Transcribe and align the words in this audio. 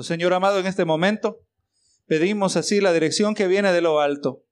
Señor 0.00 0.32
amado, 0.32 0.58
en 0.58 0.66
este 0.66 0.86
momento 0.86 1.40
pedimos 2.06 2.56
así 2.56 2.80
la 2.80 2.92
dirección 2.92 3.34
que 3.34 3.46
viene 3.46 3.72
de 3.72 3.82
lo 3.82 4.00
alto, 4.00 4.44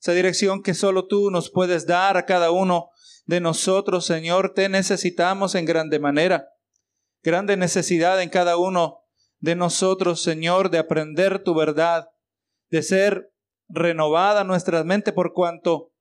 esa 0.00 0.12
dirección 0.12 0.62
que 0.62 0.74
solo 0.74 1.06
tú 1.06 1.30
nos 1.30 1.50
puedes 1.50 1.86
dar 1.86 2.16
a 2.16 2.24
cada 2.26 2.52
uno 2.52 2.90
de 3.26 3.40
nosotros, 3.40 4.06
Señor, 4.06 4.54
te 4.54 4.68
necesitamos 4.68 5.56
en 5.56 5.64
grande 5.64 5.98
manera, 5.98 6.48
grande 7.22 7.56
necesidad 7.56 8.22
en 8.22 8.30
cada 8.30 8.56
uno 8.56 9.00
de 9.40 9.56
nosotros, 9.56 10.22
Señor, 10.22 10.70
de 10.70 10.78
aprender 10.78 11.42
tu 11.42 11.54
verdad, 11.54 12.08
de 12.70 12.82
ser 12.82 13.32
renovada 13.68 14.44
nuestra 14.44 14.84
mente 14.84 15.12
por 15.12 15.32
cuanto, 15.32 15.92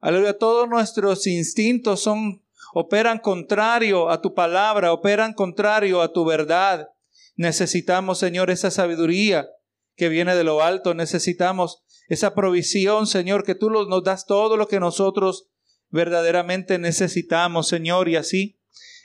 aleluya, 0.00 0.38
todos 0.38 0.68
nuestros 0.68 1.26
instintos 1.26 2.00
son 2.00 2.44
operan 2.72 3.18
contrario 3.18 4.08
a 4.10 4.20
tu 4.20 4.34
palabra, 4.34 4.92
operan 4.92 5.32
contrario 5.32 6.00
a 6.00 6.12
tu 6.12 6.24
verdad. 6.24 6.88
Necesitamos, 7.36 8.18
Señor, 8.18 8.50
esa 8.50 8.70
sabiduría 8.70 9.48
que 9.96 10.08
viene 10.08 10.34
de 10.34 10.44
lo 10.44 10.62
alto. 10.62 10.94
Necesitamos 10.94 11.84
esa 12.08 12.34
provisión, 12.34 13.06
Señor, 13.06 13.44
que 13.44 13.54
tú 13.54 13.70
nos 13.70 14.04
das 14.04 14.26
todo 14.26 14.56
lo 14.56 14.68
que 14.68 14.80
nosotros 14.80 15.48
verdaderamente 15.90 16.78
necesitamos, 16.78 17.68
Señor. 17.68 18.08
Y 18.08 18.16
así, 18.16 18.60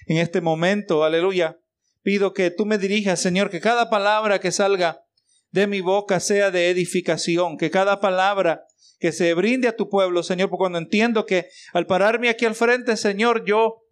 en 0.07 0.17
este 0.17 0.41
momento, 0.41 1.03
aleluya, 1.03 1.59
pido 2.01 2.33
que 2.33 2.51
tú 2.51 2.65
me 2.65 2.77
dirijas, 2.77 3.19
Señor, 3.19 3.49
que 3.49 3.61
cada 3.61 3.89
palabra 3.89 4.39
que 4.39 4.51
salga 4.51 5.05
de 5.51 5.67
mi 5.67 5.81
boca 5.81 6.19
sea 6.19 6.51
de 6.51 6.69
edificación, 6.69 7.57
que 7.57 7.71
cada 7.71 7.99
palabra 7.99 8.65
que 8.99 9.11
se 9.11 9.33
brinde 9.33 9.67
a 9.67 9.75
tu 9.75 9.89
pueblo, 9.89 10.23
Señor, 10.23 10.49
porque 10.49 10.61
cuando 10.61 10.77
entiendo 10.77 11.25
que 11.25 11.47
al 11.73 11.87
pararme 11.87 12.29
aquí 12.29 12.45
al 12.45 12.55
frente, 12.55 12.97
Señor, 12.97 13.45
yo, 13.45 13.83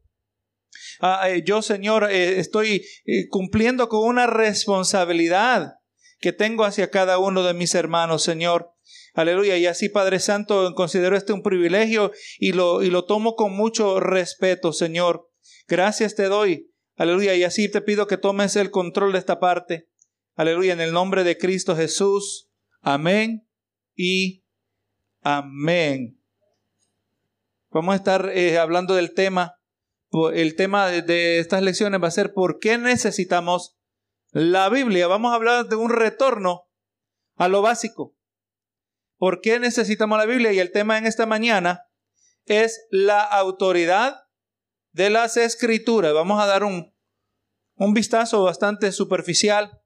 ah, 1.02 1.30
eh, 1.30 1.44
yo, 1.46 1.62
Señor, 1.62 2.10
eh, 2.12 2.40
estoy 2.40 2.86
eh, 3.06 3.28
cumpliendo 3.30 3.90
con 3.90 4.08
una 4.08 4.28
responsabilidad 4.28 5.74
que 6.20 6.34
tengo 6.34 6.66
hacia 6.66 6.90
cada 6.90 7.20
uno 7.20 7.44
de 7.44 7.54
mis 7.54 7.76
hermanos, 7.76 8.24
Señor. 8.24 8.72
Aleluya. 9.14 9.58
Y 9.58 9.66
así, 9.66 9.90
Padre 9.90 10.20
Santo, 10.20 10.74
considero 10.76 11.16
este 11.16 11.34
un 11.34 11.44
privilegio 11.44 12.12
y 12.40 12.54
lo, 12.54 12.84
y 12.84 12.90
lo 12.90 13.06
tomo 13.06 13.36
con 13.36 13.56
mucho 13.56 14.00
respeto, 14.00 14.74
Señor. 14.74 15.30
Gracias 15.68 16.16
te 16.16 16.24
doy. 16.24 16.72
Aleluya. 16.96 17.36
Y 17.36 17.44
así 17.44 17.70
te 17.70 17.82
pido 17.82 18.08
que 18.08 18.18
tomes 18.18 18.56
el 18.56 18.72
control 18.72 19.14
de 19.14 19.20
esta 19.20 19.40
parte. 19.40 19.90
Aleluya. 20.36 20.74
En 20.74 20.82
el 20.82 20.92
nombre 20.92 21.24
de 21.24 21.38
Cristo 21.38 21.76
Jesús. 21.76 22.50
Amén 22.82 23.48
y 23.96 24.44
Amén. 25.30 26.18
Vamos 27.70 27.94
a 27.94 27.98
estar 27.98 28.32
hablando 28.58 28.96
del 28.96 29.14
tema. 29.14 29.57
El 30.34 30.56
tema 30.56 30.88
de, 30.88 31.40
estas 31.40 31.62
lecciones 31.62 32.02
va 32.02 32.08
a 32.08 32.12
ser 32.12 32.34
¿por 32.34 32.60
qué 32.60 32.78
necesitamos 32.78 33.78
la 34.32 34.70
Biblia? 34.70 35.08
Vamos 35.08 35.32
a 35.32 35.36
hablar 35.36 35.68
de 35.68 35.76
un 35.76 35.90
retorno 35.90 36.64
a 37.36 37.48
lo 37.48 37.62
básico. 37.62 38.16
¿Por 39.18 39.42
qué 39.42 39.60
necesitamos 39.60 40.18
la 40.18 40.26
Biblia? 40.26 40.54
Y 40.54 40.60
el 40.60 40.72
tema 40.72 40.98
en 40.98 41.06
esta 41.06 41.26
mañana 41.26 41.84
es 42.46 42.86
la 42.92 43.22
autoridad 43.22 44.16
de 44.92 45.10
las 45.10 45.38
escrituras. 45.38 46.14
Vamos 46.14 46.42
a 46.42 46.46
dar 46.46 46.64
un, 46.64 46.94
un 47.76 47.94
vistazo 47.94 48.44
bastante 48.44 48.92
superficial, 48.92 49.82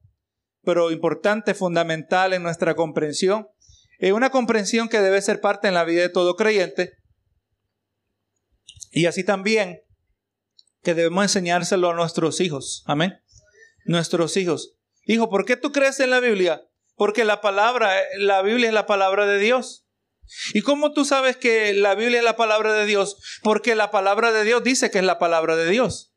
pero 0.64 0.92
importante, 0.92 1.54
fundamental 1.54 2.34
en 2.34 2.44
nuestra 2.44 2.76
comprensión 2.76 3.48
es 4.02 4.14
una 4.14 4.32
comprensión 4.32 4.90
que 4.90 5.00
debe 5.00 5.22
ser 5.22 5.42
parte 5.42 5.68
en 5.68 5.76
la 5.76 5.84
vida 5.84 6.02
de 6.02 6.10
todo 6.10 6.36
creyente. 6.36 6.94
Y 8.90 9.06
así 9.06 9.24
también 9.24 9.80
que 10.82 10.94
debemos 10.94 11.24
enseñárselo 11.24 11.92
a 11.92 11.94
nuestros 11.94 12.40
hijos. 12.40 12.84
Amén. 12.86 13.22
Nuestros 13.86 14.38
hijos. 14.38 14.78
Hijo, 15.06 15.30
¿por 15.30 15.46
qué 15.46 15.58
tú 15.58 15.72
crees 15.72 16.00
en 16.00 16.10
la 16.10 16.20
Biblia? 16.20 16.68
Porque 16.96 17.26
la 17.26 17.42
palabra, 17.42 17.94
la 18.18 18.42
Biblia 18.42 18.68
es 18.68 18.74
la 18.74 18.86
palabra 18.86 19.26
de 19.26 19.40
Dios. 19.40 19.88
¿Y 20.54 20.62
cómo 20.62 20.94
tú 20.94 21.04
sabes 21.04 21.36
que 21.36 21.74
la 21.74 21.96
Biblia 21.96 22.20
es 22.20 22.24
la 22.24 22.36
palabra 22.36 22.74
de 22.74 22.86
Dios? 22.86 23.18
Porque 23.44 23.76
la 23.76 23.92
palabra 23.92 24.32
de 24.32 24.44
Dios 24.44 24.64
dice 24.64 24.92
que 24.92 25.00
es 25.00 25.04
la 25.04 25.20
palabra 25.20 25.56
de 25.56 25.70
Dios. 25.70 26.14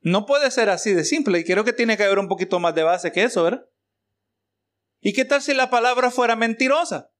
No 0.00 0.26
puede 0.26 0.50
ser 0.50 0.70
así 0.70 0.94
de 0.94 1.04
simple 1.04 1.38
y 1.38 1.44
creo 1.44 1.64
que 1.64 1.72
tiene 1.72 1.96
que 1.96 2.04
haber 2.04 2.18
un 2.18 2.28
poquito 2.28 2.58
más 2.58 2.74
de 2.74 2.82
base 2.82 3.12
que 3.12 3.22
eso, 3.22 3.44
¿verdad? 3.44 3.66
¿Y 5.00 5.12
qué 5.12 5.24
tal 5.24 5.42
si 5.42 5.54
la 5.54 5.70
palabra 5.70 6.10
fuera 6.10 6.36
mentirosa? 6.36 7.10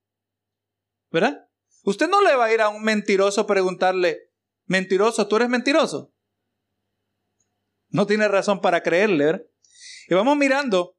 ¿Verdad? 1.10 1.48
Usted 1.84 2.08
no 2.08 2.22
le 2.22 2.36
va 2.36 2.46
a 2.46 2.52
ir 2.52 2.60
a 2.60 2.68
un 2.68 2.82
mentiroso 2.82 3.46
preguntarle, 3.46 4.29
mentiroso, 4.70 5.26
¿tú 5.28 5.36
eres 5.36 5.48
mentiroso? 5.48 6.14
No 7.88 8.06
tiene 8.06 8.28
razón 8.28 8.60
para 8.60 8.82
creerle, 8.82 9.24
¿verdad? 9.24 9.42
Y 10.08 10.14
vamos 10.14 10.36
mirando 10.36 10.96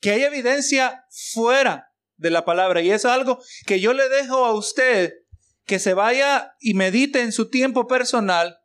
que 0.00 0.12
hay 0.12 0.22
evidencia 0.22 1.04
fuera 1.10 1.92
de 2.16 2.30
la 2.30 2.44
palabra. 2.44 2.80
Y 2.80 2.90
eso 2.90 3.08
es 3.08 3.14
algo 3.14 3.42
que 3.66 3.80
yo 3.80 3.92
le 3.92 4.08
dejo 4.08 4.44
a 4.44 4.54
usted 4.54 5.12
que 5.64 5.78
se 5.78 5.94
vaya 5.94 6.56
y 6.60 6.74
medite 6.74 7.20
en 7.20 7.32
su 7.32 7.50
tiempo 7.50 7.86
personal. 7.86 8.60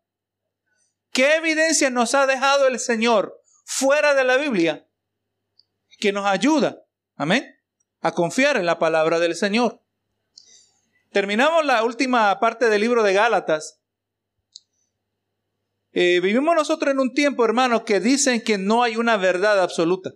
¿Qué 1.11 1.35
evidencia 1.35 1.89
nos 1.89 2.15
ha 2.15 2.27
dejado 2.27 2.67
el 2.67 2.79
Señor 2.79 3.41
fuera 3.65 4.13
de 4.13 4.23
la 4.23 4.37
Biblia 4.37 4.87
que 5.99 6.11
nos 6.11 6.25
ayuda 6.25 6.87
Amén. 7.15 7.59
A 8.01 8.11
confiar 8.11 8.57
en 8.57 8.67
la 8.67 8.77
palabra 8.77 9.17
del 9.17 9.35
Señor. 9.35 9.83
Terminamos 11.11 11.65
la 11.65 11.83
última 11.83 12.39
parte 12.39 12.69
del 12.69 12.81
libro 12.81 13.01
de 13.01 13.13
Gálatas. 13.13 13.81
Eh, 15.91 16.19
vivimos 16.21 16.55
nosotros 16.55 16.91
en 16.91 16.99
un 16.99 17.13
tiempo, 17.13 17.45
hermano, 17.45 17.85
que 17.85 17.99
dicen 17.99 18.41
que 18.41 18.57
no 18.57 18.83
hay 18.83 18.97
una 18.97 19.17
verdad 19.17 19.61
absoluta. 19.61 20.11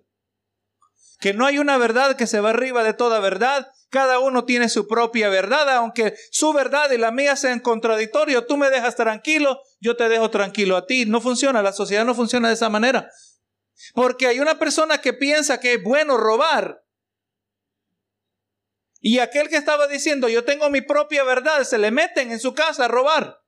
Que 1.20 1.34
no 1.34 1.46
hay 1.46 1.60
una 1.60 1.78
verdad 1.78 2.16
que 2.16 2.28
se 2.28 2.40
va 2.40 2.50
arriba 2.50 2.84
de 2.84 2.94
toda 2.94 3.20
verdad. 3.20 3.68
Cada 3.90 4.20
uno 4.20 4.46
tiene 4.46 4.70
su 4.70 4.88
propia 4.88 5.30
verdad, 5.30 5.70
aunque 5.70 6.16
su 6.32 6.54
verdad 6.54 6.92
y 6.92 6.98
la 6.98 7.12
mía 7.12 7.36
sean 7.36 7.60
contradictorios. 7.60 8.48
Tú 8.48 8.58
me 8.58 8.70
dejas 8.70 8.96
tranquilo, 8.96 9.62
yo 9.80 9.96
te 9.96 10.10
dejo 10.10 10.30
tranquilo 10.30 10.78
a 10.78 10.86
ti. 10.86 11.06
No 11.06 11.22
funciona, 11.22 11.62
la 11.62 11.74
sociedad 11.74 12.06
no 12.06 12.16
funciona 12.16 12.48
de 12.48 12.56
esa 12.56 12.70
manera. 12.70 13.10
Porque 13.94 14.28
hay 14.28 14.40
una 14.40 14.58
persona 14.58 15.00
que 15.00 15.14
piensa 15.14 15.60
que 15.60 15.74
es 15.74 15.84
bueno 15.84 16.18
robar 16.18 16.82
y 19.02 19.18
aquel 19.18 19.50
que 19.50 19.58
estaba 19.58 19.88
diciendo, 19.88 20.30
yo 20.30 20.46
tengo 20.46 20.70
mi 20.70 20.82
propia 20.82 21.24
verdad, 21.24 21.64
se 21.64 21.80
le 21.80 21.90
meten 21.90 22.32
en 22.32 22.40
su 22.40 22.54
casa 22.54 22.86
a 22.86 22.88
robar. 22.88 23.41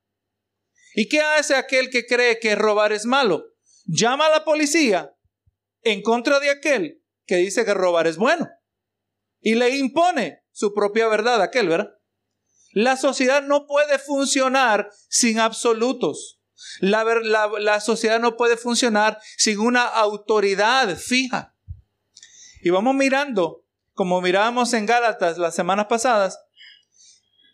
¿Y 0.96 1.08
qué 1.08 1.22
hace 1.22 1.56
aquel 1.56 1.90
que 1.90 2.06
cree 2.06 2.40
que 2.40 2.56
robar 2.56 2.94
es 2.94 3.06
malo? 3.06 3.46
Llama 3.86 4.28
a 4.28 4.30
la 4.30 4.46
policía 4.46 5.16
en 5.82 6.02
contra 6.02 6.40
de 6.40 6.50
aquel 6.50 7.04
que 7.26 7.38
dice 7.38 7.66
que 7.66 7.74
robar 7.74 8.08
es 8.08 8.18
bueno. 8.18 8.50
Y 9.42 9.56
le 9.56 9.70
impone 9.78 10.44
su 10.52 10.74
propia 10.74 11.08
verdad 11.08 11.42
a 11.42 11.46
aquel, 11.46 11.68
¿verdad? 11.68 11.90
La 12.72 12.98
sociedad 12.98 13.44
no 13.44 13.68
puede 13.68 14.00
funcionar 14.00 14.90
sin 15.10 15.40
absolutos. 15.40 16.40
La, 16.80 17.04
la, 17.04 17.80
sociedad 17.82 18.20
no 18.20 18.38
puede 18.38 18.58
funcionar 18.58 19.20
sin 19.38 19.60
una 19.60 19.84
autoridad 19.84 20.96
fija. 20.98 21.56
Y 22.62 22.70
vamos 22.70 22.96
mirando 22.96 23.66
como 23.94 24.22
mirábamos 24.22 24.74
en 24.74 24.86
Gálatas 24.86 25.38
las 25.38 25.54
semanas 25.54 25.88
pasadas, 25.88 26.40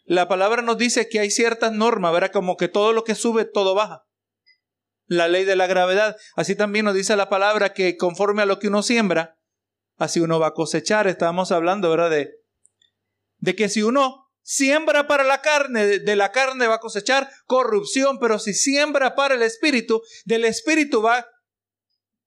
la 0.09 0.27
palabra 0.27 0.63
nos 0.63 0.79
dice 0.79 1.07
que 1.07 1.19
hay 1.19 1.29
ciertas 1.29 1.71
normas, 1.71 2.11
¿verdad? 2.11 2.31
Como 2.31 2.57
que 2.57 2.67
todo 2.67 2.93
lo 2.93 3.03
que 3.03 3.13
sube, 3.13 3.45
todo 3.45 3.75
baja. 3.75 4.07
La 5.05 5.27
ley 5.27 5.45
de 5.45 5.55
la 5.55 5.67
gravedad. 5.67 6.17
Así 6.35 6.55
también 6.55 6.85
nos 6.85 6.95
dice 6.95 7.15
la 7.15 7.29
palabra 7.29 7.73
que 7.75 7.95
conforme 7.95 8.41
a 8.41 8.47
lo 8.47 8.57
que 8.57 8.69
uno 8.69 8.81
siembra, 8.81 9.37
así 9.97 10.19
uno 10.19 10.39
va 10.39 10.47
a 10.47 10.53
cosechar. 10.55 11.07
Estábamos 11.07 11.51
hablando, 11.51 11.91
¿verdad? 11.91 12.09
De, 12.09 12.31
de 13.37 13.55
que 13.55 13.69
si 13.69 13.83
uno 13.83 14.25
siembra 14.41 15.05
para 15.05 15.23
la 15.23 15.43
carne, 15.43 15.99
de 15.99 16.15
la 16.15 16.31
carne 16.31 16.65
va 16.65 16.75
a 16.75 16.79
cosechar 16.79 17.29
corrupción, 17.45 18.17
pero 18.17 18.39
si 18.39 18.55
siembra 18.55 19.13
para 19.13 19.35
el 19.35 19.43
espíritu, 19.43 20.01
del 20.25 20.43
espíritu 20.43 21.03
va 21.03 21.19
a 21.19 21.27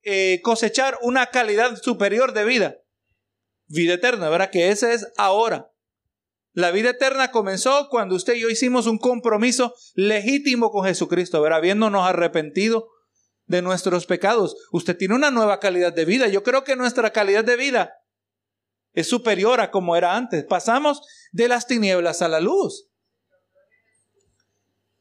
eh, 0.02 0.40
cosechar 0.44 0.98
una 1.02 1.26
calidad 1.26 1.74
superior 1.82 2.32
de 2.32 2.44
vida 2.44 2.76
vida 3.66 3.94
eterna, 3.94 4.28
¿verdad? 4.28 4.50
Que 4.50 4.68
esa 4.68 4.92
es 4.92 5.06
ahora. 5.16 5.71
La 6.52 6.70
vida 6.70 6.90
eterna 6.90 7.30
comenzó 7.30 7.88
cuando 7.88 8.14
usted 8.14 8.34
y 8.34 8.40
yo 8.40 8.50
hicimos 8.50 8.86
un 8.86 8.98
compromiso 8.98 9.74
legítimo 9.94 10.70
con 10.70 10.84
Jesucristo, 10.84 11.40
¿verdad? 11.40 11.58
Habiéndonos 11.58 12.06
arrepentido 12.06 12.88
de 13.46 13.62
nuestros 13.62 14.06
pecados. 14.06 14.56
Usted 14.70 14.96
tiene 14.96 15.14
una 15.14 15.30
nueva 15.30 15.60
calidad 15.60 15.92
de 15.92 16.04
vida. 16.04 16.28
Yo 16.28 16.42
creo 16.42 16.64
que 16.64 16.76
nuestra 16.76 17.10
calidad 17.10 17.44
de 17.44 17.56
vida 17.56 17.94
es 18.92 19.08
superior 19.08 19.60
a 19.60 19.70
como 19.70 19.96
era 19.96 20.14
antes. 20.14 20.44
Pasamos 20.44 21.00
de 21.32 21.48
las 21.48 21.66
tinieblas 21.66 22.20
a 22.20 22.28
la 22.28 22.40
luz. 22.40 22.88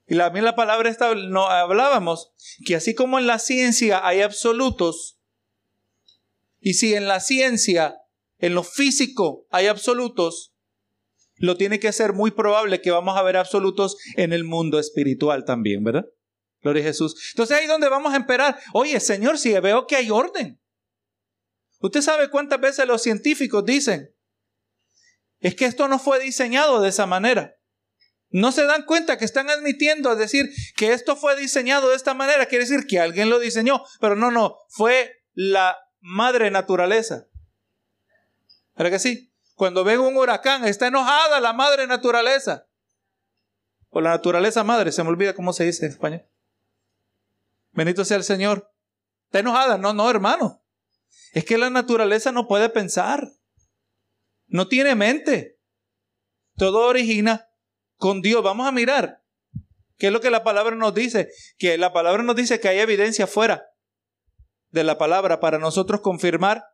Y 0.08 0.16
la, 0.16 0.30
la 0.30 0.56
palabra 0.56 0.90
esta, 0.90 1.14
no, 1.16 1.48
hablábamos 1.48 2.34
que 2.66 2.76
así 2.76 2.96
como 2.96 3.20
en 3.20 3.28
la 3.28 3.40
ciencia 3.40 4.06
hay 4.06 4.22
absolutos, 4.22 5.22
y 6.60 6.76
si 6.76 6.94
en 6.94 7.08
la 7.08 7.20
ciencia 7.20 7.98
en 8.38 8.54
lo 8.54 8.64
físico 8.64 9.48
hay 9.50 9.68
absolutos, 9.68 10.51
lo 11.42 11.58
tiene 11.58 11.80
que 11.80 11.92
ser 11.92 12.14
muy 12.14 12.32
probable 12.32 12.82
que 12.82 12.92
vamos 12.92 13.18
a 13.18 13.24
ver 13.24 13.36
absolutos 13.36 13.98
en 14.16 14.32
el 14.32 14.46
mundo 14.46 14.80
espiritual 14.80 15.44
también, 15.44 15.84
¿verdad? 15.84 16.06
Gloria 16.62 16.84
a 16.84 16.86
Jesús. 16.86 17.16
Entonces 17.34 17.58
ahí 17.58 17.68
donde 17.68 17.90
vamos 17.90 18.14
a 18.14 18.18
esperar, 18.18 18.58
oye 18.74 19.00
Señor, 19.00 19.38
si 19.38 19.52
veo 19.60 19.86
que 19.88 19.96
hay 19.96 20.10
orden, 20.10 20.62
Usted 21.82 22.02
sabe 22.02 22.30
cuántas 22.30 22.62
veces 22.62 22.88
los 22.88 23.02
científicos 23.02 23.66
dicen, 23.66 24.16
es 25.40 25.56
que 25.56 25.66
esto 25.66 25.88
no 25.88 25.98
fue 25.98 26.20
diseñado 26.20 26.82
de 26.82 26.90
esa 26.90 27.08
manera. 27.08 27.56
No 28.30 28.52
se 28.52 28.64
dan 28.64 28.86
cuenta 28.86 29.18
que 29.18 29.26
están 29.26 29.50
admitiendo 29.50 30.16
decir 30.16 30.50
que 30.78 30.94
esto 30.94 31.16
fue 31.16 31.36
diseñado 31.36 31.90
de 31.90 31.96
esta 31.96 32.14
manera. 32.14 32.46
Quiere 32.46 32.66
decir 32.66 32.86
que 32.88 33.00
alguien 33.00 33.30
lo 33.30 33.40
diseñó, 33.40 33.84
pero 34.00 34.16
no, 34.16 34.32
no, 34.32 34.58
fue 34.70 35.24
la 35.34 35.76
madre 36.00 36.52
naturaleza. 36.52 37.26
¿Verdad 38.78 38.92
que 38.92 39.00
sí? 39.00 39.31
Cuando 39.62 39.84
ven 39.84 40.00
un 40.00 40.18
huracán, 40.18 40.66
está 40.66 40.88
enojada 40.88 41.40
la 41.40 41.54
madre 41.54 41.86
naturaleza. 41.86 42.68
O 43.90 44.02
la 44.02 44.10
naturaleza 44.10 44.64
madre, 44.64 44.92
se 44.92 45.04
me 45.04 45.10
olvida 45.10 45.36
cómo 45.36 45.54
se 45.54 45.66
dice 45.66 45.86
en 45.86 45.92
español. 45.92 46.26
Bendito 47.72 48.04
sea 48.04 48.18
el 48.18 48.24
Señor. 48.24 48.74
¿Está 49.26 49.38
enojada? 49.38 49.78
No, 49.78 49.94
no, 49.94 50.10
hermano. 50.10 50.64
Es 51.34 51.46
que 51.46 51.60
la 51.60 51.70
naturaleza 51.70 52.32
no 52.32 52.48
puede 52.48 52.70
pensar. 52.70 53.34
No 54.48 54.68
tiene 54.68 54.96
mente. 54.96 55.60
Todo 56.56 56.88
origina 56.88 57.48
con 57.98 58.24
Dios. 58.24 58.42
Vamos 58.42 58.68
a 58.68 58.72
mirar. 58.72 59.24
¿Qué 60.00 60.08
es 60.08 60.12
lo 60.12 60.22
que 60.22 60.32
la 60.32 60.44
palabra 60.44 60.76
nos 60.76 60.96
dice? 60.96 61.30
Que 61.60 61.78
la 61.78 61.94
palabra 61.94 62.24
nos 62.24 62.36
dice 62.36 62.60
que 62.60 62.68
hay 62.68 62.80
evidencia 62.80 63.28
fuera 63.28 63.70
de 64.72 64.84
la 64.84 64.98
palabra 64.98 65.40
para 65.40 65.60
nosotros 65.60 66.02
confirmar 66.02 66.66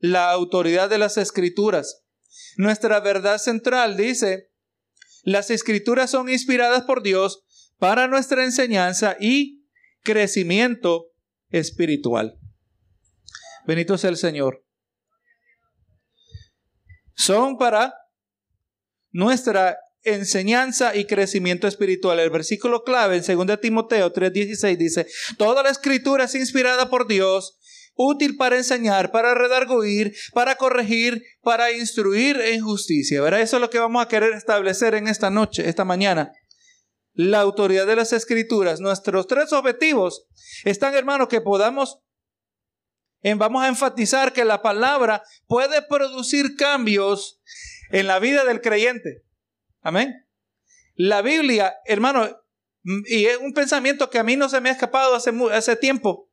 la 0.00 0.32
autoridad 0.32 0.90
de 0.90 0.98
las 0.98 1.16
escrituras. 1.16 2.03
Nuestra 2.56 3.00
verdad 3.00 3.38
central 3.38 3.96
dice, 3.96 4.50
las 5.22 5.50
escrituras 5.50 6.10
son 6.10 6.28
inspiradas 6.28 6.82
por 6.82 7.02
Dios 7.02 7.44
para 7.78 8.08
nuestra 8.08 8.44
enseñanza 8.44 9.16
y 9.18 9.64
crecimiento 10.02 11.06
espiritual. 11.50 12.38
Benito 13.66 13.96
sea 13.96 14.10
el 14.10 14.16
Señor. 14.16 14.64
Son 17.14 17.56
para 17.56 17.94
nuestra 19.10 19.78
enseñanza 20.02 20.94
y 20.94 21.06
crecimiento 21.06 21.66
espiritual. 21.66 22.20
El 22.20 22.30
versículo 22.30 22.84
clave 22.84 23.16
en 23.16 23.46
2 23.46 23.60
Timoteo 23.60 24.12
3:16 24.12 24.76
dice, 24.76 25.06
toda 25.38 25.62
la 25.62 25.70
escritura 25.70 26.24
es 26.24 26.34
inspirada 26.34 26.90
por 26.90 27.06
Dios, 27.06 27.58
útil 27.94 28.36
para 28.36 28.56
enseñar, 28.56 29.10
para 29.10 29.34
redarguir, 29.34 30.14
para 30.32 30.56
corregir, 30.56 31.22
para 31.42 31.72
instruir 31.72 32.40
en 32.40 32.62
justicia. 32.62 33.20
¿Verdad? 33.20 33.40
Eso 33.40 33.56
es 33.56 33.60
lo 33.60 33.70
que 33.70 33.78
vamos 33.78 34.02
a 34.04 34.08
querer 34.08 34.32
establecer 34.34 34.94
en 34.94 35.08
esta 35.08 35.30
noche, 35.30 35.68
esta 35.68 35.84
mañana. 35.84 36.32
La 37.12 37.40
autoridad 37.40 37.86
de 37.86 37.96
las 37.96 38.12
escrituras. 38.12 38.80
Nuestros 38.80 39.26
tres 39.26 39.52
objetivos 39.52 40.26
están, 40.64 40.94
hermanos, 40.94 41.28
que 41.28 41.40
podamos 41.40 42.00
vamos 43.34 43.62
a 43.62 43.68
enfatizar 43.68 44.32
que 44.32 44.44
la 44.44 44.60
palabra 44.60 45.22
puede 45.46 45.80
producir 45.80 46.56
cambios 46.56 47.40
en 47.90 48.06
la 48.06 48.18
vida 48.18 48.44
del 48.44 48.60
creyente. 48.60 49.24
Amén. 49.80 50.26
La 50.94 51.22
Biblia, 51.22 51.74
hermano, 51.86 52.28
y 53.06 53.24
es 53.24 53.38
un 53.38 53.52
pensamiento 53.52 54.10
que 54.10 54.18
a 54.18 54.22
mí 54.22 54.36
no 54.36 54.48
se 54.48 54.60
me 54.60 54.68
ha 54.68 54.72
escapado 54.72 55.14
hace, 55.14 55.32
hace 55.52 55.76
tiempo. 55.76 56.30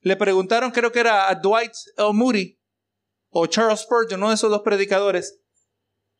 Le 0.00 0.16
preguntaron, 0.16 0.70
creo 0.70 0.92
que 0.92 1.00
era 1.00 1.28
a 1.28 1.34
Dwight 1.34 1.72
L. 1.96 2.12
Moody 2.12 2.58
o 3.30 3.46
Charles 3.46 3.80
Spurgeon, 3.80 4.20
uno 4.20 4.30
de 4.30 4.36
esos 4.36 4.50
dos 4.50 4.62
predicadores. 4.62 5.40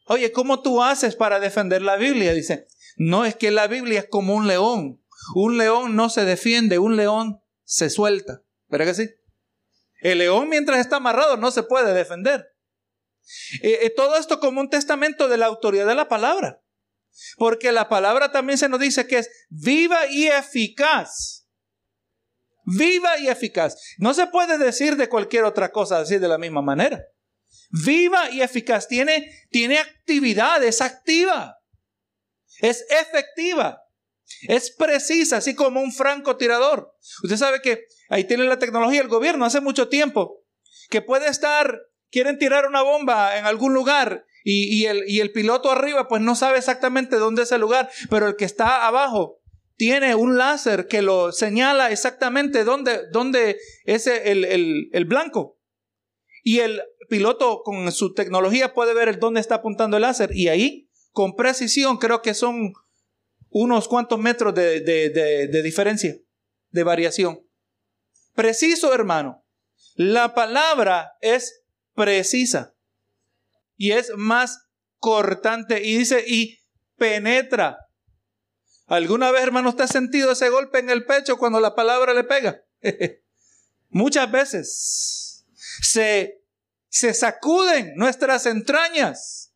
Oye, 0.06 0.32
¿cómo 0.32 0.62
tú 0.62 0.82
haces 0.82 1.16
para 1.16 1.40
defender 1.40 1.82
la 1.82 1.96
Biblia? 1.96 2.32
Dice, 2.32 2.66
no 2.96 3.25
es 3.25 3.36
que 3.36 3.50
la 3.50 3.66
Biblia 3.66 4.00
es 4.00 4.08
como 4.08 4.34
un 4.34 4.46
león. 4.46 5.02
Un 5.34 5.58
león 5.58 5.96
no 5.96 6.08
se 6.08 6.25
defiende, 6.25 6.78
un 6.78 6.96
león 6.96 7.42
se 7.64 7.90
suelta. 7.90 8.42
¿Verdad 8.69 8.86
que 8.86 8.94
sí? 8.94 9.10
El 10.00 10.19
león 10.19 10.48
mientras 10.48 10.80
está 10.80 10.96
amarrado 10.96 11.36
no 11.36 11.50
se 11.50 11.62
puede 11.62 11.92
defender. 11.92 12.54
Eh, 13.62 13.80
eh, 13.82 13.90
todo 13.94 14.16
esto 14.16 14.40
como 14.40 14.60
un 14.60 14.70
testamento 14.70 15.28
de 15.28 15.36
la 15.36 15.46
autoridad 15.46 15.86
de 15.86 15.94
la 15.94 16.08
palabra. 16.08 16.62
Porque 17.36 17.72
la 17.72 17.88
palabra 17.88 18.30
también 18.32 18.58
se 18.58 18.69
nos 18.69 18.80
dice 18.80 19.06
que 19.06 19.19
es 19.19 19.30
viva 19.48 20.06
y 20.06 20.28
eficaz. 20.28 21.38
Viva 22.76 23.18
y 23.18 23.28
eficaz. 23.28 23.76
No 23.98 24.14
se 24.14 24.26
puede 24.26 24.58
decir 24.58 24.96
de 24.96 25.08
cualquier 25.08 25.44
otra 25.44 25.70
cosa 25.70 26.00
así 26.00 26.18
de 26.18 26.28
la 26.28 26.38
misma 26.38 26.62
manera. 26.62 27.02
Viva 27.70 28.30
y 28.30 28.42
eficaz. 28.42 28.88
Tiene, 28.88 29.30
tiene 29.50 29.78
actividad, 29.78 30.62
es 30.62 30.80
activa. 30.80 31.58
Es 32.60 32.84
efectiva. 32.90 33.82
Es 34.42 34.70
precisa, 34.70 35.38
así 35.38 35.54
como 35.54 35.80
un 35.80 35.92
francotirador. 35.92 36.94
Usted 37.22 37.36
sabe 37.36 37.62
que 37.62 37.84
ahí 38.10 38.24
tiene 38.24 38.44
la 38.44 38.58
tecnología 38.58 39.00
el 39.00 39.08
gobierno 39.08 39.46
hace 39.46 39.60
mucho 39.60 39.88
tiempo, 39.88 40.44
que 40.90 41.00
puede 41.00 41.28
estar 41.28 41.80
quieren 42.10 42.38
tirar 42.38 42.66
una 42.66 42.82
bomba 42.82 43.36
en 43.38 43.46
algún 43.46 43.74
lugar 43.74 44.24
y, 44.44 44.86
el, 44.86 45.04
y, 45.06 45.20
el, 45.20 45.30
piloto 45.30 45.70
arriba 45.70 46.08
pues 46.08 46.22
no 46.22 46.34
sabe 46.34 46.56
exactamente 46.58 47.16
dónde 47.16 47.42
es 47.42 47.52
el 47.52 47.60
lugar, 47.60 47.90
pero 48.08 48.28
el 48.28 48.36
que 48.36 48.46
está 48.46 48.86
abajo 48.86 49.38
tiene 49.78 50.16
un 50.16 50.36
láser 50.36 50.88
que 50.88 51.02
lo 51.02 51.30
señala 51.30 51.92
exactamente 51.92 52.64
dónde, 52.64 53.08
dónde 53.12 53.58
es 53.84 54.08
el, 54.08 54.44
el, 54.44 54.90
el 54.92 55.04
blanco. 55.04 55.58
Y 56.42 56.58
el 56.58 56.82
piloto 57.08 57.62
con 57.62 57.90
su 57.92 58.12
tecnología 58.12 58.75
puede 58.75 58.92
ver 58.92 59.20
dónde 59.20 59.40
está 59.40 59.56
apuntando 59.56 59.96
el 59.96 60.02
láser 60.02 60.34
y 60.34 60.48
ahí 60.48 60.90
con 61.12 61.36
precisión 61.36 61.96
creo 61.98 62.22
que 62.22 62.34
son 62.34 62.72
unos 63.50 63.86
cuantos 63.86 64.19
metros 64.19 64.52
de, 64.52 64.80
de, 64.80 65.10
de 65.10 65.62
diferencia, 65.62 66.16
de 66.70 66.82
variación. 66.82 67.46
Preciso, 68.34 68.92
hermano. 68.92 69.44
La 69.94 70.34
palabra 70.34 71.12
es 71.20 71.62
precisa 71.94 72.75
y 73.76 73.92
es 73.92 74.10
más 74.16 74.66
cortante 74.96 75.84
y 75.84 75.98
dice 75.98 76.25
y 76.26 76.58
penetra. 76.96 77.88
¿Alguna 78.88 79.31
vez, 79.31 79.43
hermano, 79.43 79.69
usted 79.69 79.85
ha 79.85 79.88
sentido 79.88 80.32
ese 80.32 80.49
golpe 80.49 80.79
en 80.79 80.88
el 80.88 81.05
pecho 81.05 81.37
cuando 81.37 81.61
la 81.61 81.75
palabra 81.75 82.14
le 82.14 82.25
pega? 82.25 82.64
Muchas 83.90 84.31
veces 84.31 85.44
se, 85.82 86.43
se 86.88 87.12
sacuden 87.12 87.93
nuestras 87.96 88.46
entrañas 88.46 89.52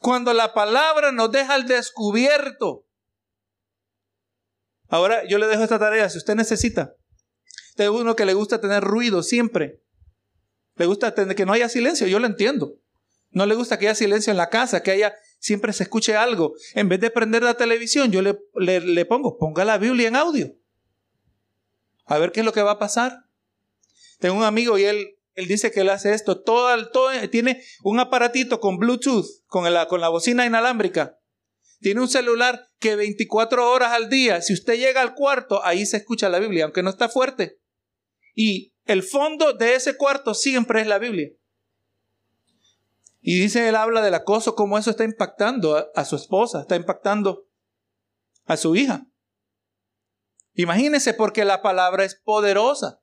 cuando 0.00 0.32
la 0.32 0.54
palabra 0.54 1.12
nos 1.12 1.30
deja 1.30 1.54
al 1.54 1.66
descubierto. 1.66 2.86
Ahora 4.88 5.26
yo 5.28 5.36
le 5.36 5.46
dejo 5.46 5.62
esta 5.62 5.78
tarea, 5.78 6.08
si 6.08 6.16
usted 6.16 6.34
necesita. 6.34 6.94
Usted 7.70 7.84
es 7.84 7.90
uno 7.90 8.16
que 8.16 8.24
le 8.24 8.32
gusta 8.32 8.62
tener 8.62 8.82
ruido 8.82 9.22
siempre. 9.22 9.82
Le 10.76 10.86
gusta 10.86 11.14
que 11.14 11.44
no 11.44 11.52
haya 11.52 11.68
silencio, 11.68 12.06
yo 12.06 12.18
lo 12.18 12.26
entiendo. 12.26 12.78
No 13.30 13.44
le 13.44 13.54
gusta 13.54 13.78
que 13.78 13.88
haya 13.88 13.94
silencio 13.94 14.30
en 14.30 14.38
la 14.38 14.48
casa, 14.48 14.82
que 14.82 14.92
haya 14.92 15.14
siempre 15.38 15.72
se 15.72 15.84
escuche 15.84 16.16
algo. 16.16 16.54
En 16.74 16.88
vez 16.88 17.00
de 17.00 17.10
prender 17.10 17.42
la 17.42 17.54
televisión, 17.54 18.10
yo 18.10 18.22
le, 18.22 18.38
le, 18.54 19.04
pongo, 19.04 19.38
ponga 19.38 19.64
la 19.64 19.78
Biblia 19.78 20.08
en 20.08 20.16
audio. 20.16 20.54
A 22.06 22.18
ver 22.18 22.32
qué 22.32 22.40
es 22.40 22.46
lo 22.46 22.52
que 22.52 22.62
va 22.62 22.72
a 22.72 22.78
pasar. 22.78 23.24
Tengo 24.18 24.36
un 24.36 24.44
amigo 24.44 24.78
y 24.78 24.84
él, 24.84 25.18
él 25.34 25.46
dice 25.46 25.70
que 25.70 25.80
él 25.80 25.90
hace 25.90 26.12
esto. 26.12 26.42
Todo, 26.42 26.90
todo, 26.90 27.10
tiene 27.30 27.62
un 27.82 28.00
aparatito 28.00 28.60
con 28.60 28.78
Bluetooth, 28.78 29.26
con 29.46 29.72
la, 29.72 29.86
con 29.86 30.00
la 30.00 30.08
bocina 30.08 30.46
inalámbrica. 30.46 31.18
Tiene 31.80 32.00
un 32.00 32.08
celular 32.08 32.68
que 32.80 32.96
24 32.96 33.70
horas 33.70 33.92
al 33.92 34.08
día, 34.08 34.42
si 34.42 34.52
usted 34.52 34.76
llega 34.78 35.00
al 35.00 35.14
cuarto, 35.14 35.64
ahí 35.64 35.86
se 35.86 35.98
escucha 35.98 36.28
la 36.28 36.40
Biblia, 36.40 36.64
aunque 36.64 36.82
no 36.82 36.90
está 36.90 37.08
fuerte. 37.08 37.60
Y 38.34 38.74
el 38.84 39.02
fondo 39.02 39.52
de 39.52 39.74
ese 39.74 39.96
cuarto 39.96 40.34
siempre 40.34 40.80
es 40.80 40.86
la 40.86 40.98
Biblia. 40.98 41.28
Y 43.20 43.40
dice, 43.40 43.68
él 43.68 43.76
habla 43.76 44.00
del 44.00 44.14
acoso, 44.14 44.54
cómo 44.54 44.78
eso 44.78 44.90
está 44.90 45.04
impactando 45.04 45.90
a, 45.94 46.04
su 46.04 46.16
esposa, 46.16 46.60
está 46.60 46.76
impactando 46.76 47.48
a 48.46 48.56
su 48.56 48.76
hija. 48.76 49.06
Imagínense 50.54 51.14
porque 51.14 51.44
la 51.44 51.62
palabra 51.62 52.04
es 52.04 52.14
poderosa. 52.14 53.00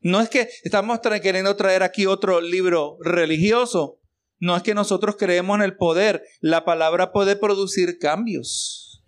No 0.00 0.20
es 0.20 0.28
que 0.28 0.48
estamos 0.62 1.00
queriendo 1.00 1.56
traer 1.56 1.82
aquí 1.82 2.06
otro 2.06 2.40
libro 2.40 2.98
religioso. 3.00 4.00
No 4.38 4.56
es 4.56 4.62
que 4.62 4.74
nosotros 4.74 5.16
creemos 5.16 5.56
en 5.56 5.62
el 5.62 5.76
poder. 5.76 6.22
La 6.40 6.64
palabra 6.64 7.12
puede 7.12 7.36
producir 7.36 7.98
cambios. 7.98 9.04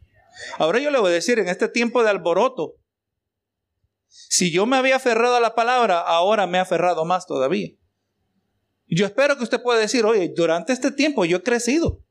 Ahora 0.59 0.79
yo 0.79 0.91
le 0.91 0.99
voy 0.99 1.11
a 1.11 1.15
decir, 1.15 1.39
en 1.39 1.49
este 1.49 1.69
tiempo 1.69 2.03
de 2.03 2.11
alboroto, 2.11 2.77
si 4.07 4.51
yo 4.51 4.67
me 4.67 4.77
había 4.77 4.97
aferrado 4.97 5.37
a 5.37 5.41
la 5.41 5.55
palabra, 5.55 6.01
ahora 6.01 6.47
me 6.47 6.59
he 6.59 6.61
aferrado 6.61 7.05
más 7.05 7.27
todavía. 7.27 7.71
Yo 8.91 9.07
espero 9.07 9.37
que 9.37 9.45
usted 9.45 9.63
pueda 9.63 9.79
decir, 9.79 10.05
oye, 10.05 10.33
durante 10.35 10.73
este 10.73 10.91
tiempo 10.91 11.25
yo 11.25 11.39
he 11.39 11.43
crecido. 11.43 12.05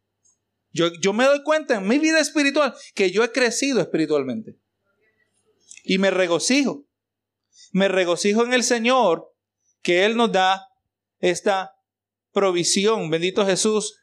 Yo, 0.71 0.91
yo 1.01 1.13
me 1.13 1.25
doy 1.25 1.43
cuenta 1.43 1.75
en 1.75 1.88
mi 1.88 2.00
vida 2.00 2.19
espiritual 2.19 2.74
que 2.95 3.12
yo 3.12 3.24
he 3.24 3.31
crecido 3.31 3.81
espiritualmente. 3.81 4.57
Y 5.83 5.98
me 5.98 6.12
regocijo. 6.12 6.86
Me 7.71 7.88
regocijo 7.88 8.43
en 8.43 8.53
el 8.53 8.63
Señor 8.63 9.33
que 9.81 10.05
Él 10.05 10.15
nos 10.15 10.31
da 10.31 10.67
esta 11.19 11.75
provisión. 12.31 13.09
Bendito 13.09 13.45
Jesús. 13.45 14.00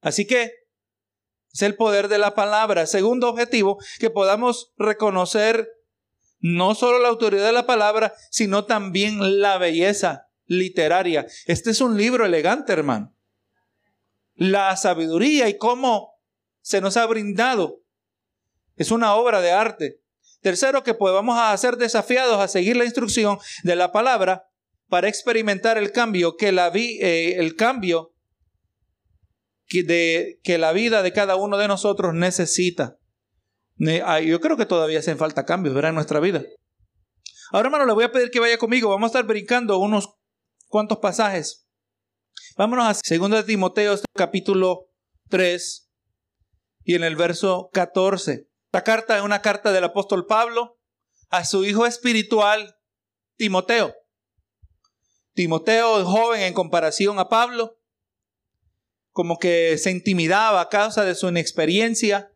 Así 0.00 0.26
que 0.26 0.52
es 1.52 1.62
el 1.62 1.76
poder 1.76 2.08
de 2.08 2.18
la 2.18 2.34
palabra. 2.34 2.86
Segundo 2.86 3.28
objetivo, 3.28 3.78
que 3.98 4.10
podamos 4.10 4.72
reconocer 4.76 5.68
no 6.38 6.74
solo 6.74 6.98
la 6.98 7.08
autoridad 7.08 7.46
de 7.46 7.52
la 7.52 7.66
palabra, 7.66 8.14
sino 8.30 8.64
también 8.64 9.40
la 9.40 9.58
belleza, 9.58 10.29
literaria. 10.50 11.26
Este 11.46 11.70
es 11.70 11.80
un 11.80 11.96
libro 11.96 12.26
elegante, 12.26 12.72
hermano. 12.72 13.14
La 14.34 14.76
sabiduría 14.76 15.48
y 15.48 15.56
cómo 15.56 16.14
se 16.60 16.80
nos 16.80 16.96
ha 16.96 17.06
brindado 17.06 17.84
es 18.76 18.90
una 18.90 19.14
obra 19.14 19.40
de 19.40 19.52
arte. 19.52 20.00
Tercero, 20.40 20.82
que 20.82 20.94
podamos 20.94 21.38
a 21.38 21.56
ser 21.56 21.76
desafiados 21.76 22.40
a 22.40 22.48
seguir 22.48 22.76
la 22.76 22.84
instrucción 22.84 23.38
de 23.62 23.76
la 23.76 23.92
palabra 23.92 24.48
para 24.88 25.08
experimentar 25.08 25.78
el 25.78 25.92
cambio 25.92 26.36
que 26.36 26.50
la 26.50 26.68
vi, 26.70 26.98
eh, 27.00 27.36
el 27.38 27.54
cambio 27.54 28.12
que, 29.66 29.84
de, 29.84 30.40
que 30.42 30.58
la 30.58 30.72
vida 30.72 31.02
de 31.02 31.12
cada 31.12 31.36
uno 31.36 31.58
de 31.58 31.68
nosotros 31.68 32.12
necesita. 32.12 32.98
Yo 33.78 34.40
creo 34.40 34.56
que 34.56 34.66
todavía 34.66 34.98
hacen 34.98 35.16
falta 35.16 35.44
cambios, 35.44 35.76
¿verdad? 35.76 35.90
En 35.90 35.94
nuestra 35.94 36.18
vida. 36.18 36.42
Ahora, 37.52 37.68
hermano, 37.68 37.86
le 37.86 37.92
voy 37.92 38.04
a 38.04 38.10
pedir 38.10 38.30
que 38.30 38.40
vaya 38.40 38.58
conmigo. 38.58 38.90
Vamos 38.90 39.06
a 39.06 39.12
estar 39.18 39.24
brincando 39.24 39.78
unos 39.78 40.19
cuantos 40.70 40.98
pasajes. 40.98 41.66
Vámonos 42.56 42.86
a 42.86 43.16
2 43.16 43.44
Timoteo, 43.44 43.98
capítulo 44.14 44.88
3, 45.28 45.90
y 46.84 46.94
en 46.94 47.04
el 47.04 47.16
verso 47.16 47.68
14. 47.72 48.48
La 48.72 48.84
carta 48.84 49.18
es 49.18 49.22
una 49.22 49.42
carta 49.42 49.72
del 49.72 49.84
apóstol 49.84 50.26
Pablo 50.26 50.78
a 51.28 51.44
su 51.44 51.64
hijo 51.64 51.86
espiritual, 51.86 52.76
Timoteo. 53.36 53.94
Timoteo, 55.34 56.04
joven 56.04 56.42
en 56.42 56.54
comparación 56.54 57.18
a 57.18 57.28
Pablo, 57.28 57.78
como 59.10 59.38
que 59.38 59.76
se 59.76 59.90
intimidaba 59.90 60.60
a 60.60 60.68
causa 60.68 61.04
de 61.04 61.16
su 61.16 61.28
inexperiencia, 61.28 62.32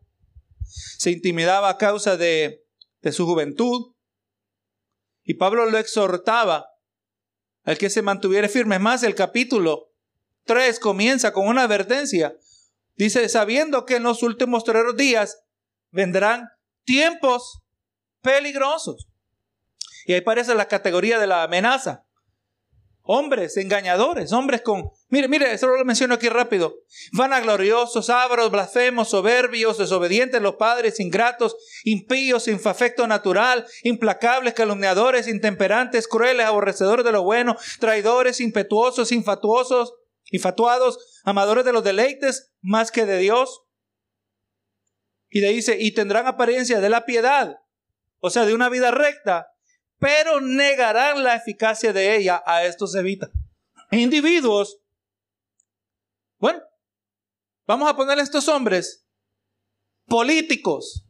se 0.99 1.13
intimidaba 1.13 1.69
a 1.71 1.79
causa 1.79 2.17
de, 2.17 2.67
de 3.01 3.13
su 3.13 3.27
juventud. 3.27 3.95
Y 5.23 5.35
Pablo 5.35 5.67
lo 5.71 5.79
exhortaba 5.79 6.74
al 7.65 7.79
que 7.79 7.91
se 7.91 8.03
mantuviera 8.03 8.49
firme. 8.49 8.79
más, 8.79 9.03
el 9.03 9.15
capítulo 9.15 9.91
3 10.45 10.79
comienza 10.79 11.33
con 11.33 11.47
una 11.47 11.63
advertencia. 11.63 12.37
Dice, 12.97 13.29
sabiendo 13.29 13.87
que 13.87 13.97
en 13.97 14.05
los 14.05 14.23
últimos 14.23 14.65
tres 14.65 14.85
días 14.97 15.43
vendrán 15.91 16.49
tiempos 16.85 17.63
peligrosos. 18.21 19.09
Y 20.07 20.13
ahí 20.13 20.21
aparece 20.21 20.55
la 20.55 20.69
categoría 20.69 21.19
de 21.19 21.27
la 21.27 21.43
amenaza. 21.43 22.04
Hombres 23.07 23.59
engañadores, 23.59 24.33
hombres 24.33 24.63
con... 24.63 24.89
Mire, 25.11 25.29
mire, 25.29 25.59
solo 25.59 25.77
lo 25.77 25.85
menciono 25.85 26.15
aquí 26.15 26.31
rápido. 26.31 26.75
Vanagloriosos, 27.13 28.09
ávaros, 28.09 28.51
blasfemos, 28.51 29.11
soberbios, 29.11 29.77
desobedientes 29.77 30.41
los 30.41 30.55
padres, 30.55 30.99
ingratos, 31.01 31.55
impíos, 31.85 32.45
sin 32.45 32.59
afecto 32.65 33.07
natural, 33.07 33.67
implacables, 33.83 34.55
calumniadores, 34.55 35.29
intemperantes, 35.29 36.09
crueles, 36.09 36.47
aborrecedores 36.47 37.05
de 37.05 37.13
lo 37.13 37.23
bueno, 37.23 37.57
traidores, 37.79 38.41
impetuosos, 38.41 39.13
infatuosos, 39.13 39.93
infatuados, 40.31 41.21
amadores 41.25 41.67
de 41.67 41.75
los 41.75 41.85
deleites 41.85 42.55
más 42.63 42.91
que 42.91 43.05
de 43.05 43.19
Dios. 43.19 43.65
Y 45.29 45.43
le 45.43 45.51
dice, 45.51 45.77
y 45.79 45.93
tendrán 45.93 46.27
apariencia 46.27 46.81
de 46.81 46.89
la 46.89 47.05
piedad, 47.05 47.59
o 48.21 48.31
sea, 48.31 48.47
de 48.47 48.55
una 48.55 48.71
vida 48.71 48.93
recta, 48.93 49.49
pero 50.05 50.39
negarán 50.39 51.25
la 51.25 51.35
eficacia 51.35 51.91
de 51.95 52.15
ella. 52.15 52.43
A 52.45 52.63
estos 52.65 52.93
se 52.93 52.99
evita. 52.99 53.31
Individuos. 53.91 54.79
Bueno, 56.37 56.61
vamos 57.67 57.89
a 57.89 57.97
poner 57.97 58.19
a 58.19 58.23
estos 58.23 58.47
hombres 58.49 59.07
políticos. 60.05 61.07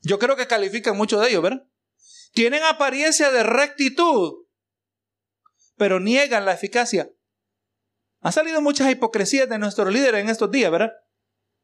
Yo 0.00 0.18
creo 0.18 0.36
que 0.36 0.46
califican 0.46 0.96
mucho 0.96 1.20
de 1.20 1.28
ellos, 1.28 1.42
¿verdad? 1.42 1.68
Tienen 2.32 2.62
apariencia 2.62 3.30
de 3.30 3.42
rectitud, 3.42 4.46
pero 5.76 6.00
niegan 6.00 6.46
la 6.46 6.54
eficacia. 6.54 7.10
Han 8.20 8.32
salido 8.32 8.62
muchas 8.62 8.90
hipocresías 8.90 9.50
de 9.50 9.58
nuestros 9.58 9.92
líderes 9.92 10.22
en 10.22 10.30
estos 10.30 10.50
días, 10.50 10.70
¿verdad? 10.70 10.92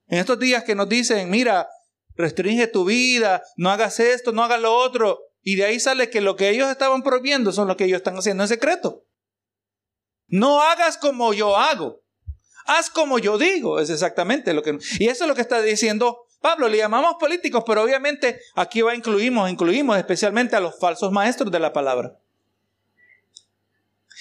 En 0.08 0.18
estos 0.18 0.38
días 0.38 0.62
que 0.64 0.74
nos 0.74 0.90
dicen, 0.90 1.30
mira, 1.30 1.70
restringe 2.16 2.66
tu 2.66 2.84
vida, 2.84 3.42
no 3.56 3.70
hagas 3.70 3.98
esto, 3.98 4.30
no 4.32 4.42
hagas 4.42 4.60
lo 4.60 4.76
otro. 4.76 5.33
Y 5.44 5.56
de 5.56 5.66
ahí 5.66 5.78
sale 5.78 6.10
que 6.10 6.22
lo 6.22 6.36
que 6.36 6.48
ellos 6.48 6.70
estaban 6.70 7.02
prohibiendo 7.02 7.52
son 7.52 7.68
lo 7.68 7.76
que 7.76 7.84
ellos 7.84 7.98
están 7.98 8.16
haciendo 8.16 8.42
en 8.42 8.48
secreto. 8.48 9.04
No 10.26 10.62
hagas 10.62 10.96
como 10.96 11.34
yo 11.34 11.56
hago. 11.56 12.02
Haz 12.66 12.88
como 12.88 13.18
yo 13.18 13.36
digo. 13.36 13.78
Es 13.78 13.90
exactamente 13.90 14.54
lo 14.54 14.62
que... 14.62 14.78
Y 14.98 15.08
eso 15.08 15.24
es 15.24 15.28
lo 15.28 15.34
que 15.34 15.42
está 15.42 15.60
diciendo 15.60 16.26
Pablo. 16.40 16.68
Le 16.68 16.78
llamamos 16.78 17.16
políticos, 17.20 17.62
pero 17.66 17.82
obviamente 17.82 18.40
aquí 18.54 18.80
va 18.80 18.94
incluimos, 18.94 19.50
incluimos 19.50 19.98
especialmente 19.98 20.56
a 20.56 20.60
los 20.60 20.78
falsos 20.78 21.12
maestros 21.12 21.52
de 21.52 21.60
la 21.60 21.74
palabra. 21.74 22.18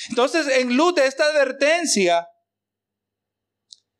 Entonces, 0.10 0.48
en 0.48 0.76
luz 0.76 0.96
de 0.96 1.06
esta 1.06 1.24
advertencia, 1.26 2.28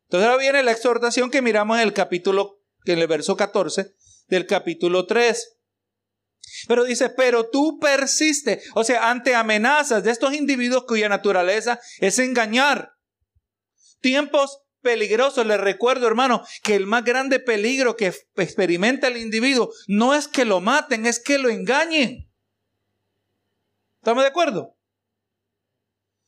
entonces 0.04 0.28
ahora 0.28 0.42
viene 0.42 0.62
la 0.62 0.72
exhortación 0.72 1.30
que 1.30 1.40
miramos 1.40 1.78
en 1.78 1.84
el 1.84 1.94
capítulo, 1.94 2.60
en 2.84 2.98
el 2.98 3.06
verso 3.06 3.36
14 3.36 3.94
del 4.28 4.46
capítulo 4.46 5.06
3. 5.06 5.53
Pero 6.66 6.84
dice, 6.84 7.10
pero 7.10 7.48
tú 7.50 7.78
persiste, 7.78 8.62
o 8.74 8.84
sea, 8.84 9.10
ante 9.10 9.34
amenazas 9.34 10.04
de 10.04 10.10
estos 10.10 10.34
individuos 10.34 10.84
cuya 10.86 11.08
naturaleza 11.08 11.80
es 11.98 12.18
engañar. 12.18 12.94
Tiempos 14.00 14.60
peligrosos, 14.80 15.46
les 15.46 15.60
recuerdo 15.60 16.06
hermano, 16.06 16.44
que 16.62 16.74
el 16.74 16.86
más 16.86 17.04
grande 17.04 17.40
peligro 17.40 17.96
que 17.96 18.12
experimenta 18.36 19.08
el 19.08 19.16
individuo 19.16 19.72
no 19.88 20.14
es 20.14 20.28
que 20.28 20.44
lo 20.44 20.60
maten, 20.60 21.06
es 21.06 21.18
que 21.18 21.38
lo 21.38 21.48
engañen. 21.48 22.30
¿Estamos 23.98 24.22
de 24.22 24.28
acuerdo? 24.28 24.76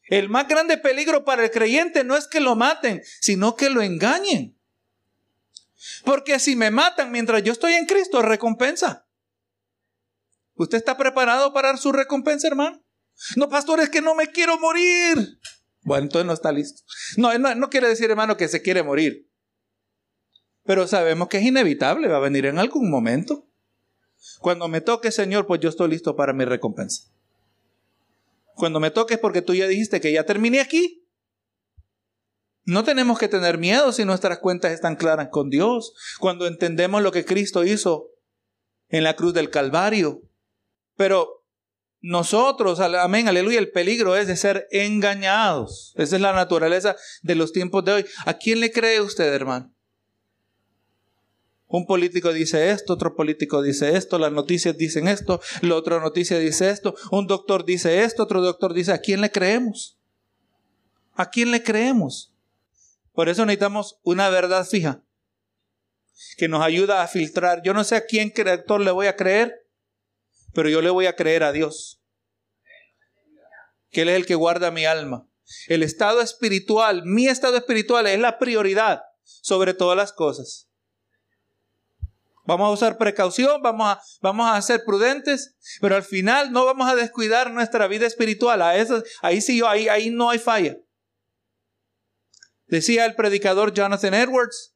El 0.09 0.29
más 0.29 0.49
grande 0.49 0.79
peligro 0.79 1.25
para 1.25 1.45
el 1.45 1.51
creyente 1.51 2.05
no 2.05 2.17
es 2.17 2.27
que 2.29 2.41
lo 2.41 2.57
maten, 2.57 3.03
sino 3.21 3.57
que 3.57 3.71
lo 3.71 3.83
engañen. 3.83 4.57
Porque 6.05 6.39
si 6.39 6.57
me 6.57 6.71
matan 6.71 7.11
mientras 7.11 7.43
yo 7.43 7.53
estoy 7.53 7.75
en 7.75 7.87
Cristo, 7.87 8.23
recompensa. 8.23 9.06
¿Usted 10.57 10.79
está 10.79 10.97
preparado 10.97 11.53
para 11.53 11.77
su 11.77 11.93
recompensa, 11.93 12.49
hermano? 12.49 12.83
No, 13.37 13.49
pastor, 13.49 13.81
es 13.81 13.89
que 13.89 14.01
no 14.01 14.15
me 14.15 14.29
quiero 14.29 14.59
morir. 14.59 15.39
Bueno, 15.83 16.05
entonces 16.05 16.27
no 16.27 16.33
está 16.33 16.53
listo. 16.53 16.83
No, 17.17 17.37
no, 17.39 17.55
no 17.55 17.71
quiere 17.71 17.89
decir, 17.89 18.11
hermano, 18.11 18.37
que 18.37 18.49
se 18.49 18.63
quiere 18.63 18.83
morir. 18.83 19.31
Pero 20.65 20.87
sabemos 20.89 21.29
que 21.29 21.39
es 21.39 21.45
inevitable, 21.45 22.09
va 22.09 22.17
a 22.17 22.21
venir 22.21 22.47
en 22.47 22.59
algún 22.59 22.91
momento. 22.91 23.47
Cuando 24.41 24.67
me 24.69 24.81
toque, 24.81 25.13
Señor, 25.13 25.47
pues 25.47 25.61
yo 25.61 25.69
estoy 25.69 25.91
listo 25.91 26.17
para 26.17 26.33
mi 26.33 26.45
recompensa. 26.45 27.05
Cuando 28.55 28.81
me 28.81 28.91
toque 28.91 29.15
es 29.15 29.21
porque 29.21 29.43
tú 29.43 29.55
ya 29.55 29.69
dijiste 29.69 30.01
que 30.01 30.13
ya 30.13 30.25
terminé 30.25 30.61
aquí. 30.61 31.07
No 32.65 32.83
tenemos 32.83 33.19
que 33.19 33.29
tener 33.29 33.59
miedo 33.59 33.93
si 33.93 34.05
nuestras 34.05 34.39
cuentas 34.39 34.73
están 34.73 34.97
claras 34.97 35.29
con 35.31 35.51
Dios. 35.51 35.95
Cuando 36.19 36.47
entendemos 36.47 37.03
lo 37.03 37.13
que 37.13 37.25
Cristo 37.25 37.65
hizo 37.65 38.09
en 38.89 39.05
la 39.05 39.15
cruz 39.15 39.35
del 39.35 39.51
Calvario. 39.51 40.23
Pero 40.97 41.45
nosotros, 42.01 42.81
amén, 42.81 43.29
aleluya, 43.29 43.59
el 43.59 43.71
peligro 43.71 44.17
es 44.17 44.27
de 44.27 44.37
ser 44.37 44.67
engañados. 44.71 45.93
Esa 45.97 46.17
es 46.17 46.23
la 46.23 46.33
naturaleza 46.33 46.97
de 47.23 47.35
los 47.35 47.53
tiempos 47.53 47.85
de 47.85 47.93
hoy. 47.93 48.07
¿A 48.25 48.35
quién 48.35 48.61
le 48.61 48.71
cree 48.71 49.01
usted, 49.01 49.33
hermano? 49.33 49.73
Un 51.69 51.85
político 51.85 52.33
dice 52.33 52.71
esto, 52.71 52.93
otro 52.93 53.17
político 53.17 53.61
dice 53.61 53.97
esto, 53.97 54.19
las 54.19 54.31
noticias 54.31 54.79
dicen 54.79 55.09
esto, 55.09 55.41
la 55.63 55.75
otra 55.75 55.99
noticia 55.99 56.39
dice 56.39 56.71
esto, 56.71 56.95
un 57.11 57.27
doctor 57.27 57.65
dice 57.65 58.05
esto, 58.05 58.23
otro 58.23 58.41
doctor 58.41 58.73
dice, 58.73 58.93
¿a 58.93 58.99
quién 58.99 59.21
le 59.21 59.33
creemos? 59.33 59.99
¿A 61.15 61.29
quién 61.29 61.51
le 61.51 61.65
creemos? 61.65 62.33
Por 63.13 63.29
eso 63.29 63.45
necesitamos 63.45 63.99
una 64.05 64.29
verdad 64.29 64.65
fija 64.65 65.03
que 66.37 66.49
nos 66.49 66.63
ayuda 66.63 67.03
a 67.03 67.09
filtrar. 67.09 67.63
Yo 67.65 67.75
no 67.75 67.83
sé 67.83 67.97
a 67.97 68.07
quién 68.07 68.33
doctor 68.37 68.81
le 68.81 68.91
voy 68.91 69.07
a 69.09 69.17
creer, 69.17 69.66
pero 70.57 70.71
yo 70.71 70.81
le 70.81 70.89
voy 70.89 71.05
a 71.05 71.15
creer 71.15 71.43
a 71.43 71.53
Dios. 71.53 72.01
Que 73.91 74.03
Él 74.03 74.09
es 74.09 74.17
el 74.17 74.25
que 74.25 74.35
guarda 74.35 74.71
mi 74.71 74.87
alma. 74.87 75.29
El 75.69 75.83
estado 75.83 76.23
espiritual, 76.23 77.03
mi 77.05 77.29
estado 77.29 77.59
espiritual 77.59 78.07
es 78.07 78.19
la 78.19 78.39
prioridad 78.39 79.03
sobre 79.23 79.75
todas 79.75 79.99
las 79.99 80.15
cosas. 80.15 80.71
Vamos 82.47 82.69
a 82.69 82.73
usar 82.73 82.97
precaución, 82.97 83.61
vamos 83.61 83.87
a, 83.87 84.01
vamos 84.23 84.51
a 84.51 84.63
ser 84.63 84.83
prudentes, 84.87 85.57
pero 85.83 85.95
al 85.95 86.05
final 86.05 86.51
no 86.53 86.65
vamos 86.65 86.89
a 86.89 86.97
descuidar 86.97 87.51
nuestra 87.51 87.87
vida 87.87 88.07
espiritual. 88.07 88.63
A 88.63 88.77
eso, 88.79 89.05
ahí 89.21 89.43
sí, 89.43 89.61
ahí, 89.63 89.89
ahí 89.89 90.09
no 90.09 90.31
hay 90.31 90.39
falla. 90.39 90.79
Decía 92.67 93.05
el 93.05 93.15
predicador 93.15 93.75
Jonathan 93.75 94.15
Edwards, 94.15 94.75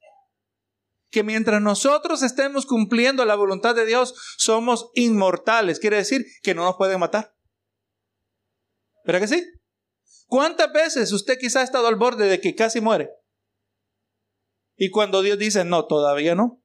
que 1.10 1.22
mientras 1.22 1.60
nosotros 1.60 2.22
estemos 2.22 2.66
cumpliendo 2.66 3.24
la 3.24 3.34
voluntad 3.34 3.74
de 3.74 3.86
Dios, 3.86 4.14
somos 4.38 4.90
inmortales. 4.94 5.80
Quiere 5.80 5.96
decir 5.96 6.24
que 6.42 6.54
no 6.54 6.64
nos 6.64 6.76
pueden 6.76 7.00
matar. 7.00 7.34
¿Verdad 9.04 9.20
que 9.20 9.28
sí? 9.28 9.44
¿Cuántas 10.26 10.72
veces 10.72 11.12
usted 11.12 11.38
quizá 11.38 11.60
ha 11.60 11.64
estado 11.64 11.88
al 11.88 11.96
borde 11.96 12.26
de 12.26 12.40
que 12.40 12.54
casi 12.54 12.80
muere? 12.80 13.10
Y 14.76 14.90
cuando 14.90 15.22
Dios 15.22 15.38
dice, 15.38 15.64
no, 15.64 15.86
todavía 15.86 16.34
no. 16.34 16.62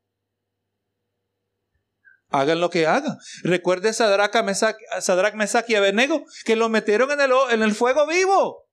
hagan 2.30 2.60
lo 2.60 2.70
que 2.70 2.86
hagan. 2.86 3.18
Recuerde 3.44 3.94
Sadrach, 3.94 4.36
Mesach, 4.44 4.78
Sadrach, 5.00 5.34
Mesach 5.34 5.70
y 5.70 5.76
Abednego 5.76 6.24
que 6.46 6.56
lo 6.56 6.70
metieron 6.70 7.12
en 7.12 7.22
el, 7.22 7.32
en 7.52 7.64
el 7.64 7.74
fuego 7.74 8.06
vivo. 8.06 8.70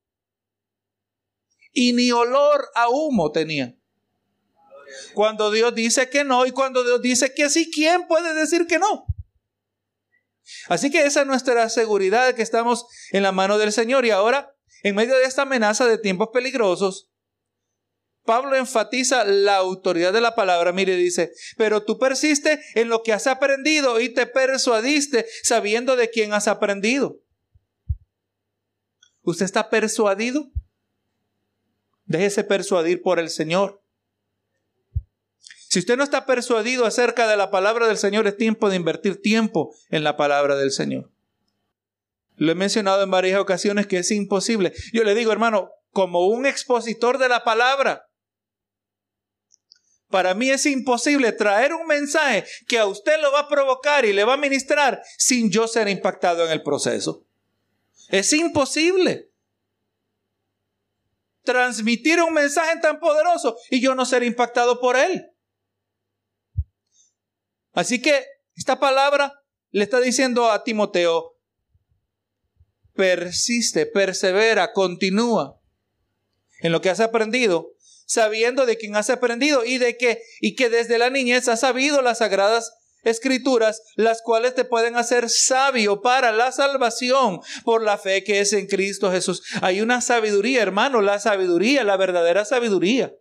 Y 1.72 1.94
ni 1.94 2.12
olor 2.12 2.68
a 2.74 2.88
humo 2.90 3.32
tenía. 3.32 3.74
Cuando 5.14 5.50
Dios 5.50 5.74
dice 5.74 6.08
que 6.08 6.24
no 6.24 6.46
y 6.46 6.50
cuando 6.50 6.84
Dios 6.84 7.00
dice 7.02 7.34
que 7.34 7.48
sí, 7.50 7.70
¿quién 7.70 8.06
puede 8.06 8.34
decir 8.34 8.66
que 8.66 8.78
no? 8.78 9.06
Así 10.68 10.90
que 10.90 11.06
esa 11.06 11.22
es 11.22 11.26
nuestra 11.26 11.68
seguridad 11.68 12.34
que 12.34 12.42
estamos 12.42 12.86
en 13.10 13.22
la 13.22 13.32
mano 13.32 13.58
del 13.58 13.72
Señor. 13.72 14.04
Y 14.04 14.10
ahora, 14.10 14.54
en 14.82 14.94
medio 14.94 15.16
de 15.16 15.24
esta 15.24 15.42
amenaza 15.42 15.86
de 15.86 15.98
tiempos 15.98 16.28
peligrosos, 16.32 17.08
Pablo 18.24 18.54
enfatiza 18.54 19.24
la 19.24 19.56
autoridad 19.56 20.12
de 20.12 20.20
la 20.20 20.34
palabra. 20.34 20.72
Mire, 20.72 20.96
dice, 20.96 21.32
pero 21.56 21.84
tú 21.84 21.98
persiste 21.98 22.60
en 22.74 22.88
lo 22.88 23.02
que 23.02 23.12
has 23.12 23.26
aprendido 23.26 24.00
y 24.00 24.08
te 24.08 24.26
persuadiste 24.26 25.26
sabiendo 25.42 25.96
de 25.96 26.10
quién 26.10 26.32
has 26.32 26.46
aprendido. 26.46 27.18
¿Usted 29.22 29.44
está 29.44 29.70
persuadido? 29.70 30.50
Déjese 32.04 32.44
persuadir 32.44 33.02
por 33.02 33.18
el 33.18 33.30
Señor. 33.30 33.81
Si 35.72 35.78
usted 35.78 35.96
no 35.96 36.04
está 36.04 36.26
persuadido 36.26 36.84
acerca 36.84 37.26
de 37.26 37.34
la 37.34 37.50
palabra 37.50 37.86
del 37.86 37.96
Señor, 37.96 38.26
es 38.26 38.36
tiempo 38.36 38.68
de 38.68 38.76
invertir 38.76 39.22
tiempo 39.22 39.74
en 39.88 40.04
la 40.04 40.18
palabra 40.18 40.54
del 40.54 40.70
Señor. 40.70 41.10
Lo 42.36 42.52
he 42.52 42.54
mencionado 42.54 43.02
en 43.02 43.10
varias 43.10 43.40
ocasiones 43.40 43.86
que 43.86 43.96
es 43.96 44.10
imposible. 44.10 44.74
Yo 44.92 45.02
le 45.02 45.14
digo, 45.14 45.32
hermano, 45.32 45.70
como 45.90 46.26
un 46.26 46.44
expositor 46.44 47.16
de 47.16 47.30
la 47.30 47.42
palabra, 47.42 48.06
para 50.10 50.34
mí 50.34 50.50
es 50.50 50.66
imposible 50.66 51.32
traer 51.32 51.72
un 51.72 51.86
mensaje 51.86 52.44
que 52.68 52.78
a 52.78 52.84
usted 52.84 53.18
lo 53.22 53.32
va 53.32 53.40
a 53.40 53.48
provocar 53.48 54.04
y 54.04 54.12
le 54.12 54.24
va 54.24 54.34
a 54.34 54.36
ministrar 54.36 55.02
sin 55.16 55.50
yo 55.50 55.66
ser 55.66 55.88
impactado 55.88 56.44
en 56.44 56.52
el 56.52 56.62
proceso. 56.62 57.24
Es 58.10 58.30
imposible 58.34 59.30
transmitir 61.44 62.20
un 62.20 62.34
mensaje 62.34 62.78
tan 62.82 63.00
poderoso 63.00 63.56
y 63.70 63.80
yo 63.80 63.94
no 63.94 64.04
ser 64.04 64.22
impactado 64.22 64.78
por 64.78 64.98
él. 64.98 65.31
Así 67.72 68.00
que 68.00 68.24
esta 68.54 68.78
palabra 68.78 69.42
le 69.70 69.84
está 69.84 70.00
diciendo 70.00 70.50
a 70.50 70.62
Timoteo, 70.64 71.38
persiste, 72.94 73.86
persevera, 73.86 74.72
continúa 74.72 75.58
en 76.60 76.72
lo 76.72 76.80
que 76.80 76.90
has 76.90 77.00
aprendido, 77.00 77.72
sabiendo 78.06 78.66
de 78.66 78.76
quién 78.76 78.94
has 78.96 79.08
aprendido 79.08 79.64
y 79.64 79.78
de 79.78 79.96
que 79.96 80.22
y 80.40 80.54
que 80.54 80.68
desde 80.68 80.98
la 80.98 81.08
niñez 81.08 81.48
has 81.48 81.60
sabido 81.60 82.02
las 82.02 82.18
sagradas 82.18 82.74
escrituras, 83.02 83.82
las 83.96 84.20
cuales 84.22 84.54
te 84.54 84.64
pueden 84.64 84.96
hacer 84.96 85.28
sabio 85.30 86.02
para 86.02 86.30
la 86.30 86.52
salvación 86.52 87.40
por 87.64 87.82
la 87.82 87.98
fe 87.98 88.22
que 88.22 88.40
es 88.40 88.52
en 88.52 88.66
Cristo 88.66 89.10
Jesús. 89.10 89.42
Hay 89.62 89.80
una 89.80 90.02
sabiduría, 90.02 90.62
hermano, 90.62 91.00
la 91.00 91.18
sabiduría, 91.18 91.82
la 91.82 91.96
verdadera 91.96 92.44
sabiduría 92.44 93.12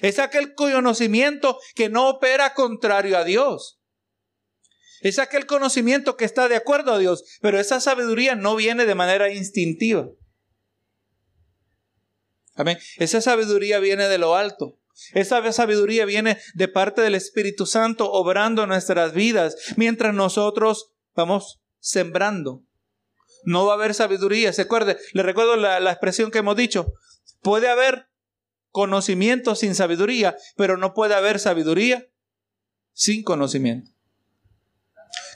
es 0.00 0.18
aquel 0.18 0.54
conocimiento 0.54 1.58
que 1.74 1.88
no 1.88 2.08
opera 2.08 2.54
contrario 2.54 3.16
a 3.18 3.24
Dios. 3.24 3.80
Es 5.00 5.18
aquel 5.18 5.46
conocimiento 5.46 6.16
que 6.16 6.26
está 6.26 6.48
de 6.48 6.56
acuerdo 6.56 6.92
a 6.92 6.98
Dios, 6.98 7.24
pero 7.40 7.58
esa 7.58 7.80
sabiduría 7.80 8.34
no 8.34 8.54
viene 8.56 8.84
de 8.84 8.94
manera 8.94 9.32
instintiva. 9.32 10.08
Amén. 12.54 12.78
Esa 12.98 13.22
sabiduría 13.22 13.78
viene 13.78 14.08
de 14.08 14.18
lo 14.18 14.36
alto. 14.36 14.78
Esa 15.14 15.50
sabiduría 15.52 16.04
viene 16.04 16.38
de 16.52 16.68
parte 16.68 17.00
del 17.00 17.14
Espíritu 17.14 17.64
Santo 17.64 18.12
obrando 18.12 18.66
nuestras 18.66 19.14
vidas 19.14 19.56
mientras 19.76 20.12
nosotros 20.12 20.92
vamos 21.14 21.62
sembrando. 21.78 22.62
No 23.44 23.64
va 23.64 23.72
a 23.72 23.76
haber 23.76 23.94
sabiduría. 23.94 24.52
Se 24.52 24.62
acuerde, 24.62 24.98
le 25.14 25.22
recuerdo 25.22 25.56
la, 25.56 25.80
la 25.80 25.92
expresión 25.92 26.30
que 26.30 26.38
hemos 26.38 26.56
dicho. 26.56 26.92
Puede 27.40 27.70
haber 27.70 28.09
conocimiento 28.70 29.54
sin 29.54 29.74
sabiduría, 29.74 30.36
pero 30.56 30.76
no 30.76 30.94
puede 30.94 31.14
haber 31.14 31.38
sabiduría 31.38 32.08
sin 32.92 33.22
conocimiento. 33.22 33.90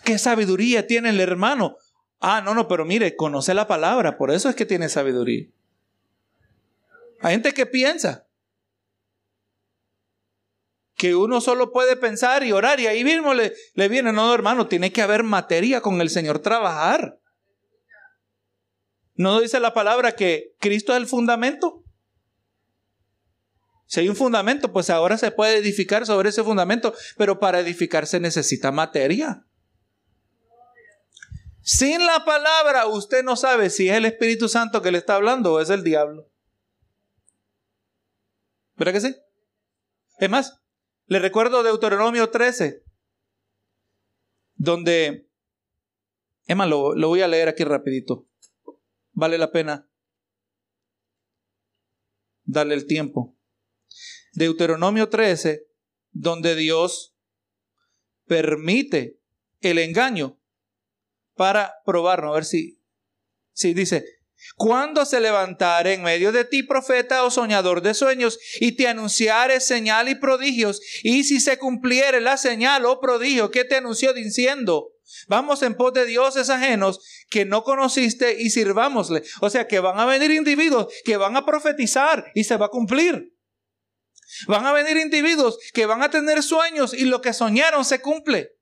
¿Qué 0.04 0.18
sabiduría 0.18 0.86
tiene 0.86 1.10
el 1.10 1.20
hermano? 1.20 1.76
Ah, 2.20 2.40
no, 2.40 2.54
no, 2.54 2.68
pero 2.68 2.84
mire, 2.84 3.16
conoce 3.16 3.54
la 3.54 3.66
palabra, 3.66 4.16
por 4.16 4.30
eso 4.30 4.48
es 4.48 4.54
que 4.54 4.66
tiene 4.66 4.88
sabiduría. 4.88 5.46
Hay 7.20 7.32
gente 7.32 7.52
que 7.52 7.66
piensa 7.66 8.26
que 10.96 11.14
uno 11.14 11.40
solo 11.40 11.72
puede 11.72 11.96
pensar 11.96 12.44
y 12.44 12.52
orar 12.52 12.80
y 12.80 12.86
ahí 12.86 13.02
mismo 13.04 13.34
le, 13.34 13.54
le 13.74 13.88
viene, 13.88 14.12
no, 14.12 14.32
hermano, 14.32 14.68
tiene 14.68 14.92
que 14.92 15.02
haber 15.02 15.22
materia 15.22 15.80
con 15.80 16.00
el 16.00 16.10
Señor, 16.10 16.38
trabajar. 16.38 17.18
¿No 19.14 19.40
dice 19.40 19.60
la 19.60 19.74
palabra 19.74 20.12
que 20.12 20.54
Cristo 20.58 20.92
es 20.92 20.98
el 20.98 21.06
fundamento? 21.06 21.83
Si 23.94 24.00
hay 24.00 24.08
un 24.08 24.16
fundamento, 24.16 24.72
pues 24.72 24.90
ahora 24.90 25.16
se 25.16 25.30
puede 25.30 25.58
edificar 25.58 26.04
sobre 26.04 26.30
ese 26.30 26.42
fundamento, 26.42 26.92
pero 27.16 27.38
para 27.38 27.60
edificar 27.60 28.08
se 28.08 28.18
necesita 28.18 28.72
materia. 28.72 29.46
Sin 31.60 32.04
la 32.04 32.24
palabra, 32.24 32.88
usted 32.88 33.22
no 33.22 33.36
sabe 33.36 33.70
si 33.70 33.88
es 33.88 33.94
el 33.94 34.04
Espíritu 34.04 34.48
Santo 34.48 34.82
que 34.82 34.90
le 34.90 34.98
está 34.98 35.14
hablando 35.14 35.52
o 35.52 35.60
es 35.60 35.70
el 35.70 35.84
diablo. 35.84 36.28
¿Verdad 38.74 38.94
que 38.94 39.00
sí? 39.00 39.16
Es 40.18 40.28
más, 40.28 40.60
le 41.06 41.20
recuerdo 41.20 41.62
Deuteronomio 41.62 42.30
13, 42.30 42.82
donde, 44.56 45.30
es 46.46 46.56
más, 46.56 46.68
lo, 46.68 46.96
lo 46.96 47.06
voy 47.06 47.22
a 47.22 47.28
leer 47.28 47.46
aquí 47.46 47.62
rapidito. 47.62 48.26
Vale 49.12 49.38
la 49.38 49.52
pena 49.52 49.88
darle 52.44 52.74
el 52.74 52.88
tiempo. 52.88 53.36
Deuteronomio 54.34 55.08
13, 55.08 55.64
donde 56.12 56.56
Dios 56.56 57.14
permite 58.26 59.20
el 59.60 59.78
engaño 59.78 60.40
para 61.34 61.74
probarnos. 61.84 62.32
A 62.32 62.34
ver 62.34 62.44
si, 62.44 62.80
si 63.52 63.74
dice, 63.74 64.04
cuando 64.56 65.04
se 65.04 65.20
levantare 65.20 65.94
en 65.94 66.02
medio 66.02 66.32
de 66.32 66.44
ti 66.44 66.62
profeta 66.62 67.24
o 67.24 67.30
soñador 67.30 67.80
de 67.80 67.94
sueños 67.94 68.38
y 68.60 68.72
te 68.72 68.88
anunciare 68.88 69.60
señal 69.60 70.08
y 70.08 70.16
prodigios, 70.16 70.80
y 71.02 71.24
si 71.24 71.40
se 71.40 71.58
cumpliere 71.58 72.20
la 72.20 72.36
señal 72.36 72.84
o 72.86 73.00
prodigio 73.00 73.50
que 73.50 73.64
te 73.64 73.76
anunció 73.76 74.12
diciendo, 74.12 74.90
vamos 75.28 75.62
en 75.62 75.74
pos 75.74 75.92
de 75.92 76.06
dioses 76.06 76.50
ajenos 76.50 77.00
que 77.30 77.44
no 77.44 77.62
conociste 77.62 78.40
y 78.40 78.50
sirvámosle. 78.50 79.22
O 79.40 79.48
sea 79.48 79.66
que 79.66 79.80
van 79.80 79.98
a 79.98 80.06
venir 80.06 80.30
individuos 80.30 80.88
que 81.04 81.16
van 81.16 81.36
a 81.36 81.46
profetizar 81.46 82.30
y 82.34 82.44
se 82.44 82.56
va 82.56 82.66
a 82.66 82.70
cumplir. 82.70 83.33
Van 84.46 84.66
a 84.66 84.72
venir 84.72 84.96
individuos 84.96 85.58
que 85.72 85.86
van 85.86 86.02
a 86.02 86.10
tener 86.10 86.42
sueños 86.42 86.94
y 86.94 87.04
lo 87.04 87.20
que 87.20 87.32
soñaron 87.32 87.84
se 87.84 88.00
cumple. 88.00 88.52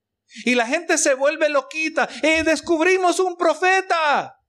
Y 0.45 0.55
la 0.55 0.65
gente 0.65 0.97
se 0.97 1.13
vuelve 1.13 1.49
loquita. 1.49 2.09
Y 2.21 2.43
descubrimos 2.43 3.19
un 3.19 3.37
profeta. 3.37 4.39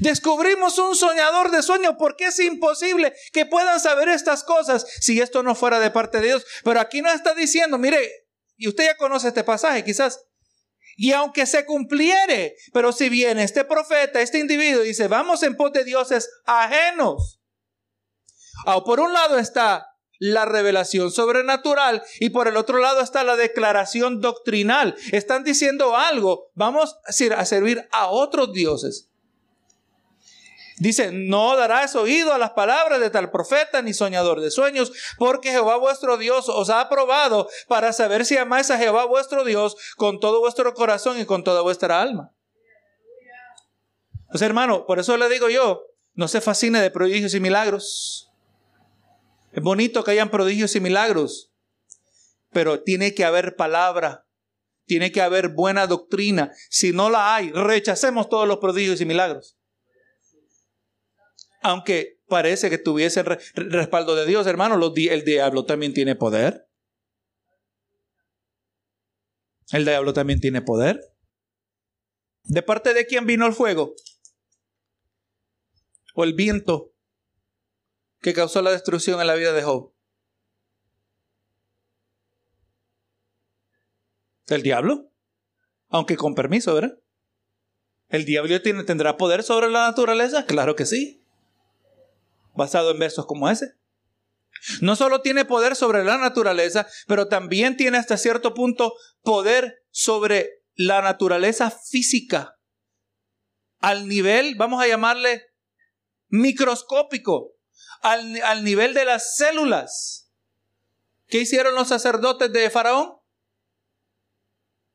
Descubrimos 0.00 0.78
un 0.78 0.94
soñador 0.94 1.50
de 1.50 1.62
sueños 1.62 1.94
porque 1.98 2.26
es 2.26 2.38
imposible 2.38 3.14
que 3.32 3.46
puedan 3.46 3.80
saber 3.80 4.08
estas 4.08 4.44
cosas 4.44 4.86
si 5.00 5.20
esto 5.20 5.42
no 5.42 5.54
fuera 5.54 5.80
de 5.80 5.90
parte 5.90 6.20
de 6.20 6.28
Dios. 6.28 6.46
Pero 6.64 6.80
aquí 6.80 7.02
no 7.02 7.10
está 7.10 7.34
diciendo, 7.34 7.78
mire, 7.78 8.08
y 8.56 8.68
usted 8.68 8.84
ya 8.84 8.96
conoce 8.96 9.28
este 9.28 9.44
pasaje 9.44 9.84
quizás. 9.84 10.20
Y 10.96 11.12
aunque 11.12 11.46
se 11.46 11.64
cumpliere, 11.64 12.56
pero 12.72 12.92
si 12.92 13.08
viene 13.08 13.42
este 13.42 13.64
profeta, 13.64 14.20
este 14.20 14.38
individuo, 14.38 14.82
dice, 14.82 15.08
vamos 15.08 15.42
en 15.42 15.56
pos 15.56 15.72
de 15.72 15.84
dioses 15.84 16.28
ajenos 16.44 17.39
Ah, 18.66 18.82
por 18.84 19.00
un 19.00 19.12
lado 19.12 19.38
está 19.38 19.90
la 20.20 20.44
revelación 20.44 21.10
sobrenatural 21.10 22.02
y 22.20 22.30
por 22.30 22.46
el 22.46 22.56
otro 22.56 22.78
lado 22.78 23.00
está 23.00 23.24
la 23.24 23.36
declaración 23.36 24.20
doctrinal. 24.20 24.94
Están 25.12 25.44
diciendo 25.44 25.96
algo, 25.96 26.50
vamos 26.54 26.98
a 27.06 27.44
servir 27.44 27.88
a 27.90 28.08
otros 28.08 28.52
dioses. 28.52 29.08
Dice, 30.80 31.10
no 31.12 31.56
darás 31.56 31.94
oído 31.94 32.32
a 32.32 32.38
las 32.38 32.52
palabras 32.52 33.00
de 33.00 33.10
tal 33.10 33.30
profeta 33.30 33.82
ni 33.82 33.92
soñador 33.92 34.40
de 34.40 34.50
sueños, 34.50 34.92
porque 35.18 35.50
Jehová 35.50 35.76
vuestro 35.76 36.16
Dios 36.16 36.48
os 36.48 36.70
ha 36.70 36.80
aprobado 36.80 37.50
para 37.68 37.92
saber 37.92 38.24
si 38.24 38.38
amáis 38.38 38.70
a 38.70 38.78
Jehová 38.78 39.04
vuestro 39.04 39.44
Dios 39.44 39.76
con 39.96 40.20
todo 40.20 40.40
vuestro 40.40 40.72
corazón 40.72 41.20
y 41.20 41.26
con 41.26 41.44
toda 41.44 41.60
vuestra 41.60 42.00
alma. 42.00 42.32
Pues 44.30 44.40
hermano, 44.40 44.86
por 44.86 44.98
eso 44.98 45.18
le 45.18 45.28
digo 45.28 45.50
yo, 45.50 45.82
no 46.14 46.28
se 46.28 46.40
fascine 46.40 46.80
de 46.80 46.90
prodigios 46.90 47.34
y 47.34 47.40
milagros. 47.40 48.29
Es 49.52 49.62
bonito 49.62 50.04
que 50.04 50.12
hayan 50.12 50.30
prodigios 50.30 50.76
y 50.76 50.80
milagros, 50.80 51.52
pero 52.50 52.82
tiene 52.82 53.14
que 53.14 53.24
haber 53.24 53.56
palabra, 53.56 54.26
tiene 54.86 55.10
que 55.10 55.20
haber 55.20 55.48
buena 55.48 55.86
doctrina. 55.86 56.52
Si 56.68 56.92
no 56.92 57.10
la 57.10 57.34
hay, 57.34 57.50
rechacemos 57.50 58.28
todos 58.28 58.46
los 58.46 58.58
prodigios 58.58 59.00
y 59.00 59.06
milagros. 59.06 59.56
Aunque 61.62 62.20
parece 62.28 62.70
que 62.70 62.78
tuviese 62.78 63.20
el 63.20 63.70
respaldo 63.70 64.14
de 64.14 64.24
Dios, 64.24 64.46
hermano, 64.46 64.80
el 64.94 65.24
diablo 65.24 65.66
también 65.66 65.92
tiene 65.92 66.14
poder. 66.14 66.68
El 69.72 69.84
diablo 69.84 70.12
también 70.12 70.40
tiene 70.40 70.62
poder. 70.62 71.00
¿De 72.44 72.62
parte 72.62 72.94
de 72.94 73.06
quién 73.06 73.26
vino 73.26 73.46
el 73.46 73.52
fuego? 73.52 73.94
¿O 76.14 76.24
el 76.24 76.34
viento 76.34 76.92
que 78.20 78.34
causó 78.34 78.62
la 78.62 78.70
destrucción 78.70 79.20
en 79.20 79.26
la 79.26 79.34
vida 79.34 79.52
de 79.52 79.62
Job? 79.62 79.92
¿El 84.48 84.62
diablo? 84.62 85.10
Aunque 85.88 86.16
con 86.16 86.34
permiso, 86.34 86.74
¿verdad? 86.74 86.98
¿El 88.08 88.24
diablo 88.24 88.60
tiene, 88.60 88.84
tendrá 88.84 89.16
poder 89.16 89.42
sobre 89.44 89.70
la 89.70 89.86
naturaleza? 89.86 90.44
Claro 90.46 90.74
que 90.74 90.86
sí. 90.86 91.24
Basado 92.54 92.90
en 92.90 92.98
versos 92.98 93.26
como 93.26 93.48
ese. 93.48 93.74
No 94.80 94.96
solo 94.96 95.22
tiene 95.22 95.44
poder 95.44 95.76
sobre 95.76 96.04
la 96.04 96.18
naturaleza, 96.18 96.86
pero 97.06 97.28
también 97.28 97.76
tiene 97.76 97.98
hasta 97.98 98.16
cierto 98.16 98.52
punto 98.52 98.94
poder 99.22 99.84
sobre 99.90 100.64
la 100.74 101.00
naturaleza 101.00 101.70
física. 101.70 102.58
Al 103.78 104.08
nivel, 104.08 104.56
vamos 104.56 104.82
a 104.82 104.88
llamarle 104.88 105.44
microscópico, 106.28 107.52
al, 108.02 108.40
al 108.42 108.64
nivel 108.64 108.94
de 108.94 109.04
las 109.04 109.36
células. 109.36 110.30
¿Qué 111.26 111.38
hicieron 111.38 111.74
los 111.74 111.88
sacerdotes 111.88 112.52
de 112.52 112.70
Faraón? 112.70 113.18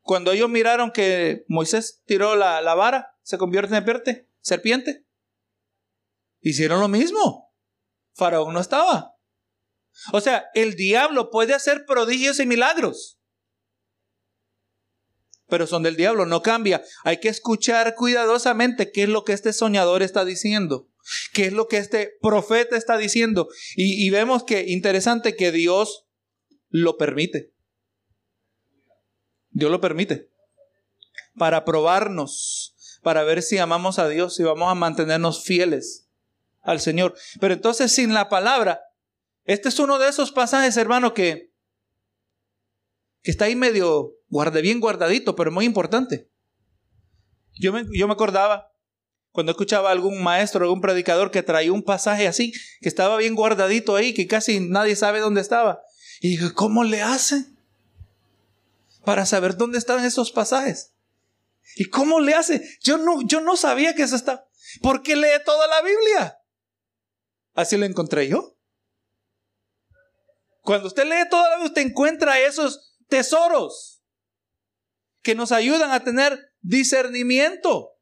Cuando 0.02 0.32
ellos 0.32 0.50
miraron 0.50 0.92
que 0.92 1.46
Moisés 1.48 2.04
tiró 2.06 2.36
la, 2.36 2.62
la 2.62 2.76
vara, 2.76 3.18
se 3.24 3.38
convierte 3.38 3.76
en 3.76 4.28
serpiente. 4.42 5.08
Hicieron 6.42 6.80
lo 6.80 6.88
mismo. 6.88 7.52
Faraón 8.14 8.54
no 8.54 8.60
estaba. 8.60 9.16
O 10.12 10.22
sea, 10.22 10.46
el 10.54 10.76
diablo 10.76 11.32
puede 11.32 11.54
hacer 11.54 11.86
prodigios 11.86 12.40
y 12.40 12.46
milagros. 12.46 13.20
Pero 15.48 15.68
son 15.68 15.84
del 15.84 15.96
diablo, 15.96 16.26
no 16.26 16.42
cambia. 16.42 16.84
Hay 17.04 17.20
que 17.20 17.30
escuchar 17.30 17.96
cuidadosamente 17.96 18.92
qué 18.92 19.04
es 19.04 19.10
lo 19.10 19.24
que 19.24 19.34
este 19.34 19.54
soñador 19.54 20.04
está 20.04 20.26
diciendo. 20.26 20.88
¿Qué 21.34 21.46
es 21.46 21.54
lo 21.54 21.68
que 21.68 21.78
este 21.78 22.18
profeta 22.22 22.78
está 22.78 22.98
diciendo? 22.98 23.48
Y, 23.76 24.10
vemos 24.10 24.44
que 24.44 24.66
interesante 24.68 25.36
que 25.36 25.52
Dios 25.52 26.08
lo 26.70 26.98
permite. 26.98 27.54
Dios 29.52 29.72
lo 29.72 29.80
permite. 29.80 30.32
Para 31.38 31.64
probarnos, 31.64 33.00
para 33.04 33.24
ver 33.24 33.44
si 33.44 33.58
amamos 33.58 34.00
a 34.00 34.10
Dios, 34.10 34.36
si 34.36 34.44
vamos 34.44 34.70
a 34.70 34.76
mantenernos 34.76 35.44
fieles 35.44 36.10
al 36.62 36.80
Señor. 36.80 37.16
Pero 37.40 37.54
entonces 37.54 37.92
sin 37.92 38.14
la 38.14 38.30
palabra, 38.30 38.82
este 39.44 39.70
es 39.70 39.78
uno 39.78 40.00
de 40.00 40.10
esos 40.10 40.32
pasajes, 40.32 40.76
hermano, 40.78 41.14
que, 41.14 41.54
que 43.22 43.32
está 43.32 43.46
ahí 43.46 43.56
medio 43.56 44.16
guarde 44.28 44.62
bien 44.62 44.80
guardadito, 44.80 45.36
pero 45.36 45.52
muy 45.52 45.66
importante. 45.66 46.30
Yo 47.54 47.72
me, 47.72 47.86
yo 47.94 48.08
me 48.08 48.14
acordaba 48.14 48.75
cuando 49.36 49.52
escuchaba 49.52 49.90
a 49.90 49.92
algún 49.92 50.24
maestro, 50.24 50.64
algún 50.64 50.82
predicador 50.82 51.30
que 51.30 51.44
traía 51.44 51.72
un 51.72 51.84
pasaje 51.84 52.28
así, 52.28 52.52
que 52.82 52.90
estaba 52.90 53.18
bien 53.18 53.36
guardadito 53.36 53.96
ahí, 53.96 54.16
que 54.16 54.26
casi 54.26 54.60
nadie 54.60 54.96
sabe 54.96 55.20
dónde 55.20 55.42
estaba. 55.42 55.84
Y 56.22 56.30
dije, 56.30 56.54
¿cómo 56.54 56.84
le 56.84 57.04
hacen? 57.04 57.56
para 59.06 59.26
saber 59.26 59.56
dónde 59.56 59.78
están 59.78 60.04
esos 60.04 60.32
pasajes. 60.32 60.94
¿Y 61.76 61.86
cómo 61.86 62.20
le 62.20 62.34
hace? 62.34 62.78
Yo 62.82 62.98
no, 62.98 63.22
yo 63.22 63.40
no 63.40 63.56
sabía 63.56 63.96
que 63.96 64.04
eso 64.04 64.16
está. 64.16 64.48
¿Por 64.82 65.04
qué 65.04 65.16
lee 65.16 65.42
toda 65.46 65.68
la 65.68 65.82
Biblia? 65.82 66.40
Así 67.54 67.78
lo 67.78 67.86
encontré 67.86 68.28
yo. 68.28 68.58
Cuando 70.62 70.88
usted 70.88 71.06
lee 71.06 71.30
toda 71.30 71.50
la 71.50 71.56
Biblia, 71.58 71.68
usted 71.68 71.82
encuentra 71.84 72.40
esos 72.40 72.98
tesoros 73.08 74.02
que 75.22 75.36
nos 75.36 75.52
ayudan 75.52 75.92
a 75.92 76.04
tener 76.04 76.54
discernimiento. 76.62 77.95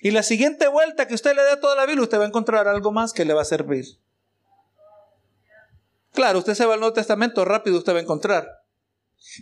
Y 0.00 0.10
la 0.12 0.22
siguiente 0.22 0.68
vuelta 0.68 1.06
que 1.06 1.14
usted 1.14 1.34
le 1.34 1.42
dé 1.42 1.50
a 1.50 1.60
toda 1.60 1.76
la 1.76 1.86
Biblia, 1.86 2.02
usted 2.02 2.18
va 2.18 2.24
a 2.24 2.28
encontrar 2.28 2.66
algo 2.68 2.90
más 2.90 3.12
que 3.12 3.24
le 3.24 3.34
va 3.34 3.42
a 3.42 3.46
servir. 3.46 3.84
Claro, 6.12 6.38
usted 6.38 6.54
se 6.54 6.64
va 6.64 6.74
al 6.74 6.80
Nuevo 6.80 6.94
Testamento, 6.94 7.44
rápido 7.44 7.78
usted 7.78 7.92
va 7.92 7.98
a 7.98 8.02
encontrar. 8.02 8.48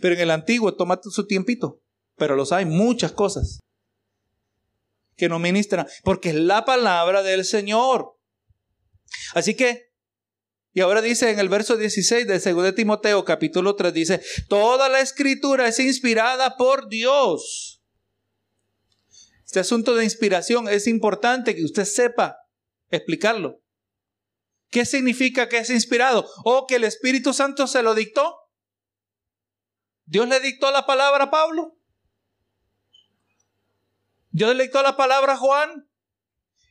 Pero 0.01 0.15
en 0.15 0.21
el 0.21 0.31
antiguo 0.31 0.75
toma 0.75 0.99
su 1.01 1.25
tiempito. 1.25 1.81
Pero 2.15 2.35
los 2.35 2.51
hay 2.51 2.65
muchas 2.65 3.13
cosas 3.13 3.59
que 5.15 5.29
no 5.29 5.39
ministran, 5.39 5.87
porque 6.03 6.29
es 6.29 6.35
la 6.35 6.65
palabra 6.65 7.23
del 7.23 7.45
Señor. 7.45 8.17
Así 9.33 9.55
que, 9.55 9.91
y 10.73 10.81
ahora 10.81 11.01
dice 11.01 11.29
en 11.29 11.39
el 11.39 11.49
verso 11.49 11.77
16 11.77 12.27
del 12.27 12.41
2 12.41 12.63
de 12.63 12.73
Timoteo 12.73 13.25
capítulo 13.25 13.75
3, 13.75 13.93
dice, 13.93 14.21
toda 14.47 14.87
la 14.87 15.01
escritura 15.01 15.67
es 15.67 15.79
inspirada 15.79 16.55
por 16.57 16.87
Dios. 16.87 17.78
Este 19.49 19.61
asunto 19.61 19.95
de 19.95 20.03
inspiración 20.03 20.69
es 20.69 20.85
importante 20.85 21.55
que 21.55 21.63
usted 21.63 21.85
sepa 21.85 22.37
explicarlo. 22.91 23.63
¿Qué 24.69 24.85
significa 24.85 25.49
que 25.49 25.57
es 25.57 25.71
inspirado? 25.71 26.29
¿O 26.43 26.67
que 26.67 26.75
el 26.75 26.83
Espíritu 26.83 27.33
Santo 27.33 27.65
se 27.65 27.81
lo 27.81 27.95
dictó? 27.95 28.31
Dios 30.05 30.29
le 30.29 30.39
dictó 30.39 30.69
la 30.69 30.85
palabra 30.85 31.23
a 31.23 31.31
Pablo. 31.31 31.75
Dios 34.29 34.55
le 34.55 34.65
dictó 34.65 34.83
la 34.83 34.95
palabra 34.95 35.33
a 35.33 35.37
Juan. 35.37 35.89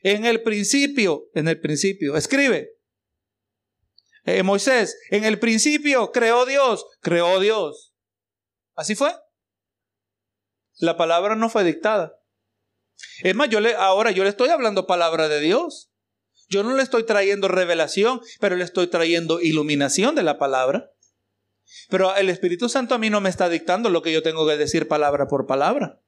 En 0.01 0.25
el 0.25 0.41
principio, 0.41 1.25
en 1.33 1.49
el 1.49 1.59
principio, 1.59 2.15
escribe. 2.15 2.77
Eh, 4.23 4.41
Moisés, 4.43 4.97
en 5.09 5.25
el 5.25 5.37
principio 5.37 6.13
creó 6.13 6.45
Dios, 6.45 6.85
creó 7.01 7.41
Dios. 7.41 7.93
Así 8.73 8.95
fue. 8.95 9.13
La 10.77 10.95
palabra 10.95 11.35
no 11.35 11.49
fue 11.49 11.65
dictada. 11.65 12.18
Es 13.23 13.35
más, 13.35 13.49
yo 13.49 13.59
le, 13.59 13.75
ahora 13.75 14.11
yo 14.11 14.23
le 14.23 14.29
estoy 14.29 14.49
hablando 14.49 14.87
palabra 14.87 15.27
de 15.27 15.39
Dios. 15.39 15.89
Yo 16.49 16.63
no 16.63 16.75
le 16.75 16.81
estoy 16.81 17.05
trayendo 17.05 17.47
revelación, 17.47 18.21
pero 18.39 18.55
le 18.55 18.63
estoy 18.63 18.87
trayendo 18.87 19.39
iluminación 19.39 20.15
de 20.15 20.23
la 20.23 20.37
palabra. 20.37 20.91
Pero 21.89 22.15
el 22.15 22.29
Espíritu 22.29 22.69
Santo 22.69 22.95
a 22.95 22.97
mí 22.97 23.09
no 23.09 23.21
me 23.21 23.29
está 23.29 23.49
dictando 23.49 23.89
lo 23.89 24.01
que 24.01 24.11
yo 24.11 24.23
tengo 24.23 24.47
que 24.47 24.57
decir 24.57 24.87
palabra 24.87 25.27
por 25.27 25.45
palabra. 25.45 26.01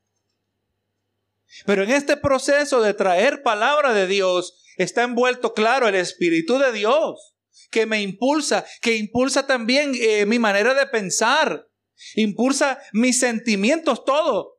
Pero 1.65 1.83
en 1.83 1.91
este 1.91 2.17
proceso 2.17 2.81
de 2.81 2.93
traer 2.93 3.43
palabra 3.43 3.93
de 3.93 4.07
Dios 4.07 4.63
está 4.77 5.03
envuelto, 5.03 5.53
claro, 5.53 5.87
el 5.87 5.95
Espíritu 5.95 6.57
de 6.57 6.71
Dios, 6.71 7.35
que 7.69 7.85
me 7.85 8.01
impulsa, 8.01 8.65
que 8.81 8.95
impulsa 8.95 9.45
también 9.45 9.93
eh, 9.95 10.25
mi 10.25 10.39
manera 10.39 10.73
de 10.73 10.87
pensar, 10.87 11.67
impulsa 12.15 12.79
mis 12.93 13.19
sentimientos, 13.19 14.05
todo. 14.05 14.57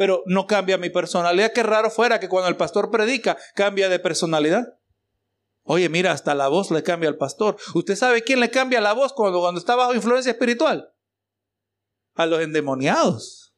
Pero 0.00 0.22
no 0.24 0.46
cambia 0.46 0.78
mi 0.78 0.88
personalidad. 0.88 1.52
Qué 1.52 1.62
raro 1.62 1.90
fuera 1.90 2.18
que 2.18 2.30
cuando 2.30 2.48
el 2.48 2.56
pastor 2.56 2.90
predica 2.90 3.36
cambia 3.54 3.90
de 3.90 3.98
personalidad. 3.98 4.78
Oye, 5.62 5.90
mira, 5.90 6.12
hasta 6.12 6.34
la 6.34 6.48
voz 6.48 6.70
le 6.70 6.82
cambia 6.82 7.10
al 7.10 7.18
pastor. 7.18 7.58
¿Usted 7.74 7.96
sabe 7.96 8.22
quién 8.22 8.40
le 8.40 8.50
cambia 8.50 8.80
la 8.80 8.94
voz 8.94 9.12
cuando, 9.12 9.40
cuando 9.40 9.60
está 9.60 9.76
bajo 9.76 9.92
influencia 9.92 10.32
espiritual? 10.32 10.90
A 12.14 12.24
los 12.24 12.40
endemoniados. 12.40 13.54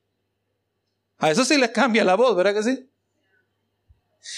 A 1.18 1.31
eso 1.31 1.44
sí 1.44 1.57
les 1.59 1.70
cambia 1.70 2.02
la 2.02 2.16
voz, 2.16 2.35
¿verdad 2.35 2.55
que 2.55 2.64
sí? 2.64 2.90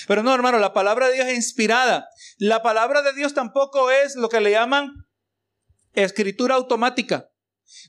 Pero 0.06 0.22
no, 0.22 0.34
hermano, 0.34 0.58
la 0.58 0.74
palabra 0.74 1.08
de 1.08 1.14
Dios 1.14 1.28
es 1.28 1.36
inspirada. 1.36 2.10
La 2.36 2.62
palabra 2.62 3.00
de 3.00 3.14
Dios 3.14 3.32
tampoco 3.32 3.90
es 3.90 4.14
lo 4.14 4.28
que 4.28 4.42
le 4.42 4.50
llaman 4.50 5.06
escritura 5.94 6.56
automática, 6.56 7.30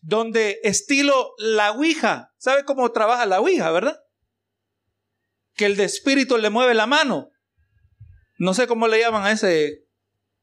donde 0.03 0.61
estilo 0.63 1.33
la 1.37 1.73
Ouija. 1.73 2.33
¿Sabe 2.37 2.63
cómo 2.63 2.89
trabaja 2.93 3.25
la 3.25 3.41
Ouija, 3.41 3.69
verdad? 3.71 4.04
Que 5.55 5.65
el 5.65 5.79
espíritu 5.79 6.37
le 6.37 6.49
mueve 6.49 6.73
la 6.73 6.85
mano. 6.85 7.31
No 8.37 8.53
sé 8.53 8.67
cómo 8.67 8.87
le 8.87 8.99
llaman 8.99 9.25
a 9.25 9.31
ese 9.31 9.85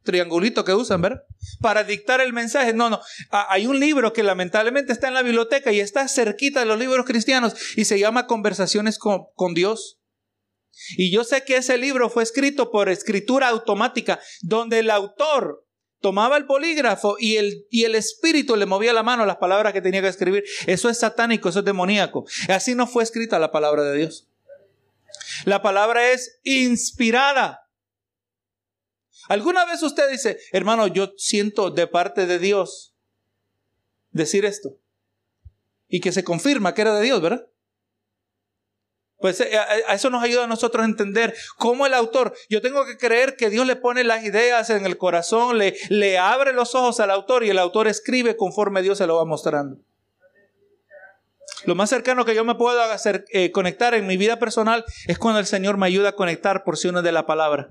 triangulito 0.03 0.64
que 0.64 0.75
usan, 0.75 1.01
¿verdad? 1.01 1.22
Para 1.61 1.85
dictar 1.85 2.20
el 2.20 2.33
mensaje. 2.33 2.72
No, 2.72 2.90
no. 2.90 3.01
Hay 3.31 3.66
un 3.66 3.81
libro 3.81 4.12
que 4.12 4.22
lamentablemente 4.22 4.92
está 4.92 5.09
en 5.09 5.14
la 5.14 5.22
biblioteca 5.22 5.72
y 5.72 5.81
está 5.81 6.07
cerquita 6.09 6.61
de 6.61 6.66
los 6.66 6.79
libros 6.79 7.07
cristianos 7.07 7.55
y 7.77 7.85
se 7.85 7.98
llama 7.98 8.27
Conversaciones 8.27 8.98
con, 8.98 9.55
Dios. 9.55 9.98
Y 10.96 11.12
yo 11.12 11.25
sé 11.25 11.44
que 11.44 11.57
ese 11.57 11.77
libro 11.79 12.09
fue 12.11 12.22
escrito 12.22 12.70
por 12.70 12.88
escritura 12.88 13.48
automática, 13.48 14.20
donde 14.40 14.79
el 14.79 14.90
autor 14.90 15.66
tomaba 16.01 16.37
el 16.37 16.46
polígrafo 16.46 17.16
y 17.18 17.37
el, 17.37 17.66
y 17.70 17.85
el 17.85 17.94
espíritu 17.94 18.57
le 18.57 18.66
movía 18.66 18.92
la 18.92 19.05
mano 19.05 19.25
las 19.25 19.37
palabras 19.37 19.72
que 19.72 19.83
tenía 19.83 20.01
que 20.01 20.09
escribir. 20.09 20.44
Eso 20.66 20.88
es 20.88 20.98
satánico, 20.98 21.51
eso 21.51 21.61
es 21.61 21.64
demoníaco. 21.64 22.25
Así 22.48 22.75
no 22.75 22.87
fue 22.87 23.05
escrita 23.05 23.38
la 23.38 23.53
palabra 23.53 23.85
de 23.85 23.98
Dios. 23.98 24.32
La 25.44 25.62
palabra 25.62 26.11
es 26.11 26.40
inspirada. 26.44 27.68
¿Alguna 29.28 29.64
vez 29.64 29.83
usted 29.83 30.11
dice, 30.11 30.38
hermano, 30.52 30.87
yo 30.87 31.12
siento 31.16 31.70
de 31.70 31.87
parte 31.87 32.26
de 32.26 32.38
Dios 32.38 32.94
decir 34.11 34.44
esto? 34.44 34.78
Y 35.88 36.00
que 36.00 36.12
se 36.12 36.24
confirma 36.24 36.74
que 36.74 36.83
era 36.83 36.94
de 36.94 37.02
Dios, 37.02 37.20
¿verdad? 37.20 37.46
Pues 39.18 39.40
eh, 39.40 39.57
a 39.57 39.94
eso 39.94 40.11
nos 40.11 40.24
ayuda 40.24 40.44
a 40.44 40.48
nosotros 40.48 40.83
a 40.83 40.88
entender 40.88 41.35
cómo 41.57 41.87
el 41.87 41.94
autor, 41.94 42.35
yo 42.48 42.61
tengo 42.61 42.85
que 42.85 42.96
creer 42.96 43.37
que 43.37 43.50
Dios 43.50 43.64
le 43.66 43.76
pone 43.76 44.02
las 44.02 44.24
ideas 44.24 44.68
en 44.70 44.85
el 44.85 44.98
corazón, 44.98 45.59
le, 45.59 45.76
le 45.90 46.18
abre 46.18 46.52
los 46.52 46.74
ojos 46.74 46.98
al 46.98 47.12
autor 47.12 47.44
y 47.44 47.50
el 47.50 47.59
autor 47.59 47.87
escribe 47.87 48.37
conforme 48.37 48.83
Dios 48.83 48.98
se 48.98 49.07
lo 49.07 49.16
va 49.16 49.24
mostrando. 49.24 49.78
Lo 51.64 51.75
más 51.75 51.90
cercano 51.90 52.25
que 52.25 52.35
yo 52.35 52.44
me 52.44 52.55
puedo 52.55 52.81
hacer, 52.83 53.25
eh, 53.31 53.53
conectar 53.53 53.94
en 53.94 54.07
mi 54.07 54.16
vida 54.16 54.38
personal 54.38 54.85
es 55.07 55.18
cuando 55.18 55.38
el 55.38 55.46
Señor 55.46 55.77
me 55.77 55.87
ayuda 55.87 56.11
a 56.11 56.16
conectar 56.16 56.64
porciones 56.64 57.03
de 57.03 57.12
la 57.12 57.27
palabra. 57.27 57.68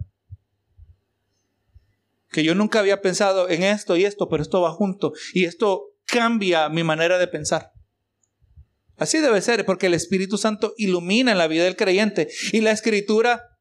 Que 2.29 2.43
yo 2.43 2.55
nunca 2.55 2.79
había 2.79 3.01
pensado 3.01 3.49
en 3.49 3.63
esto 3.63 3.97
y 3.97 4.05
esto, 4.05 4.29
pero 4.29 4.41
esto 4.41 4.61
va 4.61 4.71
junto. 4.71 5.11
Y 5.33 5.45
esto 5.45 5.83
cambia 6.05 6.69
mi 6.69 6.83
manera 6.83 7.17
de 7.17 7.27
pensar. 7.27 7.71
Así 8.97 9.19
debe 9.19 9.41
ser, 9.41 9.65
porque 9.65 9.87
el 9.87 9.93
Espíritu 9.93 10.37
Santo 10.37 10.73
ilumina 10.77 11.31
en 11.31 11.37
la 11.37 11.47
vida 11.47 11.63
del 11.63 11.75
creyente. 11.75 12.29
Y 12.53 12.61
la 12.61 12.71
escritura 12.71 13.57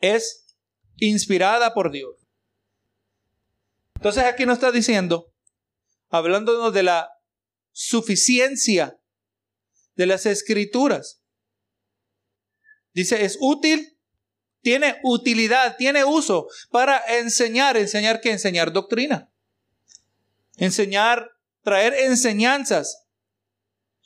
es 0.00 0.56
inspirada 0.96 1.72
por 1.72 1.90
Dios. 1.90 2.26
Entonces 3.94 4.24
aquí 4.24 4.44
nos 4.44 4.58
está 4.58 4.72
diciendo, 4.72 5.32
hablándonos 6.10 6.74
de 6.74 6.82
la 6.82 7.08
suficiencia 7.72 8.98
de 9.96 10.06
las 10.06 10.26
escrituras. 10.26 11.22
Dice, 12.92 13.24
es 13.24 13.36
útil, 13.40 13.98
tiene 14.62 14.98
utilidad, 15.02 15.76
tiene 15.76 16.04
uso 16.04 16.48
para 16.70 16.98
enseñar, 17.18 17.76
enseñar 17.76 18.20
que 18.20 18.30
enseñar 18.30 18.72
doctrina. 18.72 19.30
Enseñar, 20.56 21.30
traer 21.62 21.94
enseñanzas 21.94 23.06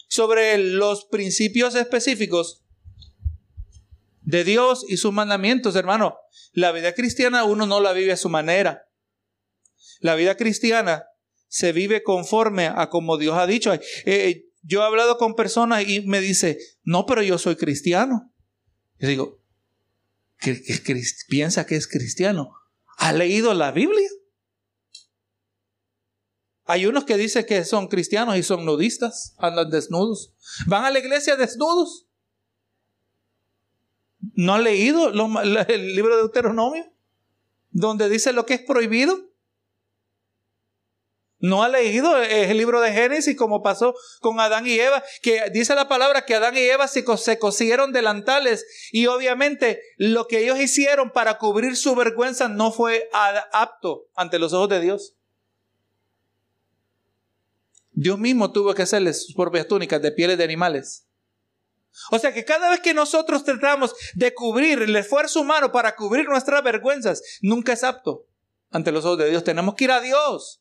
sobre 0.09 0.59
los 0.59 1.05
principios 1.05 1.75
específicos 1.75 2.65
de 4.23 4.45
Dios 4.45 4.85
y 4.89 4.97
sus 4.97 5.13
mandamientos, 5.13 5.77
hermano. 5.77 6.17
La 6.53 6.73
vida 6.73 6.95
cristiana 6.95 7.45
uno 7.45 7.67
no 7.67 7.81
la 7.81 7.93
vive 7.93 8.13
a 8.13 8.17
su 8.17 8.29
manera. 8.29 8.89
La 10.01 10.15
vida 10.15 10.37
cristiana 10.37 11.05
se 11.49 11.73
vive 11.73 12.03
conforme 12.03 12.67
a 12.67 12.89
como 12.91 13.19
Dios 13.19 13.37
ha 13.37 13.47
dicho. 13.47 13.73
Eh, 14.05 14.50
yo 14.63 14.83
he 14.83 14.85
hablado 14.85 15.17
con 15.17 15.35
personas 15.35 15.89
y 15.89 16.03
me 16.03 16.21
dice, 16.21 16.59
no, 16.83 17.07
pero 17.07 17.23
yo 17.23 17.39
soy 17.39 17.57
cristiano. 17.57 18.33
Yo 18.99 19.09
digo, 19.09 19.41
¿qué, 20.39 20.63
piensa 21.29 21.67
que 21.67 21.77
es 21.77 21.87
cristiano? 21.87 22.53
¿Ha 22.99 23.13
leído 23.13 23.55
la 23.55 23.73
Biblia? 23.73 24.09
Hay 26.67 26.87
unos 26.87 27.05
que 27.05 27.17
dicen 27.17 27.47
que 27.47 27.65
son 27.65 27.89
cristianos 27.89 28.37
y 28.37 28.43
son 28.43 28.65
nudistas, 28.65 29.35
andan 29.39 29.71
desnudos. 29.71 30.35
Van 30.67 30.85
a 30.85 30.91
la 30.91 30.99
iglesia 30.99 31.37
desnudos. 31.37 32.07
¿No 34.35 34.55
han 34.55 34.65
leído 34.65 35.09
el 35.09 35.95
libro 35.95 36.15
de 36.15 36.23
Deuteronomio? 36.23 36.93
Donde 37.71 38.09
dice 38.09 38.33
lo 38.33 38.47
que 38.47 38.55
es 38.55 38.61
prohibido. 38.61 39.30
No 41.41 41.63
ha 41.63 41.69
leído 41.71 42.19
el 42.19 42.57
libro 42.57 42.83
de 42.83 42.93
Génesis 42.93 43.35
como 43.35 43.63
pasó 43.63 43.95
con 44.21 44.39
Adán 44.41 44.67
y 44.67 44.79
Eva, 44.79 45.03
que 45.23 45.49
dice 45.51 45.75
la 45.75 45.89
palabra 45.89 46.27
que 46.27 46.35
Adán 46.35 46.57
y 46.57 46.61
Eva 46.61 46.87
se, 46.87 47.05
cosieron 47.39 47.93
delantales 47.93 48.67
y 48.93 49.07
obviamente 49.07 49.81
lo 49.97 50.27
que 50.27 50.41
ellos 50.41 50.61
hicieron 50.61 51.11
para 51.11 51.39
cubrir 51.39 51.77
su 51.77 51.95
vergüenza 51.95 52.49
no 52.49 52.73
fue 52.73 53.09
apto 53.53 54.07
ante 54.15 54.39
los 54.39 54.53
ojos 54.53 54.69
de 54.69 54.81
Dios. 54.81 55.15
Dios 57.93 58.19
mismo 58.19 58.53
tuvo 58.53 58.75
que 58.75 58.83
hacerles 58.83 59.25
sus 59.25 59.35
propias 59.35 59.67
túnicas 59.67 60.01
de 60.03 60.13
pieles 60.13 60.37
de 60.37 60.45
animales. 60.45 61.07
O 62.11 62.19
sea 62.19 62.35
que 62.35 62.45
cada 62.45 62.69
vez 62.71 62.81
que 62.81 62.95
nosotros 62.95 63.45
tratamos 63.45 63.95
de 64.15 64.35
cubrir 64.35 64.83
el 64.83 64.95
esfuerzo 64.95 65.41
humano 65.41 65.73
para 65.73 65.97
cubrir 65.97 66.29
nuestras 66.29 66.63
vergüenzas, 66.63 67.23
nunca 67.41 67.73
es 67.73 67.83
apto 67.83 68.27
ante 68.71 68.93
los 68.93 69.07
ojos 69.07 69.19
de 69.19 69.31
Dios. 69.31 69.43
Tenemos 69.43 69.75
que 69.75 69.85
ir 69.85 69.91
a 69.91 70.01
Dios 70.01 70.61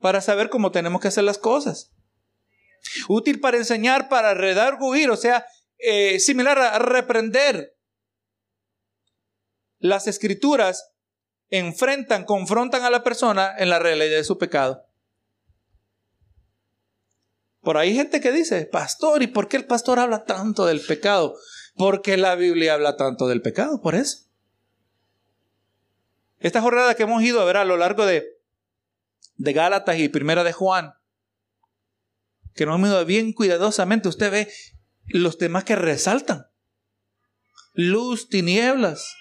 para 0.00 0.20
saber 0.20 0.48
cómo 0.48 0.70
tenemos 0.70 1.00
que 1.00 1.08
hacer 1.08 1.24
las 1.24 1.38
cosas. 1.38 1.92
Útil 3.08 3.40
para 3.40 3.56
enseñar, 3.56 4.08
para 4.08 4.34
redarguir, 4.34 5.10
o 5.10 5.16
sea, 5.16 5.46
eh, 5.78 6.20
similar 6.20 6.58
a 6.58 6.78
reprender. 6.78 7.76
Las 9.78 10.06
escrituras 10.06 10.92
enfrentan, 11.50 12.24
confrontan 12.24 12.84
a 12.84 12.90
la 12.90 13.02
persona 13.02 13.54
en 13.58 13.70
la 13.70 13.78
realidad 13.78 14.16
de 14.16 14.24
su 14.24 14.38
pecado. 14.38 14.84
Por 17.60 17.76
ahí 17.76 17.90
hay 17.90 17.96
gente 17.96 18.20
que 18.20 18.32
dice, 18.32 18.66
pastor, 18.66 19.22
¿y 19.22 19.26
por 19.26 19.48
qué 19.48 19.56
el 19.56 19.66
pastor 19.66 19.98
habla 19.98 20.24
tanto 20.24 20.64
del 20.64 20.80
pecado? 20.80 21.34
Porque 21.76 22.16
la 22.16 22.34
Biblia 22.34 22.74
habla 22.74 22.96
tanto 22.96 23.28
del 23.28 23.42
pecado, 23.42 23.80
por 23.80 23.94
eso. 23.94 24.28
Esta 26.40 26.60
jornada 26.60 26.94
que 26.94 27.02
hemos 27.02 27.22
ido 27.22 27.40
a 27.40 27.44
ver 27.44 27.56
a 27.56 27.64
lo 27.64 27.76
largo 27.76 28.06
de 28.06 28.37
de 29.38 29.52
Gálatas 29.52 29.98
y 29.98 30.08
Primera 30.08 30.44
de 30.44 30.52
Juan, 30.52 30.94
que 32.54 32.66
nos 32.66 32.76
hemos 32.76 33.06
bien 33.06 33.32
cuidadosamente, 33.32 34.08
usted 34.08 34.30
ve 34.30 34.52
los 35.06 35.38
temas 35.38 35.64
que 35.64 35.76
resaltan. 35.76 36.48
Luz, 37.72 38.28
tinieblas, 38.28 39.14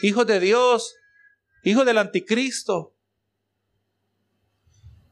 hijos 0.00 0.26
de 0.26 0.40
Dios, 0.40 0.96
hijos 1.62 1.84
del 1.84 1.98
anticristo, 1.98 2.96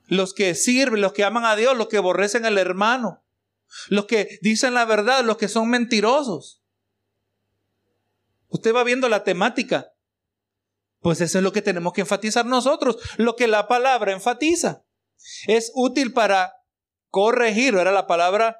los 0.07 0.33
que 0.33 0.55
sirven, 0.55 1.03
los 1.03 1.13
que 1.13 1.23
aman 1.23 1.45
a 1.45 1.55
Dios, 1.55 1.77
los 1.77 1.89
que 1.89 1.99
aborrecen 1.99 2.47
al 2.47 2.59
hermano, 2.59 3.23
los 3.89 4.07
que 4.07 4.39
dicen 4.41 4.75
la 4.75 4.87
verdad, 4.87 5.23
los 5.23 5.37
que 5.37 5.49
son 5.49 5.69
mentirosos. 5.69 6.63
Usted 8.49 8.75
va 8.75 8.83
viendo 8.85 9.09
la 9.09 9.23
temática 9.23 9.90
pues 11.01 11.21
eso 11.21 11.39
es 11.39 11.45
lo 11.45 11.53
que 11.53 11.63
tenemos 11.63 11.93
que 11.93 12.03
enfatizar 12.03 12.47
nosotros, 12.47 12.99
lo 13.17 13.37
que 13.37 13.49
la 13.49 13.69
palabra 13.69 14.13
enfatiza. 14.13 14.85
Es 15.47 15.73
útil 15.75 16.13
para 16.13 16.55
corregir, 17.09 17.75
era 17.75 17.93
la 17.93 18.07
palabra 18.07 18.59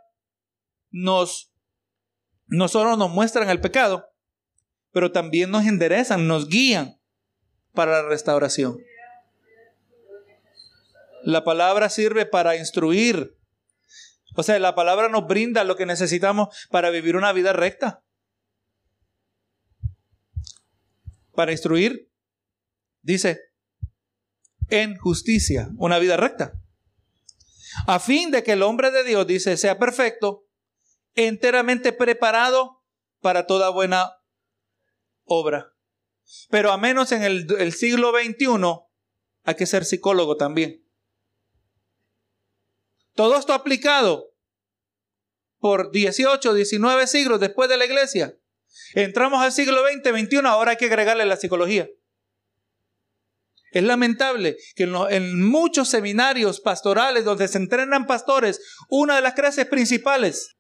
nos 0.91 1.51
no 2.51 2.67
solo 2.67 2.97
nos 2.97 3.11
muestran 3.11 3.49
el 3.49 3.61
pecado, 3.61 4.11
pero 4.91 5.13
también 5.13 5.51
nos 5.51 5.65
enderezan, 5.67 6.27
nos 6.27 6.49
guían 6.49 7.01
para 7.73 8.03
la 8.03 8.09
restauración. 8.09 8.79
La 11.23 11.45
palabra 11.45 11.89
sirve 11.89 12.27
para 12.27 12.57
instruir. 12.57 13.37
O 14.35 14.43
sea, 14.43 14.59
la 14.59 14.75
palabra 14.75 15.09
nos 15.09 15.27
brinda 15.27 15.65
lo 15.65 15.77
que 15.77 15.87
necesitamos 15.87 16.49
para 16.71 16.91
vivir 16.91 17.17
una 17.17 17.33
vida 17.33 17.53
recta. 17.53 18.03
Para 21.35 21.53
instruir, 21.53 22.10
dice, 23.03 23.41
en 24.69 24.97
justicia, 24.97 25.69
una 25.77 25.99
vida 25.99 26.17
recta. 26.17 26.53
A 27.87 28.01
fin 28.01 28.31
de 28.31 28.43
que 28.43 28.53
el 28.53 28.63
hombre 28.63 28.91
de 28.91 29.05
Dios, 29.05 29.27
dice, 29.27 29.57
sea 29.57 29.79
perfecto, 29.79 30.47
enteramente 31.15 31.93
preparado 31.93 32.83
para 33.21 33.47
toda 33.47 33.71
buena 33.71 34.11
obra. 35.25 35.73
Pero 36.49 36.73
a 36.73 36.79
menos 36.79 37.13
en 37.13 37.23
el, 37.23 37.47
el 37.59 37.73
siglo 37.73 38.13
XXI 38.13 38.47
hay 39.45 39.55
que 39.55 39.67
ser 39.67 39.85
psicólogo 39.85 40.37
también. 40.37 40.85
Todo 43.15 43.37
esto 43.37 43.53
aplicado 43.53 44.35
por 45.59 45.91
18, 45.91 46.55
19 46.55 47.07
siglos 47.07 47.41
después 47.41 47.69
de 47.69 47.77
la 47.77 47.85
iglesia. 47.85 48.37
Entramos 48.95 49.43
al 49.43 49.53
siglo 49.53 49.83
XX, 49.87 50.09
XXI, 50.09 50.39
ahora 50.47 50.73
hay 50.73 50.77
que 50.77 50.87
agregarle 50.87 51.27
la 51.27 51.37
psicología. 51.37 51.89
Es 53.71 53.83
lamentable 53.85 54.57
que 54.75 54.85
en, 55.11 55.49
muchos 55.49 55.89
seminarios 55.89 56.61
pastorales 56.61 57.25
donde 57.25 57.49
se 57.49 57.59
entrenan 57.59 58.07
pastores, 58.07 58.61
una 58.89 59.17
de 59.17 59.23
las 59.23 59.35
clases 59.35 59.67
principales 59.67 60.57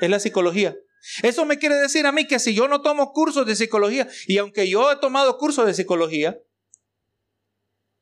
es 0.00 0.10
la 0.10 0.20
psicología. 0.20 0.76
Eso 1.22 1.44
me 1.44 1.58
quiere 1.58 1.76
decir 1.76 2.06
a 2.06 2.12
mí 2.12 2.26
que 2.26 2.38
si 2.38 2.54
yo 2.54 2.68
no 2.68 2.82
tomo 2.82 3.12
cursos 3.12 3.46
de 3.46 3.56
psicología, 3.56 4.08
y 4.26 4.38
aunque 4.38 4.68
yo 4.68 4.92
he 4.92 4.96
tomado 4.96 5.38
cursos 5.38 5.66
de 5.66 5.74
psicología, 5.74 6.38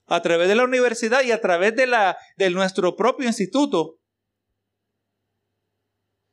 a 0.06 0.22
través 0.22 0.48
de 0.48 0.54
la 0.54 0.64
universidad 0.64 1.22
y 1.22 1.32
a 1.32 1.40
través 1.40 1.74
de, 1.74 1.86
la, 1.86 2.16
de 2.36 2.50
nuestro 2.50 2.96
propio 2.96 3.26
instituto, 3.26 3.98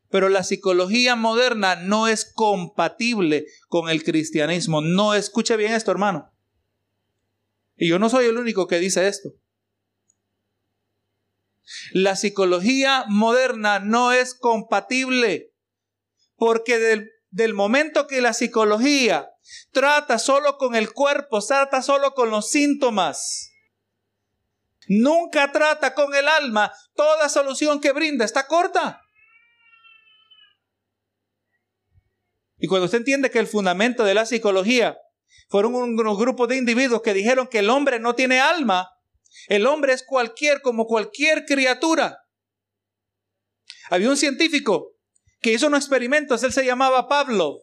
pero 0.09 0.29
la 0.29 0.43
psicología 0.43 1.15
moderna 1.15 1.75
no 1.75 2.07
es 2.07 2.31
compatible 2.31 3.47
con 3.67 3.89
el 3.89 4.03
cristianismo. 4.03 4.79
No 4.79 5.15
escuche 5.15 5.57
bien 5.57 5.73
esto, 5.73 5.89
hermano. 5.89 6.32
Y 7.83 7.89
yo 7.89 7.99
no 7.99 8.09
soy 8.09 8.27
el 8.27 8.37
único 8.37 8.65
que 8.65 8.79
dice 8.79 9.09
esto. 9.09 9.33
La 11.91 12.15
psicología 12.15 13.03
moderna 13.09 13.79
no 13.79 14.13
es 14.13 14.35
compatible 14.35 15.53
porque 16.37 16.79
del, 17.29 17.53
momento 17.53 18.07
que 18.07 18.21
la 18.21 18.31
psicología 18.31 19.33
trata 19.73 20.17
solo 20.17 20.57
con 20.57 20.75
el 20.75 20.93
cuerpo, 20.93 21.45
trata 21.45 21.81
solo 21.81 22.13
con 22.13 22.29
los 22.29 22.49
síntomas, 22.49 23.51
nunca 24.87 25.51
trata 25.51 25.93
con 25.93 26.15
el 26.15 26.29
alma, 26.29 26.71
toda 26.95 27.27
solución 27.27 27.81
que 27.81 27.91
brinda 27.91 28.23
está 28.23 28.47
corta. 28.47 29.01
Y 32.59 32.67
cuando 32.67 32.85
usted 32.85 32.99
entiende 32.99 33.29
que 33.29 33.39
el 33.39 33.47
fundamento 33.47 34.05
de 34.05 34.13
la 34.13 34.25
psicología 34.25 34.97
fueron 35.53 35.75
unos 35.75 36.17
grupos 36.17 36.47
de 36.47 36.57
individuos 36.57 37.03
que 37.03 37.13
dijeron 37.13 37.45
que 37.45 37.59
el 37.59 37.69
hombre 37.69 37.99
no 37.99 38.15
tiene 38.15 38.39
alma. 38.39 38.89
El 39.47 39.67
hombre 39.67 39.93
es 39.93 40.01
cualquier, 40.01 40.63
como 40.63 40.87
cualquier 40.87 41.45
criatura. 41.45 42.17
Había 43.91 44.09
un 44.09 44.17
científico 44.17 44.95
que 45.41 45.51
hizo 45.51 45.67
unos 45.67 45.81
experimentos, 45.81 46.41
él 46.41 46.51
se 46.51 46.65
llamaba 46.65 47.07
Pablo. 47.07 47.59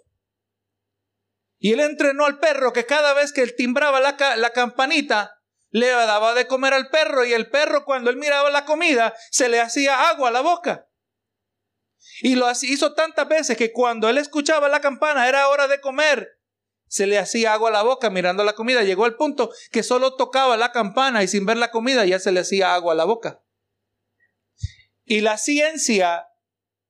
Y 1.59 1.73
él 1.73 1.81
entrenó 1.81 2.27
al 2.27 2.39
perro 2.39 2.73
que 2.73 2.87
cada 2.87 3.13
vez 3.13 3.33
que 3.33 3.43
él 3.43 3.57
timbraba 3.57 3.99
la, 3.99 4.37
la 4.37 4.51
campanita, 4.51 5.33
le 5.71 5.89
daba 5.89 6.33
de 6.35 6.47
comer 6.47 6.75
al 6.75 6.91
perro 6.91 7.25
y 7.25 7.33
el 7.33 7.51
perro 7.51 7.85
cuando 7.85 8.09
él 8.11 8.19
miraba 8.19 8.51
la 8.51 8.67
comida 8.67 9.17
se 9.33 9.49
le 9.49 9.59
hacía 9.59 10.11
agua 10.11 10.29
a 10.29 10.33
la 10.33 10.43
boca. 10.43 10.87
Y 12.23 12.37
lo 12.37 12.49
hizo 12.53 12.95
tantas 12.95 13.27
veces 13.27 13.57
que 13.57 13.73
cuando 13.73 14.09
él 14.09 14.19
escuchaba 14.19 14.69
la 14.69 14.81
campana 14.81 15.29
era 15.29 15.49
hora 15.49 15.67
de 15.67 15.81
comer, 15.81 16.40
se 16.91 17.07
le 17.07 17.21
hacía 17.21 17.53
agua 17.53 17.71
a 17.71 17.73
la 17.73 17.83
boca 17.83 18.11
mirando 18.11 18.43
la 18.43 18.55
comida. 18.55 18.83
Llegó 18.83 19.05
al 19.05 19.15
punto 19.15 19.53
que 19.71 19.85
solo 19.85 20.17
tocaba 20.17 20.57
la 20.57 20.73
campana 20.73 21.23
y 21.23 21.29
sin 21.29 21.47
ver 21.47 21.57
la 21.57 21.71
comida 21.71 22.05
ya 22.05 22.19
se 22.19 22.33
le 22.33 22.41
hacía 22.41 22.75
agua 22.75 22.95
a 22.95 22.97
la 22.97 23.05
boca. 23.05 23.41
Y 25.05 25.21
la 25.21 25.39
ciencia, 25.39 26.27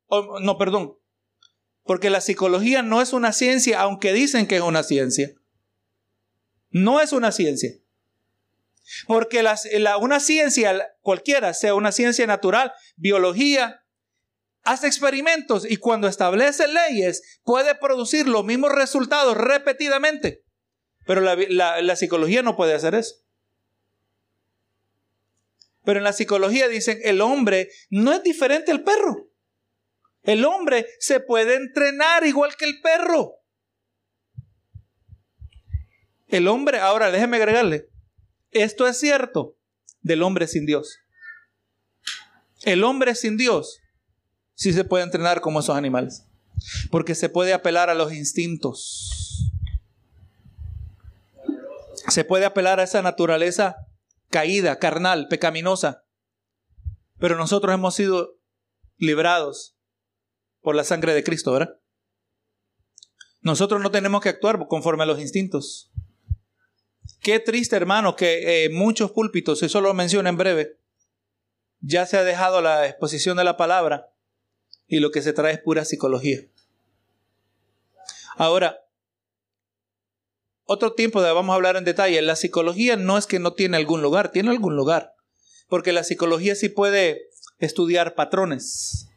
no, 0.09 0.57
perdón, 0.57 0.97
porque 1.85 2.09
la 2.09 2.23
psicología 2.23 2.83
no 2.83 3.03
es 3.03 3.13
una 3.13 3.35
ciencia, 3.35 3.79
aunque 3.83 4.15
dicen 4.15 4.47
que 4.47 4.57
es 4.57 4.63
una 4.63 4.83
ciencia. 4.83 5.35
No 6.71 7.03
es 7.03 7.13
una 7.13 7.31
ciencia. 7.31 7.73
Porque 9.07 9.45
una 10.01 10.19
ciencia, 10.19 10.97
cualquiera, 11.03 11.53
sea 11.53 11.75
una 11.75 11.93
ciencia 11.93 12.27
natural, 12.27 12.73
biología, 12.97 13.85
hace 14.63 14.87
experimentos 14.87 15.69
y 15.69 15.77
cuando 15.77 16.09
establece 16.09 16.67
leyes 16.69 17.41
puede 17.43 17.75
producir 17.75 18.29
los 18.29 18.45
mismos 18.45 18.73
resultados 18.73 19.37
repetidamente. 19.37 20.45
Pero 21.07 21.21
la 21.21 21.97
psicología 21.97 22.43
no 22.43 22.57
puede 22.57 22.75
hacer 22.75 22.95
eso. 22.95 23.15
Pero 25.85 25.99
en 25.99 26.05
la 26.05 26.13
psicología 26.13 26.69
dicen, 26.69 26.99
el 27.03 27.21
hombre 27.21 27.71
no 27.89 28.13
es 28.13 28.23
diferente 28.23 28.71
al 28.71 28.83
perro. 28.83 29.31
El 30.23 30.45
hombre 30.45 30.87
se 30.99 31.21
puede 31.21 31.55
entrenar 31.55 32.27
igual 32.27 32.55
que 32.57 32.67
el 32.67 32.81
perro. 32.81 33.37
El 36.29 36.47
hombre, 36.47 36.79
ahora 36.79 37.11
déjeme 37.11 37.39
agregarle, 37.39 37.89
esto 38.53 38.87
es 38.87 39.01
cierto 39.01 39.57
del 40.01 40.23
hombre 40.23 40.47
sin 40.47 40.67
Dios. 40.67 40.99
El 42.63 42.85
hombre 42.85 43.15
sin 43.15 43.37
Dios 43.37 43.80
sí 44.61 44.75
se 44.75 44.85
puede 44.85 45.05
entrenar 45.05 45.41
como 45.41 45.61
esos 45.61 45.75
animales, 45.75 46.27
porque 46.91 47.15
se 47.15 47.31
puede 47.31 47.55
apelar 47.55 47.89
a 47.89 47.95
los 47.95 48.13
instintos. 48.13 49.51
Se 52.09 52.25
puede 52.25 52.45
apelar 52.45 52.79
a 52.79 52.83
esa 52.83 53.01
naturaleza 53.01 53.77
caída, 54.29 54.79
carnal, 54.79 55.29
pecaminosa. 55.29 56.05
Pero 57.19 57.39
nosotros 57.39 57.73
hemos 57.73 57.95
sido 57.95 58.39
librados 58.99 59.79
por 60.61 60.75
la 60.75 60.85
sangre 60.85 61.15
de 61.15 61.25
Cristo, 61.25 61.53
¿verdad? 61.53 61.81
Nosotros 63.41 63.81
no 63.81 63.91
tenemos 63.91 64.21
que 64.21 64.29
actuar 64.29 64.67
conforme 64.69 65.05
a 65.05 65.07
los 65.07 65.21
instintos. 65.21 65.91
Qué 67.23 67.41
triste, 67.41 67.77
hermano, 67.77 68.15
que 68.15 68.65
eh, 68.65 68.69
muchos 68.69 69.13
púlpitos, 69.13 69.63
eso 69.63 69.81
lo 69.81 69.95
menciono 69.95 70.29
en 70.29 70.37
breve, 70.37 70.79
ya 71.81 72.05
se 72.05 72.19
ha 72.19 72.25
dejado 72.25 72.61
la 72.61 72.87
exposición 72.87 73.39
de 73.39 73.45
la 73.45 73.57
palabra 73.57 74.10
y 74.91 74.99
lo 74.99 75.13
que 75.13 75.23
se 75.23 75.33
trae 75.33 75.55
es 75.55 75.61
pura 75.61 75.85
psicología. 75.85 76.41
Ahora, 78.37 78.85
otro 80.65 80.95
tiempo 80.95 81.23
vamos 81.23 81.53
a 81.53 81.55
hablar 81.55 81.77
en 81.77 81.85
detalle. 81.85 82.21
La 82.23 82.35
psicología 82.35 82.97
no 82.97 83.17
es 83.17 83.27
que 83.27 83.39
no 83.39 83.55
tiene 83.55 83.77
algún 83.77 84.03
lugar, 84.03 84.33
tiene 84.33 84.51
algún 84.51 84.75
lugar. 84.75 85.15
Porque 85.69 85.93
la 85.93 86.03
psicología 86.03 86.57
sí 86.57 86.69
puede 86.69 87.29
estudiar 87.59 88.17
patrones. 88.17 89.09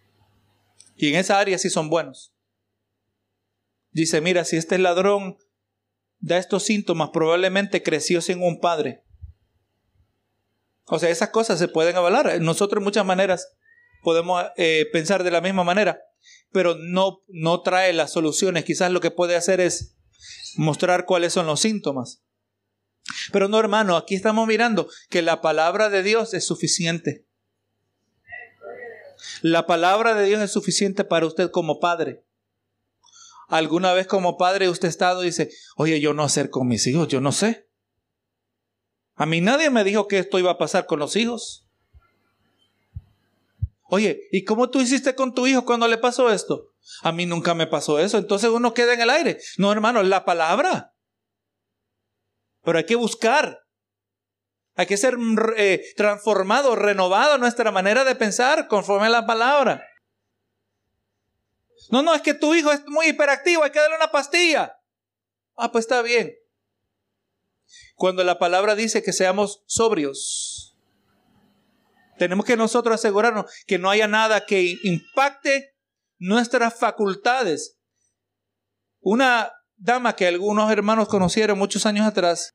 Y 0.96 1.10
en 1.10 1.16
esa 1.16 1.40
área 1.40 1.58
sí 1.58 1.72
son 1.72 1.90
buenos. 1.90 2.36
Dice, 3.92 4.22
mira, 4.22 4.46
si 4.46 4.58
este 4.58 4.78
ladrón 4.78 5.38
da 6.20 6.38
estos 6.38 6.64
síntomas, 6.64 7.10
probablemente 7.12 7.82
creció 7.82 8.22
sin 8.22 8.44
un 8.44 8.60
padre. 8.60 9.04
O 10.86 11.00
sea, 11.00 11.10
esas 11.10 11.30
cosas 11.30 11.58
se 11.58 11.68
pueden 11.68 11.96
avalar. 11.96 12.40
Nosotros 12.42 12.80
en 12.80 12.84
muchas 12.84 13.06
maneras 13.06 13.56
podemos 14.04 14.44
eh, 14.58 14.88
pensar 14.92 15.24
de 15.24 15.32
la 15.32 15.42
misma 15.42 15.64
manera, 15.64 16.02
pero 16.52 16.76
no, 16.76 17.24
no 17.28 17.62
trae 17.62 17.94
las 17.94 18.12
soluciones. 18.12 18.66
Quizás 18.66 18.92
lo 18.92 19.02
que 19.02 19.12
puede 19.12 19.36
hacer 19.36 19.60
es 19.60 19.96
mostrar 20.56 21.06
cuáles 21.06 21.34
son 21.34 21.48
los 21.48 21.62
síntomas. 21.62 22.22
Pero 23.32 23.48
no, 23.48 23.60
hermano, 23.60 23.98
aquí 23.98 24.16
estamos 24.16 24.48
mirando 24.48 24.88
que 25.10 25.22
la 25.22 25.42
palabra 25.42 25.90
de 25.90 26.04
Dios 26.04 26.34
es 26.34 26.46
suficiente. 26.46 27.26
La 29.42 29.66
palabra 29.66 30.16
de 30.16 30.26
Dios 30.26 30.42
es 30.42 30.52
suficiente 30.52 31.04
para 31.04 31.26
usted 31.26 31.50
como 31.52 31.80
padre. 31.80 32.24
¿Alguna 33.48 33.94
vez 33.94 34.08
como 34.08 34.38
padre 34.38 34.70
usted 34.70 34.88
ha 34.88 34.90
estado 34.90 35.24
y 35.24 35.28
dice, 35.28 35.52
oye, 35.76 36.00
yo 36.00 36.14
no 36.14 36.24
hacer 36.24 36.50
con 36.50 36.68
mis 36.68 36.88
hijos, 36.88 37.08
yo 37.08 37.22
no 37.22 37.32
sé? 37.32 37.68
A 39.16 39.26
mí 39.26 39.42
nadie 39.42 39.70
me 39.70 39.84
dijo 39.84 40.08
que 40.08 40.20
esto 40.20 40.40
iba 40.40 40.52
a 40.52 40.58
pasar 40.58 40.86
con 40.86 41.00
los 41.00 41.16
hijos. 41.16 41.68
Oye, 43.94 44.28
¿y 44.32 44.44
cómo 44.44 44.72
tú 44.72 44.82
hiciste 44.82 45.14
con 45.14 45.36
tu 45.36 45.46
hijo 45.46 45.66
cuando 45.66 45.88
le 45.88 46.00
pasó 46.00 46.32
esto? 46.32 46.74
A 47.04 47.12
mí 47.12 47.28
nunca 47.28 47.54
me 47.54 47.68
pasó 47.68 48.00
eso. 48.00 48.18
Entonces 48.18 48.50
uno 48.50 48.74
queda 48.74 48.96
en 48.96 49.02
el 49.02 49.10
aire. 49.12 49.40
No, 49.60 49.72
hermano, 49.72 50.02
la 50.02 50.26
palabra. 50.26 50.96
Pero 52.64 52.80
hay 52.80 52.88
que 52.88 52.96
buscar. 52.96 53.60
Hay 54.74 54.88
que 54.88 54.98
ser 54.98 55.16
eh, 55.58 55.84
transformado, 55.96 56.76
renovado 56.76 57.38
nuestra 57.38 57.70
manera 57.70 58.04
de 58.04 58.16
pensar 58.16 58.68
conforme 58.68 59.06
a 59.06 59.12
la 59.12 59.28
palabra. 59.28 59.86
No, 61.92 62.02
no, 62.02 62.16
es 62.16 62.24
que 62.24 62.34
tu 62.34 62.56
hijo 62.56 62.72
es 62.72 62.84
muy 62.88 63.10
hiperactivo, 63.10 63.62
hay 63.62 63.70
que 63.70 63.80
darle 63.80 63.98
una 63.98 64.12
pastilla. 64.12 64.76
Ah, 65.56 65.72
pues 65.72 65.86
está 65.86 66.02
bien. 66.02 66.34
Cuando 67.94 68.24
la 68.24 68.40
palabra 68.40 68.74
dice 68.74 69.04
que 69.04 69.14
seamos 69.14 69.62
sobrios, 69.68 70.53
tenemos 72.24 72.46
que 72.46 72.56
nosotros 72.56 72.96
asegurarnos 72.96 73.52
que 73.68 73.78
no 73.78 73.90
haya 73.90 74.08
nada 74.08 74.46
que 74.46 74.78
impacte 74.84 75.76
nuestras 76.20 76.80
facultades. 76.80 77.78
Una 79.02 79.52
dama 79.76 80.16
que 80.16 80.26
algunos 80.26 80.72
hermanos 80.72 81.10
conocieron 81.10 81.58
muchos 81.58 81.86
años 81.86 82.08
atrás, 82.08 82.54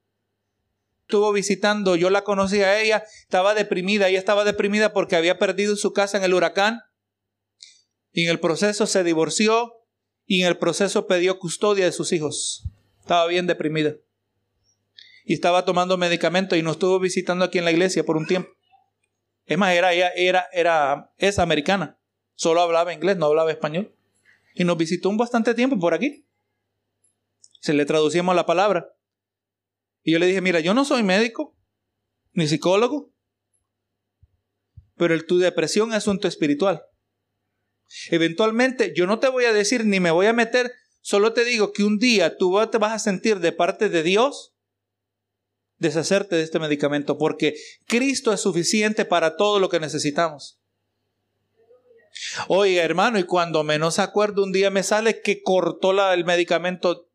estuvo 1.03 1.33
visitando, 1.33 1.97
yo 1.97 2.09
la 2.09 2.25
conocí 2.25 2.63
a 2.63 2.81
ella, 2.81 3.05
estaba 3.23 3.55
deprimida, 3.55 4.09
ella 4.09 4.19
estaba 4.19 4.45
deprimida 4.45 4.95
porque 4.95 5.17
había 5.17 5.39
perdido 5.39 5.77
su 5.77 5.93
casa 5.93 6.17
en 6.17 6.25
el 6.25 6.33
huracán 6.33 6.81
y 8.11 8.25
en 8.25 8.31
el 8.31 8.41
proceso 8.41 8.87
se 8.87 9.05
divorció 9.05 9.75
y 10.25 10.41
en 10.41 10.49
el 10.49 10.57
proceso 10.57 11.07
pidió 11.07 11.39
custodia 11.39 11.85
de 11.85 11.93
sus 11.93 12.13
hijos. 12.13 12.65
Estaba 13.01 13.27
bien 13.27 13.47
deprimida. 13.47 13.97
Y 15.25 15.35
estaba 15.35 15.67
tomando 15.67 15.99
medicamento 15.99 16.57
y 16.57 16.63
nos 16.63 16.77
estuvo 16.77 16.99
visitando 16.99 17.45
aquí 17.45 17.59
en 17.59 17.67
la 17.67 17.71
iglesia 17.71 18.05
por 18.05 18.17
un 18.17 18.27
tiempo. 18.27 18.51
Es 19.49 19.57
más, 19.57 19.75
era, 19.75 19.93
era, 19.93 20.47
era, 20.53 21.11
americana. 21.39 21.99
Solo 22.35 22.61
hablaba 22.61 22.93
inglés, 22.93 23.17
no 23.17 23.27
hablaba 23.27 23.51
español. 23.51 23.95
Y 24.55 24.65
nos 24.65 24.77
visitó 24.77 25.09
un 25.09 25.17
bastante 25.17 25.55
tiempo 25.55 25.79
por 25.79 25.95
aquí. 25.95 26.27
Se 27.61 27.73
le 27.73 27.87
traducíamos 27.87 28.37
la 28.37 28.45
palabra. 28.45 28.95
Y 30.03 30.13
yo 30.13 30.19
le 30.19 30.27
dije, 30.27 30.43
mira, 30.43 30.61
yo 30.61 30.75
no 30.75 30.85
soy 30.85 31.03
médico, 31.03 31.57
ni 32.33 32.47
psicólogo, 32.47 33.11
pero 34.97 35.15
el, 35.15 35.25
tu 35.25 35.39
depresión 35.39 35.91
es 35.91 35.97
asunto 35.97 36.29
espiritual. 36.29 36.83
Eventualmente 38.11 38.93
yo 38.95 39.07
no 39.07 39.19
te 39.19 39.29
voy 39.29 39.45
a 39.45 39.53
decir 39.55 39.87
ni 39.87 39.99
me 39.99 40.11
voy 40.11 40.27
a 40.27 40.35
meter, 40.35 40.73
solo 41.01 41.33
te 41.33 41.45
digo 41.45 41.73
que 41.73 41.85
un 41.85 41.99
día 41.99 42.37
tú 42.37 42.59
te 42.71 42.77
vas 42.77 42.93
a 42.93 42.99
sentir 42.99 43.41
de 43.41 43.53
parte 43.53 43.89
de 43.89 44.03
Dios 44.03 44.55
deshacerte 45.79 46.37
de 46.37 46.43
este 46.43 46.59
medicamento, 46.59 47.19
porque 47.19 47.55
Cristo 47.87 48.33
es 48.33 48.41
suficiente 48.41 49.05
para 49.05 49.37
todo 49.37 49.59
lo 49.59 49.69
que 49.69 49.81
necesitamos. 49.81 50.59
Oiga, 52.49 52.83
hermano, 52.83 53.19
y 53.19 53.25
cuando 53.25 53.63
menos 53.63 53.99
acuerdo, 53.99 54.43
un 54.43 54.53
día 54.53 54.71
me 54.71 54.83
sale 54.83 55.21
que 55.21 55.43
cortó 55.43 55.93
el 56.13 56.25
medicamento 56.25 57.09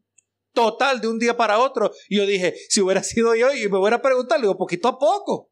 total 0.53 1.01
de 1.01 1.07
un 1.07 1.19
día 1.19 1.35
para 1.35 1.59
otro. 1.59 1.91
Y 2.07 2.17
yo 2.17 2.25
dije, 2.25 2.55
si 2.69 2.81
hubiera 2.81 3.03
sido 3.03 3.35
yo, 3.35 3.53
y 3.53 3.67
me 3.67 3.79
hubiera 3.79 4.01
preguntado, 4.01 4.41
digo, 4.41 4.57
poquito 4.57 4.87
a 4.87 4.99
poco. 4.99 5.51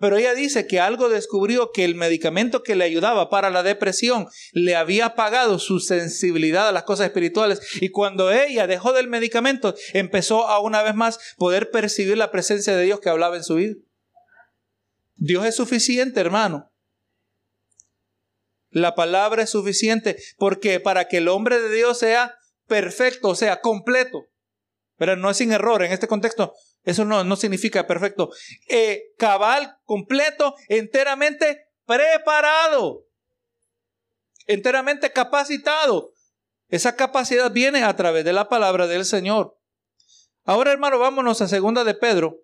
Pero 0.00 0.16
ella 0.16 0.34
dice 0.34 0.66
que 0.66 0.80
algo 0.80 1.10
descubrió 1.10 1.72
que 1.72 1.84
el 1.84 1.94
medicamento 1.94 2.62
que 2.62 2.74
le 2.74 2.84
ayudaba 2.84 3.28
para 3.28 3.50
la 3.50 3.62
depresión 3.62 4.28
le 4.52 4.74
había 4.74 5.06
apagado 5.06 5.58
su 5.58 5.78
sensibilidad 5.78 6.66
a 6.66 6.72
las 6.72 6.84
cosas 6.84 7.06
espirituales. 7.06 7.60
Y 7.82 7.90
cuando 7.90 8.32
ella 8.32 8.66
dejó 8.66 8.94
del 8.94 9.08
medicamento, 9.08 9.74
empezó 9.92 10.48
a 10.48 10.58
una 10.60 10.82
vez 10.82 10.94
más 10.94 11.20
poder 11.36 11.70
percibir 11.70 12.16
la 12.16 12.30
presencia 12.30 12.74
de 12.74 12.84
Dios 12.84 13.00
que 13.00 13.10
hablaba 13.10 13.36
en 13.36 13.44
su 13.44 13.56
vida. 13.56 13.74
Dios 15.16 15.44
es 15.44 15.56
suficiente, 15.56 16.18
hermano. 16.18 16.72
La 18.70 18.94
palabra 18.94 19.42
es 19.42 19.50
suficiente 19.50 20.16
porque 20.38 20.80
para 20.80 21.08
que 21.08 21.18
el 21.18 21.28
hombre 21.28 21.60
de 21.60 21.74
Dios 21.74 21.98
sea 21.98 22.36
perfecto, 22.66 23.34
sea 23.34 23.60
completo, 23.60 24.28
pero 24.96 25.16
no 25.16 25.28
es 25.28 25.36
sin 25.36 25.52
error 25.52 25.82
en 25.82 25.92
este 25.92 26.08
contexto. 26.08 26.54
Eso 26.84 27.04
no, 27.04 27.24
no 27.24 27.36
significa 27.36 27.86
perfecto. 27.86 28.30
Eh, 28.68 29.12
cabal, 29.18 29.76
completo, 29.84 30.54
enteramente 30.68 31.66
preparado. 31.86 33.06
enteramente 34.46 35.12
capacitado. 35.12 36.12
Esa 36.68 36.96
capacidad 36.96 37.50
viene 37.50 37.82
a 37.82 37.94
través 37.96 38.24
de 38.24 38.32
la 38.32 38.48
palabra 38.48 38.86
del 38.86 39.04
Señor. 39.04 39.56
Ahora, 40.44 40.72
hermano, 40.72 40.98
vámonos 40.98 41.40
a 41.42 41.48
segunda 41.48 41.84
de 41.84 41.94
Pedro, 41.94 42.38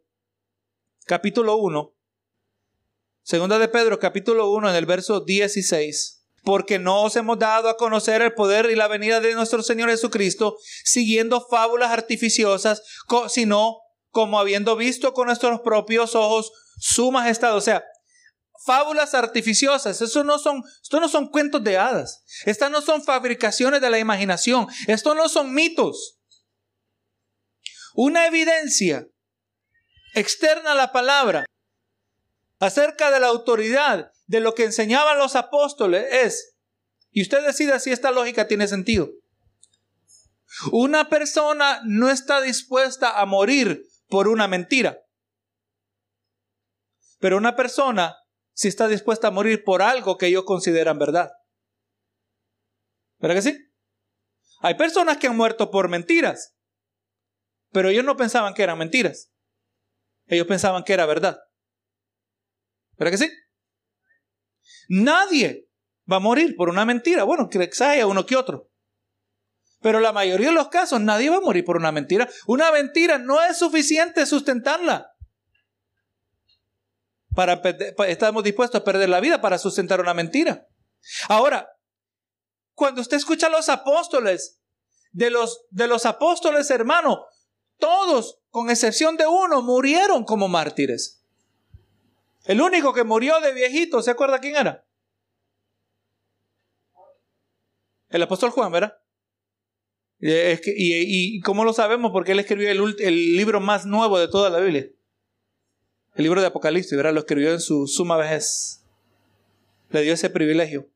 capítulo 1.07 1.57
1. 1.57 1.95
Segunda 3.23 3.59
de 3.59 3.69
Pedro, 3.69 3.99
capítulo 3.99 4.51
1, 4.53 4.71
en 4.71 4.77
el 4.77 4.87
verso 4.87 5.21
16. 5.21 6.25
Porque 6.45 6.79
no 6.79 7.03
os 7.03 7.17
hemos 7.17 7.39
dado 7.39 7.69
a 7.69 7.77
conocer 7.77 8.23
el 8.23 8.35
poder 8.35 8.71
y 8.71 8.77
la 8.77 8.87
venida 8.87 9.21
de 9.21 9.35
nuestro 9.35 9.63
Señor 9.65 9.91
Jesucristo 9.91 10.57
siguiendo 10.85 11.41
fábulas 11.41 11.91
artificiosas, 11.91 12.83
sino 13.29 13.79
como 14.17 14.41
habiendo 14.41 14.77
visto 14.77 15.13
con 15.13 15.27
nuestros 15.27 15.61
propios 15.61 16.15
ojos 16.15 16.51
su 16.79 17.13
majestad. 17.13 17.55
O 17.55 17.61
sea, 17.61 17.85
fábulas 18.65 19.13
artificiosas. 19.13 20.01
Eso 20.01 20.25
no 20.25 20.39
son, 20.39 20.63
esto 20.83 21.01
no 21.01 21.09
son 21.11 21.29
cuentos 21.29 21.63
de 21.63 21.77
hadas. 21.77 22.25
Estas 22.47 22.71
no 22.71 22.81
son 22.81 23.05
fabricaciones 23.05 23.83
de 23.83 23.91
la 23.91 23.99
imaginación. 23.99 24.69
Esto 24.87 25.15
no 25.15 25.29
son 25.29 25.53
mitos. 25.53 26.19
Una 27.93 28.27
evidencia 28.27 29.07
externa 30.15 30.73
a 30.73 30.77
la 30.77 30.93
palabra 30.93 31.45
acerca 32.59 33.11
de 33.11 33.21
la 33.21 33.27
autoridad 33.27 34.13
de 34.25 34.41
lo 34.41 34.55
que 34.55 34.65
enseñaban 34.65 35.19
los 35.19 35.37
apóstoles 35.37 36.07
es, 36.11 36.57
y 37.11 37.21
usted 37.21 37.45
decida 37.45 37.79
si 37.81 37.91
esta 37.91 38.13
lógica 38.13 38.49
tiene 38.49 38.67
sentido. 38.67 39.11
Una 40.73 41.11
persona 41.11 41.83
no 41.85 42.09
está 42.09 42.41
dispuesta 42.41 43.21
a 43.21 43.27
morir 43.27 43.83
por 44.09 44.29
una 44.29 44.49
mentira. 44.49 45.03
Pero 47.19 47.37
una 47.37 47.57
persona 47.57 48.17
si 48.57 48.69
está 48.69 48.89
dispuesta 48.89 49.29
a 49.29 49.31
morir 49.31 49.65
por 49.65 49.83
algo 49.83 50.17
que 50.17 50.29
ellos 50.29 50.45
consideran 50.45 50.99
verdad. 50.99 51.31
¿Verdad 53.19 53.37
que 53.37 53.43
sí? 53.43 53.71
Hay 54.61 54.75
personas 54.75 55.19
que 55.19 55.27
han 55.27 55.37
muerto 55.37 55.71
por 55.71 55.89
mentiras, 55.89 56.57
pero 57.71 57.91
ellos 57.91 58.05
no 58.05 58.17
pensaban 58.17 58.55
que 58.55 58.63
eran 58.63 58.79
mentiras. 58.79 59.31
Ellos 60.27 60.47
pensaban 60.47 60.85
que 60.85 60.95
era 60.95 61.05
verdad. 61.05 61.39
¿Verdad 62.99 63.13
que 63.13 63.19
sí? 63.19 63.31
Nadie 64.89 65.69
va 66.11 66.17
a 66.17 66.21
morir 66.21 66.57
por 66.57 66.71
una 66.71 66.87
mentira. 66.87 67.25
Bueno, 67.25 67.49
quizás 67.51 67.83
haya 67.83 68.07
uno 68.07 68.25
que 68.25 68.37
otro. 68.37 68.71
Pero 69.81 70.01
la 70.01 70.13
mayoría 70.13 70.49
de 70.49 70.55
los 70.55 70.69
casos 70.69 71.01
nadie 71.01 71.31
va 71.31 71.37
a 71.37 71.41
morir 71.41 71.65
por 71.65 71.77
una 71.77 71.93
mentira. 71.93 72.29
Una 72.47 72.73
mentira 72.73 73.19
no 73.19 73.43
es 73.43 73.59
suficiente 73.59 74.27
sustentarla 74.27 75.17
para, 77.37 77.61
estamos 78.09 78.43
dispuestos 78.43 78.81
a 78.81 78.85
perder 78.85 79.11
la 79.11 79.21
vida 79.21 79.41
para 79.41 79.59
sustentar 79.59 80.01
una 80.01 80.15
mentira. 80.15 80.67
Ahora, 81.29 81.69
cuando 82.75 83.03
usted 83.03 83.19
escucha 83.19 83.47
a 83.47 83.51
los 83.51 83.69
apóstoles, 83.69 84.59
de 85.13 85.31
los, 85.31 85.67
de 85.71 85.87
los 85.87 86.07
apóstoles 86.07 86.71
hermano, 86.71 87.27
todos, 87.79 88.41
con 88.51 88.71
excepción 88.71 89.17
de 89.19 89.27
uno, 89.27 89.63
murieron 89.63 90.25
como 90.25 90.49
mártires. 90.49 91.23
El 92.45 92.63
único 92.63 92.95
que 92.95 93.05
murió 93.05 93.39
de 93.41 93.53
viejito, 93.53 94.03
¿se 94.03 94.11
acuerda 94.11 94.41
quién 94.41 94.57
era? 94.57 94.87
El 98.09 98.23
apóstol 98.23 98.51
Juan, 98.51 98.73
¿verdad? 98.73 98.97
Y, 100.21 101.37
y, 101.37 101.41
cómo 101.41 101.65
lo 101.65 101.73
sabemos? 101.73 102.11
Porque 102.13 102.33
él 102.33 102.41
escribió 102.41 102.71
el, 102.71 102.97
el 103.01 103.37
libro 103.37 103.61
más 103.61 103.87
nuevo 103.87 104.19
de 104.19 104.29
toda 104.29 104.51
la 104.51 104.61
Biblia. 104.61 104.89
El 106.15 106.23
libro 106.23 106.41
de 106.41 106.47
Apocalipsis, 106.47 106.97
¿verdad? 106.97 107.13
Lo 107.13 107.21
escribió 107.21 107.53
en 107.53 107.61
su 107.61 107.87
suma 107.87 108.17
vejez. 108.17 108.85
Le 109.91 110.03
dio 110.03 110.15
ese 110.15 110.31
privilegio. 110.31 110.89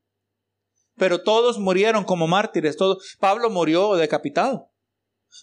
Pero 0.97 1.21
todos 1.21 1.59
murieron 1.59 2.03
como 2.03 2.27
mártires. 2.27 2.75
Todos. 2.75 3.17
Pablo 3.19 3.49
murió 3.49 3.95
decapitado. 3.95 4.71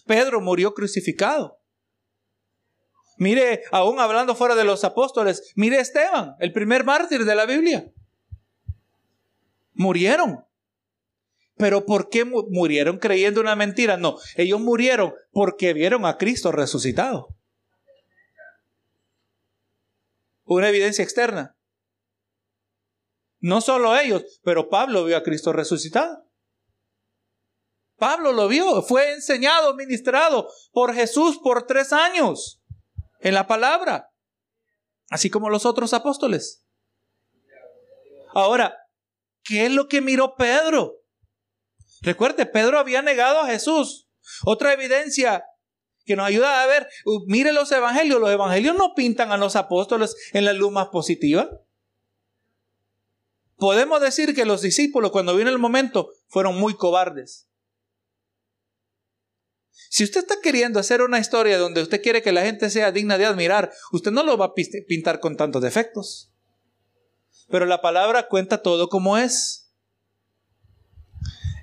Pedro 0.05 0.41
murió 0.41 0.73
crucificado. 0.73 1.59
Mire, 3.17 3.63
aún 3.71 3.99
hablando 3.99 4.33
fuera 4.35 4.55
de 4.55 4.63
los 4.63 4.85
apóstoles, 4.85 5.51
mire 5.55 5.79
Esteban, 5.79 6.35
el 6.39 6.53
primer 6.53 6.85
mártir 6.85 7.25
de 7.25 7.35
la 7.35 7.45
Biblia. 7.45 7.91
Murieron. 9.73 10.45
Pero 11.59 11.85
¿por 11.85 12.09
qué 12.09 12.23
murieron 12.23 12.97
creyendo 12.97 13.41
una 13.41 13.55
mentira? 13.55 13.97
No, 13.97 14.17
ellos 14.37 14.61
murieron 14.61 15.13
porque 15.33 15.73
vieron 15.73 16.05
a 16.05 16.17
Cristo 16.17 16.51
resucitado 16.51 17.35
una 20.45 20.69
evidencia 20.69 21.03
externa. 21.03 21.55
No 23.39 23.61
solo 23.61 23.95
ellos, 23.97 24.39
pero 24.43 24.69
Pablo 24.69 25.05
vio 25.05 25.15
a 25.15 25.23
Cristo 25.23 25.53
resucitado. 25.53 26.25
Pablo 27.97 28.31
lo 28.31 28.47
vio, 28.47 28.81
fue 28.81 29.11
enseñado, 29.11 29.75
ministrado 29.75 30.49
por 30.71 30.93
Jesús 30.93 31.39
por 31.43 31.67
tres 31.67 31.93
años 31.93 32.61
en 33.19 33.33
la 33.33 33.47
palabra, 33.47 34.11
así 35.09 35.29
como 35.29 35.49
los 35.49 35.65
otros 35.65 35.93
apóstoles. 35.93 36.65
Ahora, 38.33 38.75
¿qué 39.43 39.65
es 39.65 39.71
lo 39.71 39.87
que 39.87 40.01
miró 40.01 40.35
Pedro? 40.35 40.98
Recuerde, 42.01 42.45
Pedro 42.45 42.79
había 42.79 43.01
negado 43.01 43.39
a 43.39 43.47
Jesús. 43.47 44.07
Otra 44.45 44.73
evidencia 44.73 45.43
que 46.05 46.15
nos 46.15 46.25
ayuda 46.25 46.63
a 46.63 46.67
ver, 46.67 46.87
uh, 47.05 47.23
mire 47.27 47.53
los 47.53 47.71
evangelios, 47.71 48.19
los 48.19 48.31
evangelios 48.31 48.75
no 48.75 48.93
pintan 48.95 49.31
a 49.31 49.37
los 49.37 49.55
apóstoles 49.55 50.15
en 50.33 50.45
la 50.45 50.53
luz 50.53 50.71
más 50.71 50.87
positiva. 50.87 51.49
Podemos 53.57 54.01
decir 54.01 54.33
que 54.33 54.45
los 54.45 54.61
discípulos 54.61 55.11
cuando 55.11 55.35
vino 55.35 55.49
el 55.49 55.59
momento 55.59 56.09
fueron 56.27 56.57
muy 56.57 56.75
cobardes. 56.75 57.49
Si 59.89 60.03
usted 60.03 60.21
está 60.21 60.35
queriendo 60.41 60.79
hacer 60.79 61.01
una 61.01 61.19
historia 61.19 61.57
donde 61.57 61.81
usted 61.81 62.01
quiere 62.01 62.21
que 62.21 62.31
la 62.31 62.43
gente 62.43 62.69
sea 62.69 62.91
digna 62.91 63.17
de 63.17 63.25
admirar, 63.25 63.71
usted 63.91 64.11
no 64.11 64.23
lo 64.23 64.37
va 64.37 64.45
a 64.45 64.53
pintar 64.53 65.19
con 65.19 65.35
tantos 65.35 65.61
defectos. 65.61 66.31
Pero 67.49 67.65
la 67.65 67.81
palabra 67.81 68.27
cuenta 68.27 68.61
todo 68.61 68.87
como 68.87 69.17
es. 69.17 69.58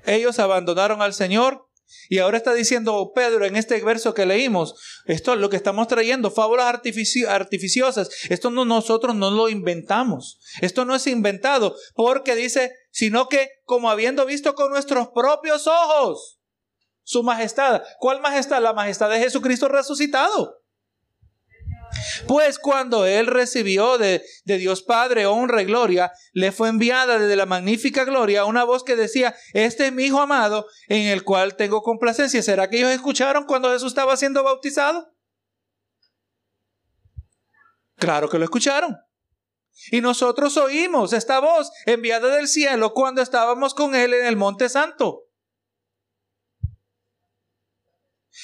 Ellos 0.06 0.38
abandonaron 0.38 1.02
al 1.02 1.12
Señor 1.12 1.66
y 2.08 2.18
ahora 2.18 2.36
está 2.36 2.54
diciendo 2.54 3.12
Pedro 3.14 3.44
en 3.44 3.56
este 3.56 3.80
verso 3.82 4.14
que 4.14 4.26
leímos, 4.26 4.74
esto 5.06 5.34
es 5.34 5.38
lo 5.38 5.50
que 5.50 5.56
estamos 5.56 5.86
trayendo, 5.88 6.30
fábulas 6.30 6.66
artificiosas, 6.66 8.10
esto 8.28 8.50
no 8.50 8.64
nosotros 8.64 9.14
no 9.14 9.30
lo 9.30 9.48
inventamos, 9.48 10.40
esto 10.60 10.84
no 10.84 10.94
es 10.94 11.06
inventado, 11.06 11.76
porque 11.94 12.34
dice, 12.34 12.72
sino 12.90 13.28
que 13.28 13.48
como 13.64 13.90
habiendo 13.90 14.26
visto 14.26 14.54
con 14.54 14.70
nuestros 14.70 15.08
propios 15.08 15.66
ojos 15.66 16.40
su 17.02 17.22
majestad, 17.22 17.82
¿cuál 18.00 18.20
majestad? 18.20 18.60
La 18.60 18.72
majestad 18.72 19.08
de 19.08 19.20
Jesucristo 19.20 19.68
resucitado. 19.68 20.60
Pues 22.26 22.58
cuando 22.58 23.06
él 23.06 23.26
recibió 23.26 23.98
de, 23.98 24.22
Dios 24.44 24.82
Padre 24.82 25.26
honra 25.26 25.62
y 25.62 25.66
gloria, 25.66 26.12
le 26.32 26.52
fue 26.52 26.68
enviada 26.68 27.18
desde 27.18 27.36
la 27.36 27.46
magnífica 27.46 28.04
gloria 28.04 28.44
una 28.44 28.64
voz 28.64 28.84
que 28.84 28.96
decía, 28.96 29.34
este 29.52 29.86
es 29.86 29.92
mi 29.92 30.04
Hijo 30.04 30.20
amado 30.20 30.66
en 30.88 31.08
el 31.08 31.24
cual 31.24 31.56
tengo 31.56 31.82
complacencia. 31.82 32.42
¿Será 32.42 32.70
que 32.70 32.78
ellos 32.78 32.90
escucharon 32.90 33.44
cuando 33.44 33.72
Jesús 33.72 33.88
estaba 33.88 34.16
siendo 34.16 34.42
bautizado? 34.42 35.12
Claro 37.96 38.28
que 38.28 38.38
lo 38.38 38.44
escucharon. 38.44 38.96
Y 39.90 40.00
nosotros 40.00 40.56
oímos 40.56 41.12
esta 41.12 41.38
voz 41.38 41.70
enviada 41.84 42.34
del 42.34 42.48
cielo 42.48 42.94
cuando 42.94 43.22
estábamos 43.22 43.74
con 43.74 43.94
Él 43.94 44.14
en 44.14 44.26
el 44.26 44.36
Monte 44.36 44.68
Santo. 44.68 45.25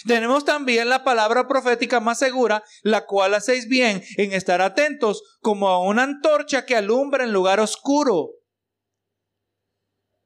Tenemos 0.07 0.45
también 0.45 0.89
la 0.89 1.05
palabra 1.05 1.47
profética 1.47 2.01
más 2.01 2.19
segura, 2.19 2.65
la 2.83 3.07
cual 3.07 3.35
hacéis 3.35 3.69
bien 3.69 4.03
en 4.17 4.33
estar 4.33 4.61
atentos 4.63 5.23
como 5.41 5.69
a 5.69 5.81
una 5.81 6.03
antorcha 6.03 6.65
que 6.65 6.77
alumbra 6.77 7.25
en 7.25 7.33
lugar 7.33 7.61
oscuro. 7.61 8.31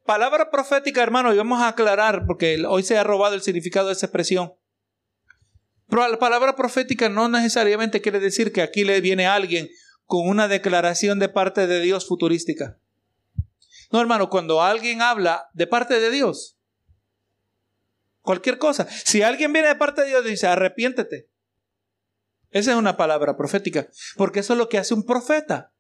Palabra 0.05 0.51
profética, 0.51 1.03
hermano, 1.03 1.35
y 1.35 1.37
vamos 1.37 1.61
a 1.61 1.69
aclarar 1.69 2.27
porque 2.27 2.64
hoy 2.67 2.85
se 2.85 2.97
ha 2.97 3.05
robado 3.05 3.35
el 3.35 3.43
significado 3.43 3.89
de 3.89 3.95
esa 3.95 4.07
expresión. 4.07 4.55
Pero 5.89 6.07
la 6.09 6.19
palabra 6.19 6.57
profética 6.57 7.09
no 7.09 7.29
necesariamente 7.29 8.01
quiere 8.01 8.21
decir 8.21 8.53
que 8.53 8.62
aquí 8.62 8.85
le 8.85 9.01
viene 9.01 9.27
alguien 9.27 9.69
con 10.05 10.29
una 10.29 10.49
declaración 10.49 11.19
de 11.19 11.29
parte 11.29 11.67
de 11.67 11.81
Dios 11.81 12.07
futurística. 12.07 12.79
No, 13.91 14.01
hermano, 14.01 14.31
cuando 14.31 14.62
alguien 14.62 15.03
habla 15.03 15.49
de 15.55 15.67
parte 15.67 15.99
de 16.01 16.11
Dios, 16.11 16.56
Cualquier 18.27 18.59
cosa. 18.59 18.89
Si 19.05 19.22
alguien 19.22 19.53
viene 19.53 19.68
de 19.68 19.77
parte 19.77 20.03
de 20.03 20.09
Dios 20.09 20.27
y 20.27 20.31
dice, 20.31 20.49
arrepiéntete. 20.49 21.29
Esa 22.51 22.72
es 22.72 22.77
una 22.77 22.97
palabra 22.97 23.37
profética, 23.37 23.87
porque 24.16 24.41
eso 24.41 24.55
es 24.55 24.59
lo 24.59 24.68
que 24.68 24.79
hace 24.79 24.95
un 24.95 25.07
profeta. 25.07 25.72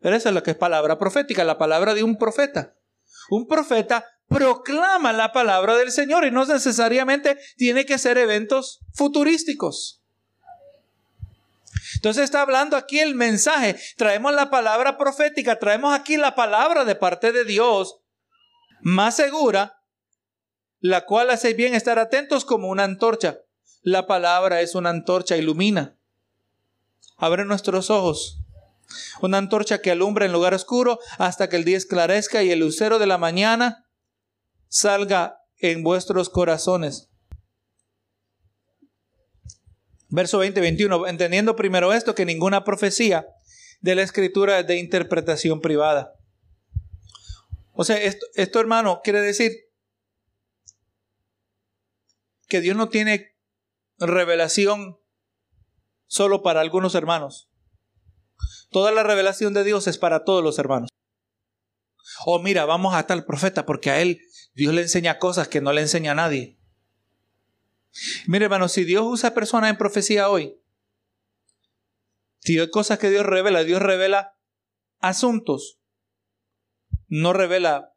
Pero 0.00 0.16
eso 0.16 0.30
es 0.30 0.34
lo 0.34 0.42
que 0.42 0.52
es 0.52 0.56
palabra 0.56 0.98
profética, 0.98 1.44
la 1.44 1.58
palabra 1.58 1.92
de 1.92 2.02
un 2.02 2.16
profeta. 2.16 2.76
Un 3.28 3.46
profeta 3.46 4.06
proclama 4.26 5.12
la 5.12 5.32
palabra 5.32 5.76
del 5.76 5.92
Señor 5.92 6.24
y 6.24 6.30
no 6.30 6.46
necesariamente 6.46 7.38
tiene 7.58 7.84
que 7.84 7.98
ser 7.98 8.16
eventos 8.16 8.80
futurísticos. 8.94 10.02
Entonces 11.96 12.24
está 12.24 12.40
hablando 12.40 12.74
aquí 12.78 13.00
el 13.00 13.14
mensaje. 13.14 13.78
Traemos 13.98 14.32
la 14.32 14.48
palabra 14.48 14.96
profética, 14.96 15.58
traemos 15.58 15.94
aquí 15.94 16.16
la 16.16 16.34
palabra 16.34 16.86
de 16.86 16.94
parte 16.94 17.32
de 17.32 17.44
Dios 17.44 18.00
más 18.80 19.16
segura, 19.16 19.77
la 20.80 21.04
cual 21.04 21.30
hace 21.30 21.54
bien 21.54 21.74
estar 21.74 21.98
atentos 21.98 22.44
como 22.44 22.68
una 22.68 22.84
antorcha. 22.84 23.40
La 23.82 24.06
palabra 24.06 24.60
es 24.60 24.74
una 24.74 24.90
antorcha, 24.90 25.36
ilumina. 25.36 25.96
Abre 27.16 27.44
nuestros 27.44 27.90
ojos. 27.90 28.40
Una 29.20 29.38
antorcha 29.38 29.82
que 29.82 29.90
alumbra 29.90 30.24
en 30.24 30.32
lugar 30.32 30.54
oscuro 30.54 30.98
hasta 31.18 31.48
que 31.48 31.56
el 31.56 31.64
día 31.64 31.76
esclarezca 31.76 32.42
y 32.42 32.50
el 32.50 32.60
lucero 32.60 32.98
de 32.98 33.06
la 33.06 33.18
mañana 33.18 33.86
salga 34.68 35.42
en 35.58 35.82
vuestros 35.82 36.30
corazones. 36.30 37.08
Verso 40.08 40.42
20-21. 40.42 41.08
Entendiendo 41.08 41.56
primero 41.56 41.92
esto, 41.92 42.14
que 42.14 42.24
ninguna 42.24 42.64
profecía 42.64 43.26
de 43.80 43.94
la 43.94 44.02
escritura 44.02 44.58
es 44.60 44.66
de 44.66 44.76
interpretación 44.76 45.60
privada. 45.60 46.14
O 47.72 47.84
sea, 47.84 47.96
esto, 48.00 48.26
esto 48.34 48.58
hermano 48.58 49.00
quiere 49.04 49.20
decir 49.20 49.67
que 52.48 52.60
Dios 52.60 52.76
no 52.76 52.88
tiene 52.88 53.36
revelación 53.98 54.98
solo 56.06 56.42
para 56.42 56.60
algunos 56.60 56.94
hermanos. 56.94 57.50
Toda 58.70 58.92
la 58.92 59.02
revelación 59.02 59.54
de 59.54 59.64
Dios 59.64 59.86
es 59.86 59.98
para 59.98 60.24
todos 60.24 60.42
los 60.42 60.58
hermanos. 60.58 60.90
Oh, 62.24 62.38
mira, 62.40 62.64
vamos 62.64 62.94
a 62.94 63.06
tal 63.06 63.24
profeta 63.24 63.66
porque 63.66 63.90
a 63.90 64.00
él 64.00 64.20
Dios 64.54 64.74
le 64.74 64.82
enseña 64.82 65.18
cosas 65.18 65.48
que 65.48 65.60
no 65.60 65.72
le 65.72 65.82
enseña 65.82 66.12
a 66.12 66.16
nadie. 66.16 66.58
Mire, 68.26 68.46
hermano, 68.46 68.68
si 68.68 68.84
Dios 68.84 69.04
usa 69.06 69.34
personas 69.34 69.70
en 69.70 69.76
profecía 69.76 70.28
hoy, 70.28 70.60
si 72.40 72.58
hay 72.58 72.70
cosas 72.70 72.98
que 72.98 73.10
Dios 73.10 73.26
revela, 73.26 73.64
Dios 73.64 73.82
revela 73.82 74.38
asuntos, 75.00 75.80
no 77.08 77.32
revela 77.32 77.94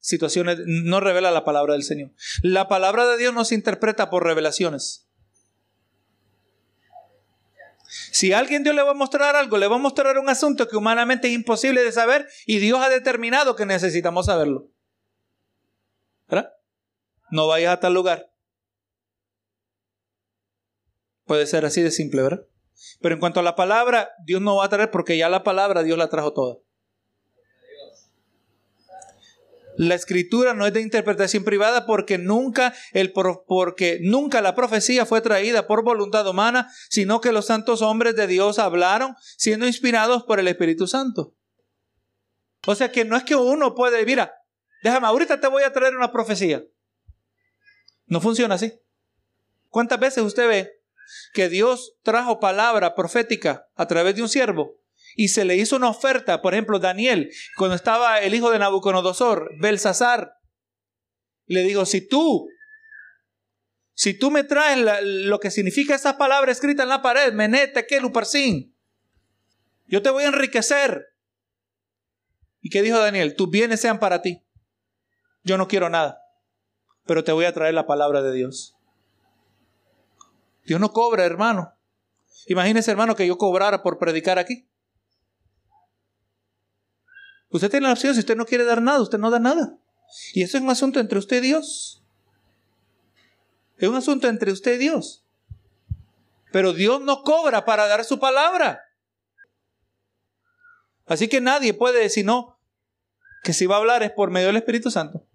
situaciones, 0.00 0.58
no 0.66 1.00
revela 1.00 1.30
la 1.30 1.44
palabra 1.44 1.74
del 1.74 1.82
Señor. 1.82 2.12
La 2.42 2.68
palabra 2.68 3.06
de 3.06 3.18
Dios 3.18 3.34
no 3.34 3.44
se 3.44 3.54
interpreta 3.54 4.10
por 4.10 4.24
revelaciones. 4.24 5.08
Si 7.88 8.32
alguien 8.32 8.64
Dios 8.64 8.74
le 8.74 8.82
va 8.82 8.90
a 8.90 8.94
mostrar 8.94 9.36
algo, 9.36 9.56
le 9.58 9.66
va 9.66 9.76
a 9.76 9.80
mostrar 9.80 10.18
un 10.18 10.28
asunto 10.28 10.68
que 10.68 10.76
humanamente 10.76 11.28
es 11.28 11.34
imposible 11.34 11.82
de 11.82 11.92
saber 11.92 12.28
y 12.46 12.58
Dios 12.58 12.80
ha 12.80 12.88
determinado 12.88 13.56
que 13.56 13.66
necesitamos 13.66 14.26
saberlo. 14.26 14.68
¿Verdad? 16.28 16.52
No 17.30 17.46
vayas 17.46 17.74
a 17.74 17.80
tal 17.80 17.94
lugar. 17.94 18.30
Puede 21.24 21.46
ser 21.46 21.64
así 21.64 21.82
de 21.82 21.90
simple, 21.90 22.22
¿verdad? 22.22 22.46
Pero 23.00 23.14
en 23.14 23.20
cuanto 23.20 23.40
a 23.40 23.42
la 23.42 23.56
palabra, 23.56 24.10
Dios 24.24 24.40
no 24.40 24.56
va 24.56 24.66
a 24.66 24.68
traer 24.68 24.90
porque 24.90 25.16
ya 25.16 25.28
la 25.28 25.42
palabra 25.42 25.82
Dios 25.82 25.98
la 25.98 26.08
trajo 26.08 26.32
toda. 26.32 26.58
La 29.78 29.94
escritura 29.94 30.54
no 30.54 30.66
es 30.66 30.72
de 30.72 30.80
interpretación 30.80 31.44
privada 31.44 31.86
porque 31.86 32.18
nunca, 32.18 32.74
el, 32.92 33.12
porque 33.12 34.00
nunca 34.02 34.40
la 34.40 34.56
profecía 34.56 35.06
fue 35.06 35.20
traída 35.20 35.68
por 35.68 35.84
voluntad 35.84 36.26
humana, 36.26 36.68
sino 36.90 37.20
que 37.20 37.30
los 37.30 37.46
santos 37.46 37.80
hombres 37.80 38.16
de 38.16 38.26
Dios 38.26 38.58
hablaron 38.58 39.14
siendo 39.36 39.68
inspirados 39.68 40.24
por 40.24 40.40
el 40.40 40.48
Espíritu 40.48 40.88
Santo. 40.88 41.32
O 42.66 42.74
sea 42.74 42.90
que 42.90 43.04
no 43.04 43.16
es 43.16 43.22
que 43.22 43.36
uno 43.36 43.76
puede, 43.76 44.04
mira, 44.04 44.34
déjame, 44.82 45.06
ahorita 45.06 45.38
te 45.38 45.46
voy 45.46 45.62
a 45.62 45.72
traer 45.72 45.94
una 45.94 46.10
profecía. 46.10 46.64
No 48.06 48.20
funciona 48.20 48.56
así. 48.56 48.72
¿Cuántas 49.68 50.00
veces 50.00 50.24
usted 50.24 50.48
ve 50.48 50.82
que 51.32 51.48
Dios 51.48 51.94
trajo 52.02 52.40
palabra 52.40 52.96
profética 52.96 53.68
a 53.76 53.86
través 53.86 54.16
de 54.16 54.22
un 54.22 54.28
siervo 54.28 54.80
y 55.16 55.28
se 55.28 55.44
le 55.44 55.56
hizo 55.56 55.76
una 55.76 55.88
oferta, 55.88 56.42
por 56.42 56.54
ejemplo, 56.54 56.78
Daniel, 56.78 57.30
cuando 57.56 57.74
estaba 57.74 58.20
el 58.20 58.34
hijo 58.34 58.50
de 58.50 58.58
Nabucodonosor, 58.58 59.50
Belsasar, 59.60 60.34
le 61.46 61.62
dijo, 61.62 61.86
si 61.86 62.06
tú, 62.06 62.48
si 63.94 64.18
tú 64.18 64.30
me 64.30 64.44
traes 64.44 64.78
lo 65.02 65.40
que 65.40 65.50
significa 65.50 65.94
esa 65.94 66.18
palabra 66.18 66.52
escrita 66.52 66.82
en 66.82 66.88
la 66.90 67.02
pared, 67.02 67.32
menete, 67.32 67.86
que 67.86 68.00
luparsin, 68.00 68.74
yo 69.86 70.02
te 70.02 70.10
voy 70.10 70.24
a 70.24 70.28
enriquecer. 70.28 71.06
¿Y 72.60 72.70
qué 72.70 72.82
dijo 72.82 72.98
Daniel? 72.98 73.34
Tus 73.34 73.50
bienes 73.50 73.80
sean 73.80 73.98
para 73.98 74.20
ti. 74.20 74.44
Yo 75.42 75.56
no 75.56 75.68
quiero 75.68 75.88
nada, 75.88 76.20
pero 77.06 77.24
te 77.24 77.32
voy 77.32 77.46
a 77.46 77.54
traer 77.54 77.72
la 77.72 77.86
palabra 77.86 78.20
de 78.22 78.34
Dios. 78.34 78.76
Dios 80.66 80.78
no 80.80 80.92
cobra, 80.92 81.24
hermano. 81.24 81.72
Imagínese, 82.46 82.90
hermano, 82.90 83.16
que 83.16 83.26
yo 83.26 83.38
cobrara 83.38 83.82
por 83.82 83.98
predicar 83.98 84.38
aquí. 84.38 84.67
Usted 87.50 87.70
tiene 87.70 87.86
la 87.86 87.92
opción, 87.92 88.14
si 88.14 88.20
usted 88.20 88.36
no 88.36 88.46
quiere 88.46 88.64
dar 88.64 88.82
nada, 88.82 89.00
usted 89.00 89.18
no 89.18 89.30
da 89.30 89.38
nada. 89.38 89.78
Y 90.34 90.42
eso 90.42 90.56
es 90.56 90.62
un 90.62 90.70
asunto 90.70 91.00
entre 91.00 91.18
usted 91.18 91.38
y 91.38 91.46
Dios. 91.46 92.02
Es 93.76 93.88
un 93.88 93.96
asunto 93.96 94.28
entre 94.28 94.52
usted 94.52 94.74
y 94.74 94.78
Dios. 94.78 95.24
Pero 96.52 96.72
Dios 96.72 97.00
no 97.00 97.22
cobra 97.22 97.64
para 97.64 97.86
dar 97.86 98.04
su 98.04 98.18
palabra. 98.18 98.82
Así 101.06 101.28
que 101.28 101.40
nadie 101.40 101.72
puede 101.74 102.00
decir 102.00 102.24
no, 102.24 102.60
que 103.42 103.52
si 103.52 103.66
va 103.66 103.76
a 103.76 103.78
hablar 103.78 104.02
es 104.02 104.10
por 104.10 104.30
medio 104.30 104.48
del 104.48 104.56
Espíritu 104.56 104.90
Santo. 104.90 105.26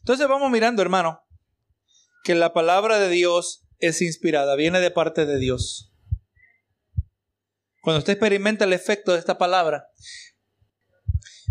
Entonces 0.00 0.28
vamos 0.28 0.50
mirando, 0.50 0.82
hermano, 0.82 1.24
que 2.22 2.34
la 2.34 2.52
palabra 2.52 2.98
de 2.98 3.08
Dios 3.08 3.64
es 3.78 4.00
inspirada, 4.00 4.54
viene 4.54 4.80
de 4.80 4.90
parte 4.90 5.26
de 5.26 5.38
Dios. 5.38 5.92
Cuando 7.82 7.98
usted 7.98 8.12
experimenta 8.12 8.64
el 8.64 8.72
efecto 8.72 9.12
de 9.12 9.18
esta 9.18 9.38
palabra, 9.38 9.88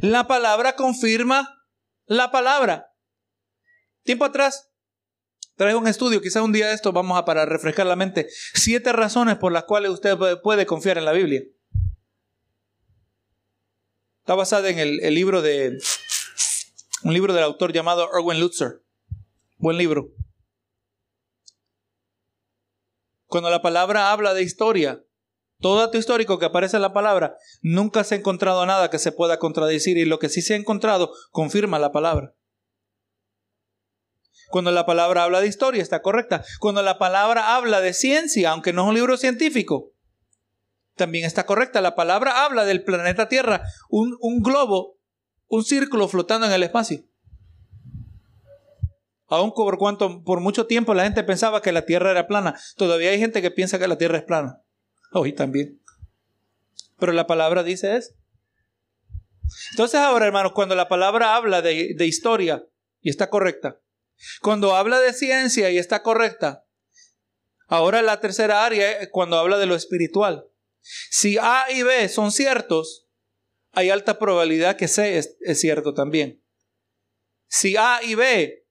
la 0.02 0.28
palabra 0.28 0.76
confirma 0.76 1.66
la 2.06 2.32
palabra. 2.32 2.94
Tiempo 4.04 4.26
atrás 4.26 4.72
traigo 5.56 5.80
un 5.80 5.88
estudio, 5.88 6.22
quizá 6.22 6.42
un 6.42 6.52
día 6.52 6.68
de 6.68 6.74
esto 6.74 6.92
vamos 6.92 7.18
a 7.18 7.26
para 7.26 7.46
refrescar 7.46 7.86
la 7.86 7.96
mente. 7.96 8.28
Siete 8.54 8.92
razones 8.94 9.38
por 9.38 9.52
las 9.52 9.66
cuales 9.66 9.92
usted 9.92 10.18
puede 10.42 10.66
confiar 10.66 10.98
en 10.98 11.06
la 11.06 11.12
Biblia. 11.12 11.44
Está 14.22 14.36
basada 14.36 14.70
en 14.70 14.80
el, 14.80 14.98
libro 15.14 15.42
de 15.42 15.78
un 17.04 17.14
libro 17.14 17.34
del 17.34 17.44
autor 17.44 17.74
llamado 17.74 18.10
Erwin 18.14 18.40
Lutzer. 18.40 18.84
Buen 19.58 19.78
libro. 19.78 20.10
Cuando 23.26 23.50
la 23.50 23.62
palabra 23.62 24.12
habla 24.12 24.34
de 24.34 24.44
historia, 24.44 25.04
todo 25.62 25.78
dato 25.78 25.98
histórico 25.98 26.40
que 26.40 26.46
aparece 26.46 26.76
en 26.76 26.82
la 26.82 26.92
palabra, 26.92 27.38
nunca 27.62 28.04
se 28.04 28.16
ha 28.16 28.18
encontrado 28.18 28.66
nada 28.66 28.90
que 28.90 29.00
se 29.00 29.12
pueda 29.12 29.38
contradecir 29.38 29.98
y 29.98 30.06
lo 30.06 30.20
que 30.20 30.28
sí 30.28 30.42
se 30.42 30.56
ha 30.56 30.58
encontrado 30.58 31.14
confirma 31.30 31.80
la 31.80 31.92
palabra. 31.92 32.34
Cuando 34.50 34.72
la 34.72 34.86
palabra 34.86 35.24
habla 35.24 35.40
de 35.40 35.48
historia, 35.48 35.82
está 35.82 36.02
correcta. 36.02 36.44
Cuando 36.60 36.82
la 36.82 36.98
palabra 36.98 37.56
habla 37.56 37.80
de 37.80 37.94
ciencia, 37.94 38.52
aunque 38.52 38.74
no 38.74 38.82
es 38.82 38.88
un 38.90 38.96
libro 38.96 39.16
científico, 39.16 39.94
también 40.96 41.26
está 41.26 41.46
correcta. 41.46 41.80
La 41.80 41.96
palabra 41.96 42.44
habla 42.44 42.66
del 42.66 42.84
planeta 42.84 43.30
Tierra, 43.30 43.62
un, 43.88 44.42
globo, 44.42 44.98
un 45.48 45.64
círculo 45.64 46.10
flotando 46.10 46.48
en 46.48 46.54
el 46.54 46.64
espacio. 46.64 47.04
Aún 49.28 49.54
por 49.54 49.78
cuanto 49.78 50.22
por 50.24 50.42
mucho 50.42 50.66
tiempo 50.66 50.94
la 50.94 51.04
gente 51.04 51.24
pensaba 51.24 51.62
que 51.62 51.72
la 51.72 51.86
Tierra 51.86 52.12
era 52.12 52.28
plana, 52.28 52.60
todavía 52.76 53.12
hay 53.12 53.20
gente 53.20 53.42
que 53.42 53.52
piensa 53.52 53.80
que 53.80 53.88
la 53.88 53.98
Tierra 53.98 54.18
es 54.18 54.24
plana 54.24 54.62
hoy 55.12 55.34
también. 55.34 55.82
Pero 57.00 57.12
la 57.12 57.28
palabra 57.28 57.64
dice 57.64 57.96
eso. 57.96 58.14
Entonces 59.72 60.00
ahora, 60.00 60.26
hermanos, 60.26 60.54
cuando 60.54 60.76
la 60.76 60.88
palabra 60.88 61.36
habla 61.36 61.62
de, 61.62 61.94
de 61.96 62.06
historia 62.06 62.66
y 63.02 63.10
está 63.10 63.30
correcta, 63.30 63.82
cuando 64.42 64.76
habla 64.76 65.00
de 65.00 65.14
ciencia 65.14 65.70
y 65.72 65.78
está 65.78 66.04
correcta, 66.04 66.66
ahora 67.68 68.02
la 68.02 68.20
tercera 68.20 68.66
área 68.66 69.00
es 69.00 69.10
cuando 69.10 69.38
habla 69.38 69.58
de 69.58 69.66
lo 69.66 69.76
espiritual. 69.76 70.48
Si 70.82 71.38
A 71.38 71.66
y 71.70 71.84
B 71.84 72.08
son 72.10 72.32
ciertos, 72.32 73.08
hay 73.72 73.90
alta 73.90 74.20
probabilidad 74.20 74.78
que 74.78 74.88
C 74.88 75.18
es, 75.18 75.38
es 75.42 75.60
cierto 75.60 75.94
también. 75.94 76.44
Si 77.48 77.76
A 77.78 78.00
y 78.04 78.16
B 78.16 78.66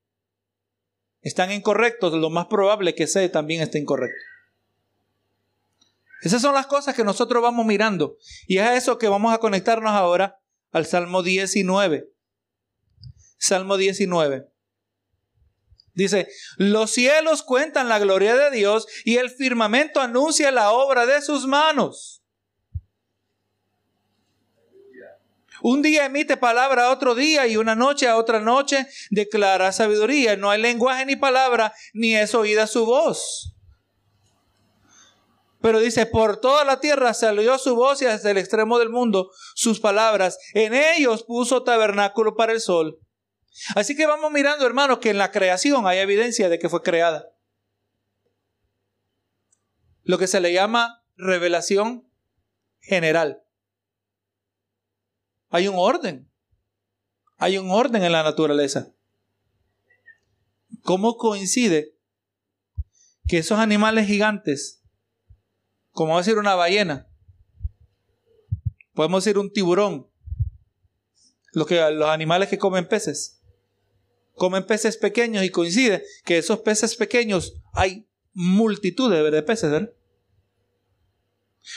están 1.22 1.52
incorrectos, 1.52 2.14
lo 2.14 2.30
más 2.30 2.46
probable 2.46 2.90
es 2.90 2.96
que 2.96 3.06
C 3.06 3.28
también 3.28 3.62
esté 3.62 3.78
incorrecto. 3.78 4.29
Esas 6.22 6.42
son 6.42 6.54
las 6.54 6.66
cosas 6.66 6.94
que 6.94 7.04
nosotros 7.04 7.42
vamos 7.42 7.64
mirando. 7.66 8.16
Y 8.46 8.58
es 8.58 8.64
a 8.64 8.76
eso 8.76 8.98
que 8.98 9.08
vamos 9.08 9.32
a 9.32 9.38
conectarnos 9.38 9.92
ahora 9.92 10.38
al 10.70 10.86
Salmo 10.86 11.22
19. 11.22 12.08
Salmo 13.38 13.76
19. 13.76 14.46
Dice, 15.94 16.28
los 16.56 16.90
cielos 16.92 17.42
cuentan 17.42 17.88
la 17.88 17.98
gloria 17.98 18.36
de 18.36 18.50
Dios 18.50 18.86
y 19.04 19.16
el 19.16 19.30
firmamento 19.30 20.00
anuncia 20.00 20.50
la 20.50 20.70
obra 20.72 21.06
de 21.06 21.20
sus 21.20 21.46
manos. 21.46 22.22
Un 25.62 25.82
día 25.82 26.06
emite 26.06 26.36
palabra 26.38 26.86
a 26.86 26.90
otro 26.90 27.14
día 27.14 27.46
y 27.46 27.56
una 27.56 27.74
noche 27.74 28.08
a 28.08 28.16
otra 28.16 28.40
noche 28.40 28.86
declara 29.10 29.72
sabiduría. 29.72 30.36
No 30.36 30.50
hay 30.50 30.60
lenguaje 30.60 31.04
ni 31.04 31.16
palabra, 31.16 31.74
ni 31.92 32.16
es 32.16 32.34
oída 32.34 32.66
su 32.66 32.86
voz. 32.86 33.54
Pero 35.60 35.78
dice, 35.78 36.06
por 36.06 36.38
toda 36.38 36.64
la 36.64 36.80
tierra 36.80 37.12
salió 37.12 37.58
su 37.58 37.74
voz 37.74 38.00
y 38.02 38.06
hasta 38.06 38.30
el 38.30 38.38
extremo 38.38 38.78
del 38.78 38.88
mundo 38.88 39.30
sus 39.54 39.80
palabras. 39.80 40.38
En 40.54 40.74
ellos 40.74 41.22
puso 41.24 41.62
tabernáculo 41.62 42.34
para 42.34 42.52
el 42.52 42.60
sol. 42.60 42.98
Así 43.74 43.96
que 43.96 44.06
vamos 44.06 44.30
mirando, 44.30 44.66
hermanos, 44.66 44.98
que 44.98 45.10
en 45.10 45.18
la 45.18 45.30
creación 45.30 45.86
hay 45.86 45.98
evidencia 45.98 46.48
de 46.48 46.58
que 46.58 46.68
fue 46.68 46.82
creada. 46.82 47.28
Lo 50.02 50.18
que 50.18 50.26
se 50.26 50.40
le 50.40 50.52
llama 50.52 51.04
revelación 51.16 52.10
general. 52.80 53.42
Hay 55.50 55.68
un 55.68 55.74
orden. 55.76 56.30
Hay 57.36 57.58
un 57.58 57.70
orden 57.70 58.02
en 58.02 58.12
la 58.12 58.22
naturaleza. 58.22 58.94
¿Cómo 60.82 61.16
coincide 61.16 61.96
que 63.26 63.38
esos 63.38 63.58
animales 63.58 64.06
gigantes, 64.06 64.79
como 65.92 66.18
decir 66.18 66.38
una 66.38 66.54
ballena, 66.54 67.08
podemos 68.94 69.24
decir 69.24 69.38
un 69.38 69.52
tiburón, 69.52 70.08
los, 71.52 71.66
que, 71.66 71.90
los 71.90 72.08
animales 72.08 72.48
que 72.48 72.58
comen 72.58 72.88
peces, 72.88 73.40
comen 74.34 74.66
peces 74.66 74.96
pequeños 74.96 75.44
y 75.44 75.50
coincide 75.50 76.04
que 76.24 76.38
esos 76.38 76.60
peces 76.60 76.96
pequeños 76.96 77.54
hay 77.72 78.08
multitud 78.32 79.12
de 79.12 79.42
peces, 79.42 79.70
¿verdad? 79.70 79.92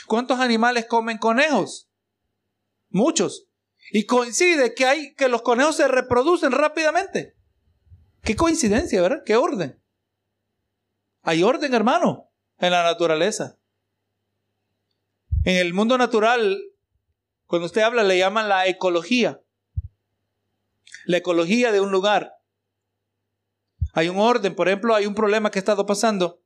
¿Cuántos 0.06 0.40
animales 0.40 0.86
comen 0.86 1.18
conejos? 1.18 1.90
Muchos. 2.88 3.48
Y 3.92 4.06
coincide 4.06 4.74
que 4.74 4.86
hay 4.86 5.14
que 5.14 5.28
los 5.28 5.42
conejos 5.42 5.76
se 5.76 5.88
reproducen 5.88 6.52
rápidamente. 6.52 7.36
Qué 8.22 8.34
coincidencia, 8.34 9.02
¿verdad? 9.02 9.22
Qué 9.26 9.36
orden. 9.36 9.80
Hay 11.22 11.42
orden, 11.42 11.74
hermano, 11.74 12.30
en 12.58 12.70
la 12.70 12.82
naturaleza. 12.82 13.58
En 15.44 15.56
el 15.56 15.74
mundo 15.74 15.98
natural, 15.98 16.58
cuando 17.46 17.66
usted 17.66 17.82
habla, 17.82 18.02
le 18.02 18.16
llaman 18.16 18.48
la 18.48 18.66
ecología. 18.66 19.42
La 21.04 21.18
ecología 21.18 21.70
de 21.70 21.80
un 21.80 21.92
lugar. 21.92 22.32
Hay 23.92 24.08
un 24.08 24.18
orden, 24.18 24.54
por 24.54 24.68
ejemplo, 24.68 24.94
hay 24.94 25.06
un 25.06 25.14
problema 25.14 25.50
que 25.50 25.58
ha 25.58 25.60
estado 25.60 25.84
pasando, 25.84 26.42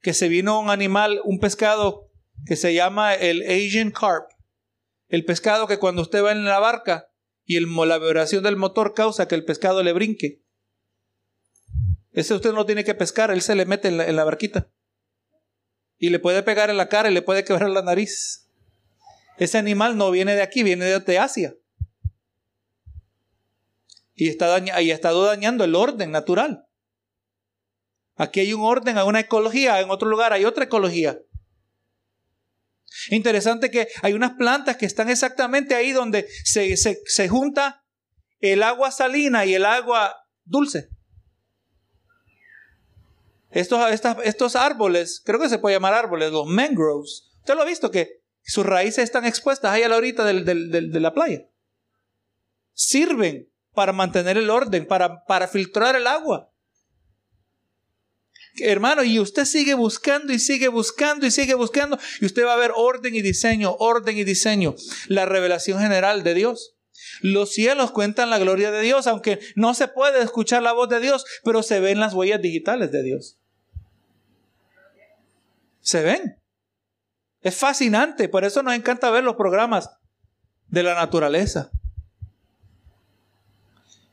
que 0.00 0.14
se 0.14 0.28
vino 0.28 0.60
un 0.60 0.70
animal, 0.70 1.20
un 1.24 1.40
pescado 1.40 2.10
que 2.46 2.54
se 2.56 2.72
llama 2.72 3.14
el 3.14 3.42
Asian 3.42 3.90
Carp. 3.90 4.30
El 5.08 5.24
pescado 5.24 5.66
que 5.66 5.78
cuando 5.78 6.02
usted 6.02 6.22
va 6.22 6.32
en 6.32 6.44
la 6.44 6.60
barca 6.60 7.08
y 7.44 7.56
el, 7.56 7.66
la 7.74 7.98
vibración 7.98 8.44
del 8.44 8.56
motor 8.56 8.94
causa 8.94 9.26
que 9.26 9.34
el 9.34 9.44
pescado 9.44 9.82
le 9.82 9.92
brinque. 9.92 10.40
Ese 12.12 12.32
usted 12.34 12.52
no 12.52 12.64
tiene 12.64 12.84
que 12.84 12.94
pescar, 12.94 13.32
él 13.32 13.42
se 13.42 13.56
le 13.56 13.66
mete 13.66 13.88
en 13.88 13.96
la, 13.96 14.06
en 14.06 14.14
la 14.14 14.24
barquita. 14.24 14.70
Y 16.04 16.10
le 16.10 16.18
puede 16.18 16.42
pegar 16.42 16.68
en 16.68 16.76
la 16.76 16.90
cara 16.90 17.10
y 17.10 17.14
le 17.14 17.22
puede 17.22 17.44
quebrar 17.44 17.70
la 17.70 17.80
nariz. 17.80 18.46
Ese 19.38 19.56
animal 19.56 19.96
no 19.96 20.10
viene 20.10 20.34
de 20.34 20.42
aquí, 20.42 20.62
viene 20.62 20.84
de 20.84 21.18
Asia. 21.18 21.54
Y 24.12 24.28
está 24.28 24.58
y 24.82 24.90
ha 24.90 24.94
estado 24.94 25.24
dañando 25.24 25.64
el 25.64 25.74
orden 25.74 26.10
natural. 26.10 26.66
Aquí 28.16 28.40
hay 28.40 28.52
un 28.52 28.60
orden, 28.60 28.98
hay 28.98 29.06
una 29.06 29.20
ecología, 29.20 29.80
en 29.80 29.88
otro 29.88 30.06
lugar 30.06 30.34
hay 30.34 30.44
otra 30.44 30.64
ecología. 30.64 31.18
Interesante 33.08 33.70
que 33.70 33.88
hay 34.02 34.12
unas 34.12 34.32
plantas 34.32 34.76
que 34.76 34.84
están 34.84 35.08
exactamente 35.08 35.74
ahí 35.74 35.92
donde 35.92 36.28
se, 36.44 37.28
junta 37.30 37.82
el 38.40 38.62
agua 38.62 38.90
salina 38.90 39.46
y 39.46 39.54
el 39.54 39.64
agua 39.64 40.14
dulce. 40.44 40.90
Estos, 43.54 43.80
estos 44.24 44.56
árboles, 44.56 45.22
creo 45.24 45.40
que 45.40 45.48
se 45.48 45.58
puede 45.58 45.76
llamar 45.76 45.94
árboles, 45.94 46.32
los 46.32 46.46
mangroves. 46.46 47.30
Usted 47.38 47.54
lo 47.54 47.62
ha 47.62 47.66
visto 47.66 47.90
que 47.90 48.20
sus 48.42 48.66
raíces 48.66 49.04
están 49.04 49.24
expuestas 49.24 49.70
ahí 49.72 49.82
a 49.82 49.88
la 49.88 49.96
orilla 49.96 50.24
de 50.24 51.00
la 51.00 51.14
playa. 51.14 51.46
Sirven 52.72 53.48
para 53.72 53.92
mantener 53.92 54.36
el 54.36 54.50
orden, 54.50 54.86
para, 54.86 55.24
para 55.24 55.48
filtrar 55.48 55.96
el 55.96 56.06
agua. 56.06 56.50
Hermano, 58.56 59.02
y 59.02 59.18
usted 59.18 59.44
sigue 59.44 59.74
buscando 59.74 60.32
y 60.32 60.38
sigue 60.38 60.68
buscando 60.68 61.26
y 61.26 61.30
sigue 61.30 61.54
buscando, 61.54 61.98
y 62.20 62.26
usted 62.26 62.44
va 62.44 62.54
a 62.54 62.58
ver 62.58 62.72
orden 62.74 63.14
y 63.14 63.22
diseño, 63.22 63.74
orden 63.78 64.16
y 64.16 64.24
diseño, 64.24 64.76
la 65.08 65.26
revelación 65.26 65.80
general 65.80 66.22
de 66.22 66.34
Dios. 66.34 66.76
Los 67.20 67.52
cielos 67.52 67.90
cuentan 67.90 68.30
la 68.30 68.38
gloria 68.38 68.70
de 68.70 68.82
Dios, 68.82 69.06
aunque 69.06 69.40
no 69.56 69.74
se 69.74 69.88
puede 69.88 70.22
escuchar 70.22 70.62
la 70.62 70.72
voz 70.72 70.88
de 70.88 71.00
Dios, 71.00 71.24
pero 71.42 71.62
se 71.62 71.80
ven 71.80 71.98
las 71.98 72.14
huellas 72.14 72.40
digitales 72.40 72.92
de 72.92 73.02
Dios. 73.02 73.38
Se 75.84 76.02
ven. 76.02 76.42
Es 77.42 77.54
fascinante, 77.56 78.28
por 78.28 78.44
eso 78.44 78.62
nos 78.62 78.74
encanta 78.74 79.10
ver 79.10 79.22
los 79.22 79.36
programas 79.36 79.90
de 80.68 80.82
la 80.82 80.94
naturaleza. 80.94 81.70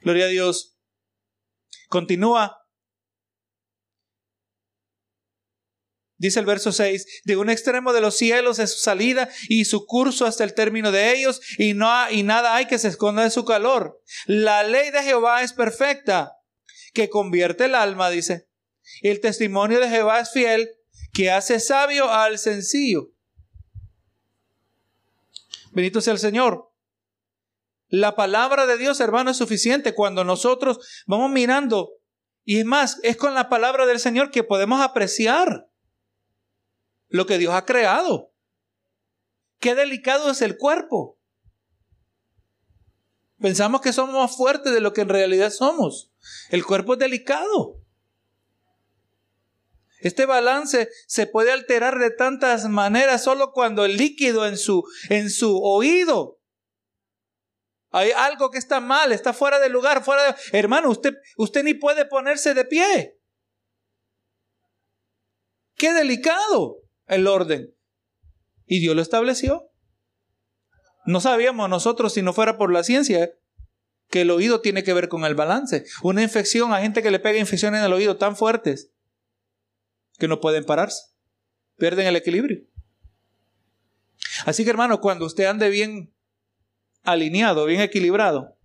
Gloria 0.01 0.25
a 0.25 0.29
Dios. 0.29 0.77
Continúa 1.87 2.61
Dice 6.17 6.39
el 6.39 6.45
verso 6.45 6.71
6, 6.71 7.23
de 7.23 7.35
un 7.35 7.49
extremo 7.49 7.93
de 7.93 8.01
los 8.01 8.15
cielos 8.15 8.59
es 8.59 8.73
su 8.73 8.79
salida 8.79 9.27
y 9.49 9.65
su 9.65 9.87
curso 9.87 10.27
hasta 10.27 10.43
el 10.43 10.53
término 10.53 10.91
de 10.91 11.15
ellos 11.15 11.41
y, 11.57 11.73
no 11.73 11.89
y 12.11 12.21
nada 12.21 12.53
hay 12.53 12.67
que 12.67 12.77
se 12.77 12.89
esconda 12.89 13.23
de 13.23 13.31
su 13.31 13.43
calor. 13.43 13.99
La 14.27 14.61
ley 14.61 14.91
de 14.91 15.01
Jehová 15.01 15.41
es 15.41 15.51
perfecta, 15.51 16.33
que 16.93 17.09
convierte 17.09 17.65
el 17.65 17.73
alma, 17.73 18.11
dice. 18.11 18.47
El 19.01 19.19
testimonio 19.19 19.79
de 19.79 19.89
Jehová 19.89 20.19
es 20.19 20.31
fiel, 20.31 20.69
que 21.13 21.31
hace 21.31 21.59
sabio 21.59 22.09
al 22.09 22.37
sencillo. 22.37 23.11
Bendito 25.71 26.01
sea 26.01 26.13
el 26.13 26.19
Señor. 26.19 26.71
La 27.87 28.15
palabra 28.15 28.65
de 28.65 28.77
Dios, 28.77 28.99
hermano, 28.99 29.31
es 29.31 29.37
suficiente 29.37 29.93
cuando 29.93 30.23
nosotros 30.23 30.79
vamos 31.07 31.29
mirando. 31.29 31.91
Y 32.43 32.59
es 32.59 32.65
más, 32.65 32.99
es 33.03 33.17
con 33.17 33.33
la 33.33 33.49
palabra 33.49 33.85
del 33.85 33.99
Señor 33.99 34.31
que 34.31 34.43
podemos 34.43 34.81
apreciar 34.81 35.69
lo 37.09 37.25
que 37.25 37.37
Dios 37.37 37.53
ha 37.53 37.65
creado. 37.65 38.33
Qué 39.59 39.75
delicado 39.75 40.31
es 40.31 40.41
el 40.41 40.57
cuerpo. 40.57 41.19
Pensamos 43.39 43.81
que 43.81 43.91
somos 43.91 44.15
más 44.15 44.35
fuertes 44.35 44.73
de 44.73 44.81
lo 44.81 44.93
que 44.93 45.01
en 45.01 45.09
realidad 45.09 45.49
somos. 45.49 46.11
El 46.49 46.65
cuerpo 46.65 46.93
es 46.93 46.99
delicado. 46.99 47.80
Este 50.01 50.25
balance 50.25 50.89
se 51.07 51.27
puede 51.27 51.51
alterar 51.51 51.99
de 51.99 52.11
tantas 52.11 52.67
maneras 52.67 53.23
solo 53.23 53.51
cuando 53.51 53.85
el 53.85 53.97
líquido 53.97 54.45
en 54.45 54.57
su, 54.57 54.83
en 55.09 55.29
su 55.29 55.61
oído 55.63 56.41
hay 57.91 58.11
algo 58.11 58.51
que 58.51 58.57
está 58.57 58.79
mal, 58.79 59.11
está 59.11 59.33
fuera 59.33 59.59
de 59.59 59.69
lugar, 59.69 60.03
fuera 60.03 60.23
de... 60.23 60.57
Hermano, 60.57 60.89
usted, 60.89 61.13
usted 61.37 61.63
ni 61.63 61.73
puede 61.73 62.05
ponerse 62.05 62.53
de 62.53 62.63
pie. 62.63 63.19
Qué 65.75 65.91
delicado 65.93 66.77
el 67.07 67.27
orden. 67.27 67.75
Y 68.65 68.79
Dios 68.79 68.95
lo 68.95 69.01
estableció. 69.01 69.69
No 71.05 71.19
sabíamos 71.19 71.69
nosotros, 71.69 72.13
si 72.13 72.21
no 72.21 72.31
fuera 72.31 72.57
por 72.57 72.71
la 72.71 72.83
ciencia, 72.83 73.33
que 74.09 74.21
el 74.21 74.31
oído 74.31 74.61
tiene 74.61 74.83
que 74.83 74.93
ver 74.93 75.09
con 75.09 75.25
el 75.25 75.35
balance. 75.35 75.83
Una 76.01 76.23
infección, 76.23 76.73
a 76.73 76.79
gente 76.79 77.03
que 77.03 77.11
le 77.11 77.19
pega 77.19 77.39
infecciones 77.39 77.79
en 77.79 77.85
el 77.85 77.93
oído 77.93 78.15
tan 78.15 78.37
fuertes 78.37 78.91
que 80.21 80.27
no 80.27 80.39
pueden 80.39 80.63
pararse. 80.63 81.01
Pierden 81.77 82.05
el 82.05 82.15
equilibrio. 82.15 82.61
Así 84.45 84.63
que 84.63 84.69
hermano, 84.69 85.01
cuando 85.01 85.25
usted 85.25 85.45
ande 85.45 85.69
bien 85.69 86.13
alineado, 87.01 87.65
bien 87.65 87.81
equilibrado, 87.81 88.55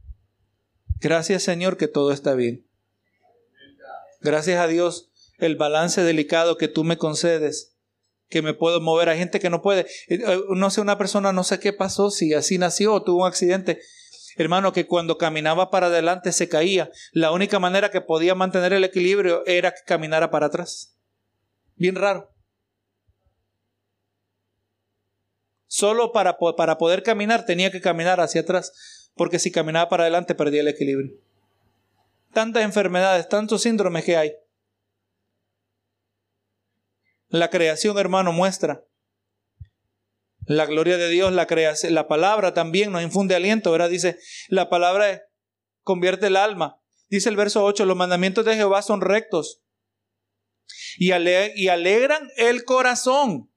gracias 1.01 1.43
Señor 1.43 1.79
que 1.79 1.89
todo 1.89 2.13
está 2.13 2.35
bien. 2.35 2.67
Gracias 4.21 4.61
a 4.61 4.67
Dios 4.67 5.11
el 5.39 5.57
balance 5.57 6.03
delicado 6.03 6.59
que 6.59 6.69
tú 6.69 6.85
me 6.85 6.99
concedes 6.99 7.73
que 8.29 8.43
me 8.43 8.53
puedo 8.53 8.81
mover. 8.81 9.09
Hay 9.09 9.19
gente 9.19 9.41
que 9.41 9.49
no 9.49 9.63
puede. 9.63 9.83
Eh, 10.09 10.21
eh, 10.27 10.41
no 10.51 10.69
sé, 10.69 10.83
una 10.83 10.99
persona 10.99 11.33
no 11.33 11.45
sé 11.45 11.59
qué 11.59 11.73
pasó, 11.73 12.11
si 12.11 12.35
así 12.35 12.59
nació 12.59 12.93
o 12.93 13.03
tuvo 13.03 13.23
un 13.23 13.29
accidente. 13.29 13.81
Hermano, 14.37 14.75
que 14.75 14.87
cuando 14.87 15.17
caminaba 15.17 15.71
para 15.71 15.87
adelante 15.87 16.33
se 16.33 16.49
caía. 16.49 16.91
La 17.13 17.31
única 17.31 17.59
manera 17.59 17.91
que 17.91 18.03
podía 18.03 18.35
mantener 18.35 18.75
el 18.75 18.85
equilibrio 18.85 19.43
era 19.47 19.71
que 19.71 19.81
caminara 19.87 20.31
para 20.31 20.47
atrás. 20.47 20.96
Bien 21.77 21.95
raro. 21.95 22.33
Solo 25.66 26.11
para, 26.12 26.39
para 26.57 26.79
poder 26.79 27.03
caminar 27.03 27.45
tenía 27.45 27.70
que 27.70 27.83
caminar 27.83 28.18
hacia 28.20 28.41
atrás, 28.41 29.11
porque 29.14 29.39
si 29.39 29.53
caminaba 29.53 29.89
para 29.89 30.05
adelante 30.05 30.35
perdía 30.35 30.62
el 30.62 30.68
equilibrio. 30.68 31.14
Tantas 32.33 32.62
enfermedades, 32.62 33.29
tantos 33.29 33.62
síndromes 33.62 34.05
que 34.05 34.16
hay. 34.16 34.33
La 37.29 37.51
creación, 37.51 37.99
hermano, 37.99 38.33
muestra 38.33 38.85
la 40.47 40.64
gloria 40.64 40.97
de 40.97 41.09
Dios, 41.09 41.33
la 41.33 41.47
creación, 41.47 41.93
la 41.93 42.07
palabra 42.07 42.55
también 42.55 42.93
nos 42.93 43.03
infunde 43.03 43.35
aliento, 43.35 43.72
¿verdad? 43.72 43.91
Dice, 43.91 44.18
la 44.49 44.70
palabra 44.70 45.24
convierte 45.83 46.29
el 46.29 46.37
alma. 46.37 46.81
Dice 47.11 47.29
el 47.29 47.37
verso 47.37 47.64
8, 47.64 47.85
los 47.85 47.97
mandamientos 47.97 48.45
de 48.45 48.55
Jehová 48.55 48.83
son 48.83 49.01
rectos 49.01 49.62
y, 50.99 51.11
y 51.11 51.69
alegran 51.69 52.31
el 52.37 52.64
corazón. 52.64 53.51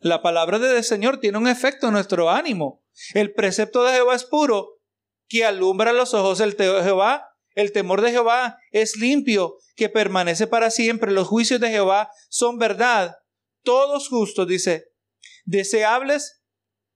La 0.00 0.22
palabra 0.22 0.58
del 0.58 0.84
Señor 0.84 1.18
tiene 1.18 1.38
un 1.38 1.48
efecto 1.48 1.88
en 1.88 1.94
nuestro 1.94 2.30
ánimo. 2.30 2.84
El 3.14 3.32
precepto 3.32 3.84
de 3.84 3.94
Jehová 3.94 4.14
es 4.14 4.24
puro, 4.24 4.80
que 5.28 5.44
alumbra 5.44 5.92
los 5.92 6.14
ojos. 6.14 6.40
El 6.40 6.56
de 6.56 6.82
Jehová, 6.82 7.28
el 7.54 7.72
temor 7.72 8.00
de 8.00 8.12
Jehová 8.12 8.58
es 8.70 8.96
limpio, 8.96 9.56
que 9.76 9.88
permanece 9.88 10.46
para 10.46 10.70
siempre. 10.70 11.12
Los 11.12 11.26
juicios 11.26 11.60
de 11.60 11.70
Jehová 11.70 12.10
son 12.28 12.58
verdad. 12.58 13.16
Todos 13.62 14.08
justos, 14.08 14.46
dice, 14.46 14.92
deseables 15.44 16.37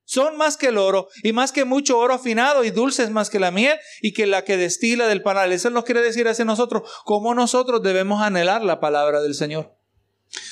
son 0.04 0.36
más 0.36 0.56
que 0.56 0.68
el 0.68 0.78
oro 0.78 1.08
y 1.22 1.32
más 1.32 1.52
que 1.52 1.64
mucho 1.64 1.98
oro 1.98 2.14
afinado 2.14 2.64
y 2.64 2.70
dulces 2.70 3.10
más 3.10 3.30
que 3.30 3.40
la 3.40 3.50
miel 3.50 3.78
y 4.00 4.12
que 4.12 4.26
la 4.26 4.44
que 4.44 4.56
destila 4.56 5.06
del 5.06 5.22
panal. 5.22 5.52
Eso 5.52 5.70
nos 5.70 5.84
quiere 5.84 6.02
decir 6.02 6.28
hacia 6.28 6.44
nosotros 6.44 6.82
cómo 7.04 7.34
nosotros 7.34 7.82
debemos 7.82 8.20
anhelar 8.20 8.62
la 8.62 8.80
palabra 8.80 9.20
del 9.20 9.34
Señor. 9.34 9.74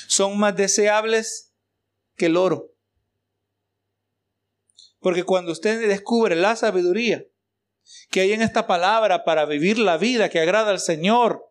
Son 0.09 0.38
más 0.38 0.57
deseables 0.57 1.53
que 2.16 2.26
el 2.26 2.36
oro. 2.36 2.74
Porque 5.01 5.24
cuando 5.24 5.53
usted 5.53 5.88
descubre 5.88 6.36
la 6.36 6.57
sabiduría 6.57 7.24
que 8.11 8.20
hay 8.20 8.32
en 8.32 8.42
esta 8.42 8.66
palabra 8.66 9.24
para 9.24 9.46
vivir 9.46 9.78
la 9.78 9.96
vida 9.96 10.28
que 10.28 10.40
agrada 10.40 10.70
al 10.70 10.80
Señor, 10.80 11.46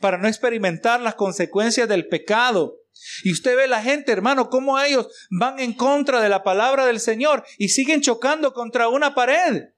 para 0.00 0.18
no 0.18 0.26
experimentar 0.26 1.00
las 1.00 1.14
consecuencias 1.14 1.88
del 1.88 2.08
pecado, 2.08 2.80
y 3.22 3.32
usted 3.32 3.56
ve 3.56 3.66
la 3.66 3.82
gente, 3.82 4.12
hermano, 4.12 4.50
cómo 4.50 4.78
ellos 4.78 5.08
van 5.30 5.58
en 5.60 5.72
contra 5.72 6.20
de 6.20 6.28
la 6.28 6.42
palabra 6.42 6.86
del 6.86 7.00
Señor 7.00 7.44
y 7.58 7.68
siguen 7.68 8.00
chocando 8.00 8.52
contra 8.52 8.88
una 8.88 9.14
pared. 9.14 9.70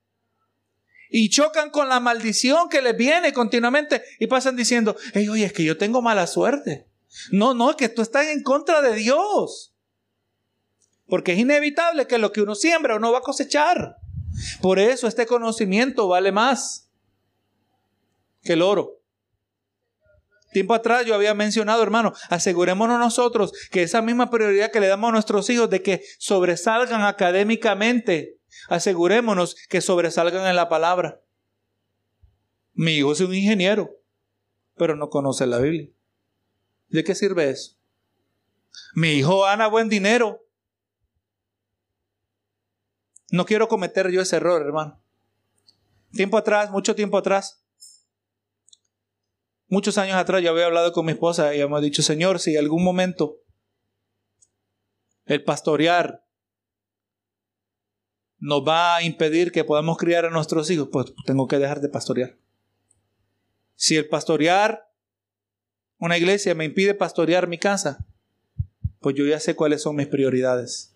Y 1.10 1.30
chocan 1.30 1.70
con 1.70 1.88
la 1.88 2.00
maldición 2.00 2.68
que 2.68 2.82
les 2.82 2.96
viene 2.96 3.32
continuamente 3.32 4.02
y 4.18 4.26
pasan 4.26 4.56
diciendo, 4.56 4.96
hey, 5.14 5.28
oye, 5.28 5.46
es 5.46 5.52
que 5.52 5.64
yo 5.64 5.78
tengo 5.78 6.02
mala 6.02 6.26
suerte. 6.26 6.86
No, 7.30 7.54
no, 7.54 7.70
es 7.70 7.76
que 7.76 7.88
tú 7.88 8.02
estás 8.02 8.26
en 8.26 8.42
contra 8.42 8.82
de 8.82 8.94
Dios. 8.94 9.74
Porque 11.06 11.32
es 11.32 11.38
inevitable 11.38 12.06
que 12.06 12.18
lo 12.18 12.32
que 12.32 12.42
uno 12.42 12.54
siembra 12.54 12.96
uno 12.96 13.10
va 13.10 13.18
a 13.18 13.22
cosechar. 13.22 13.96
Por 14.60 14.78
eso 14.78 15.08
este 15.08 15.26
conocimiento 15.26 16.08
vale 16.08 16.32
más 16.32 16.90
que 18.42 18.52
el 18.52 18.62
oro. 18.62 18.97
Tiempo 20.53 20.74
atrás 20.74 21.05
yo 21.05 21.14
había 21.14 21.34
mencionado, 21.34 21.82
hermano, 21.82 22.14
asegurémonos 22.30 22.99
nosotros 22.99 23.53
que 23.70 23.82
esa 23.82 24.01
misma 24.01 24.30
prioridad 24.30 24.70
que 24.70 24.80
le 24.80 24.88
damos 24.88 25.09
a 25.09 25.12
nuestros 25.12 25.49
hijos 25.51 25.68
de 25.68 25.82
que 25.82 26.03
sobresalgan 26.18 27.03
académicamente, 27.03 28.38
asegurémonos 28.68 29.57
que 29.68 29.80
sobresalgan 29.80 30.46
en 30.46 30.57
la 30.57 30.68
palabra. 30.68 31.20
Mi 32.72 32.92
hijo 32.92 33.12
es 33.12 33.20
un 33.20 33.34
ingeniero, 33.34 33.90
pero 34.76 34.96
no 34.96 35.11
conoce 35.11 35.46
la 35.46 35.59
Biblia. 35.59 35.90
¿De 36.88 37.05
qué 37.05 37.14
sirve 37.14 37.51
eso? 37.51 37.76
Mi 38.94 39.12
hijo 39.12 39.42
gana 39.42 39.66
buen 39.66 39.88
dinero. 39.88 40.40
No 43.30 43.44
quiero 43.44 43.68
cometer 43.68 44.11
yo 44.11 44.22
ese 44.22 44.36
error, 44.36 44.62
hermano. 44.62 44.99
Tiempo 46.12 46.38
atrás, 46.38 46.70
mucho 46.70 46.94
tiempo 46.94 47.18
atrás, 47.18 47.62
Muchos 49.68 49.98
años 49.98 50.16
atrás 50.16 50.42
yo 50.42 50.50
había 50.50 50.66
hablado 50.66 50.92
con 50.92 51.04
mi 51.04 51.12
esposa 51.12 51.54
y 51.54 51.60
hemos 51.60 51.82
dicho, 51.82 52.02
Señor, 52.02 52.40
si 52.40 52.56
algún 52.56 52.82
momento 52.82 53.36
el 55.26 55.44
pastorear 55.44 56.24
nos 58.38 58.66
va 58.66 58.96
a 58.96 59.02
impedir 59.02 59.52
que 59.52 59.64
podamos 59.64 59.98
criar 59.98 60.24
a 60.24 60.30
nuestros 60.30 60.70
hijos, 60.70 60.88
pues 60.90 61.12
tengo 61.26 61.46
que 61.46 61.58
dejar 61.58 61.80
de 61.80 61.90
pastorear. 61.90 62.38
Si 63.74 63.96
el 63.96 64.08
pastorear 64.08 64.90
una 65.98 66.16
iglesia 66.16 66.54
me 66.54 66.64
impide 66.64 66.94
pastorear 66.94 67.46
mi 67.46 67.58
casa, 67.58 68.06
pues 69.00 69.16
yo 69.16 69.26
ya 69.26 69.38
sé 69.38 69.54
cuáles 69.54 69.82
son 69.82 69.96
mis 69.96 70.06
prioridades. 70.06 70.94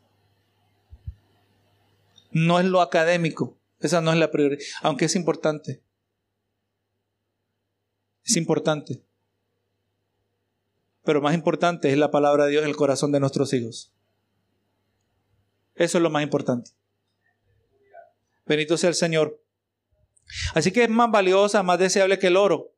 No 2.31 2.59
es 2.59 2.65
lo 2.65 2.81
académico, 2.81 3.59
esa 3.81 4.01
no 4.01 4.13
es 4.13 4.19
la 4.19 4.31
prioridad, 4.31 4.63
aunque 4.81 5.05
es 5.05 5.15
importante. 5.15 5.83
Es 8.25 8.37
importante. 8.37 9.03
Pero 11.05 11.21
más 11.21 11.35
importante 11.35 11.91
es 11.91 11.99
la 11.99 12.11
palabra 12.11 12.45
de 12.45 12.53
Dios 12.53 12.63
en 12.63 12.69
el 12.69 12.77
corazón 12.77 13.13
de 13.13 13.21
nuestros 13.21 13.53
hijos. 13.53 13.93
Eso 15.75 15.99
es 15.99 16.03
lo 16.03 16.11
más 16.11 16.23
importante. 16.23 16.71
Benito 18.47 18.77
sea 18.77 18.89
el 18.89 18.95
Señor. 18.95 19.43
Así 20.55 20.71
que 20.71 20.85
es 20.85 20.91
más 20.91 21.11
valiosa, 21.11 21.63
más 21.63 21.79
deseable 21.79 22.19
que 22.19 22.29
el 22.29 22.37
oro. 22.37 22.73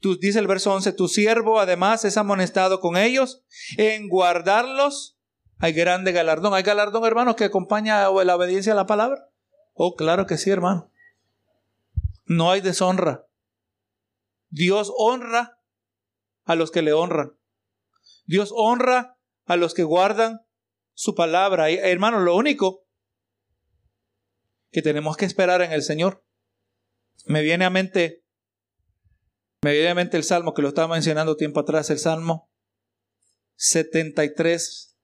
Tú, 0.00 0.16
dice 0.16 0.38
el 0.38 0.46
verso 0.46 0.72
11, 0.72 0.92
tu 0.92 1.08
siervo 1.08 1.58
además 1.58 2.04
es 2.04 2.16
amonestado 2.16 2.80
con 2.80 2.96
ellos 2.96 3.42
en 3.76 4.08
guardarlos. 4.08 5.16
Hay 5.58 5.72
grande 5.72 6.12
galardón. 6.12 6.54
¿Hay 6.54 6.62
galardón, 6.62 7.04
hermanos, 7.04 7.34
que 7.34 7.44
acompaña 7.44 8.08
la 8.08 8.36
obediencia 8.36 8.72
a 8.72 8.76
la 8.76 8.86
palabra? 8.86 9.28
Oh, 9.74 9.96
claro 9.96 10.26
que 10.26 10.38
sí, 10.38 10.50
hermano. 10.50 10.90
No 12.26 12.50
hay 12.50 12.60
deshonra. 12.60 13.27
Dios 14.50 14.92
honra 14.96 15.58
a 16.44 16.54
los 16.54 16.70
que 16.70 16.82
le 16.82 16.92
honran. 16.92 17.38
Dios 18.26 18.50
honra 18.54 19.18
a 19.46 19.56
los 19.56 19.74
que 19.74 19.82
guardan 19.82 20.40
su 20.94 21.14
palabra. 21.14 21.70
hermano, 21.70 22.20
lo 22.20 22.36
único 22.36 22.86
que 24.70 24.82
tenemos 24.82 25.16
que 25.16 25.24
esperar 25.24 25.62
en 25.62 25.72
el 25.72 25.82
Señor. 25.82 26.24
Me 27.24 27.42
viene 27.42 27.64
a 27.64 27.70
mente, 27.70 28.24
me 29.62 29.72
viene 29.72 29.90
a 29.90 29.94
mente 29.94 30.16
el 30.16 30.24
Salmo 30.24 30.54
que 30.54 30.62
lo 30.62 30.68
estaba 30.68 30.94
mencionando 30.94 31.36
tiempo 31.36 31.60
atrás, 31.60 31.90
el 31.90 31.98
Salmo 31.98 32.50
73. 33.56 34.96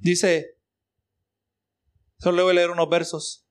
Dice, 0.00 0.58
solo 2.18 2.44
voy 2.44 2.52
a 2.52 2.54
leer 2.54 2.70
unos 2.70 2.88
versos. 2.88 3.47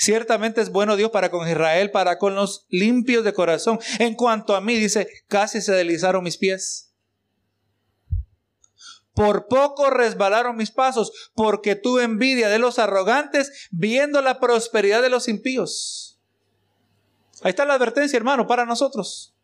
Ciertamente 0.00 0.62
es 0.62 0.70
bueno 0.70 0.96
Dios 0.96 1.10
para 1.10 1.30
con 1.30 1.46
Israel, 1.46 1.90
para 1.90 2.16
con 2.16 2.34
los 2.34 2.64
limpios 2.70 3.22
de 3.22 3.34
corazón. 3.34 3.78
En 3.98 4.14
cuanto 4.14 4.56
a 4.56 4.62
mí, 4.62 4.76
dice, 4.76 5.06
casi 5.28 5.60
se 5.60 5.72
deslizaron 5.72 6.24
mis 6.24 6.38
pies. 6.38 6.94
Por 9.12 9.46
poco 9.46 9.90
resbalaron 9.90 10.56
mis 10.56 10.70
pasos, 10.70 11.30
porque 11.34 11.74
tuve 11.74 12.04
envidia 12.04 12.48
de 12.48 12.58
los 12.58 12.78
arrogantes, 12.78 13.68
viendo 13.70 14.22
la 14.22 14.40
prosperidad 14.40 15.02
de 15.02 15.10
los 15.10 15.28
impíos. 15.28 16.18
Ahí 17.42 17.50
está 17.50 17.66
la 17.66 17.74
advertencia, 17.74 18.16
hermano, 18.16 18.46
para 18.46 18.64
nosotros. 18.64 19.34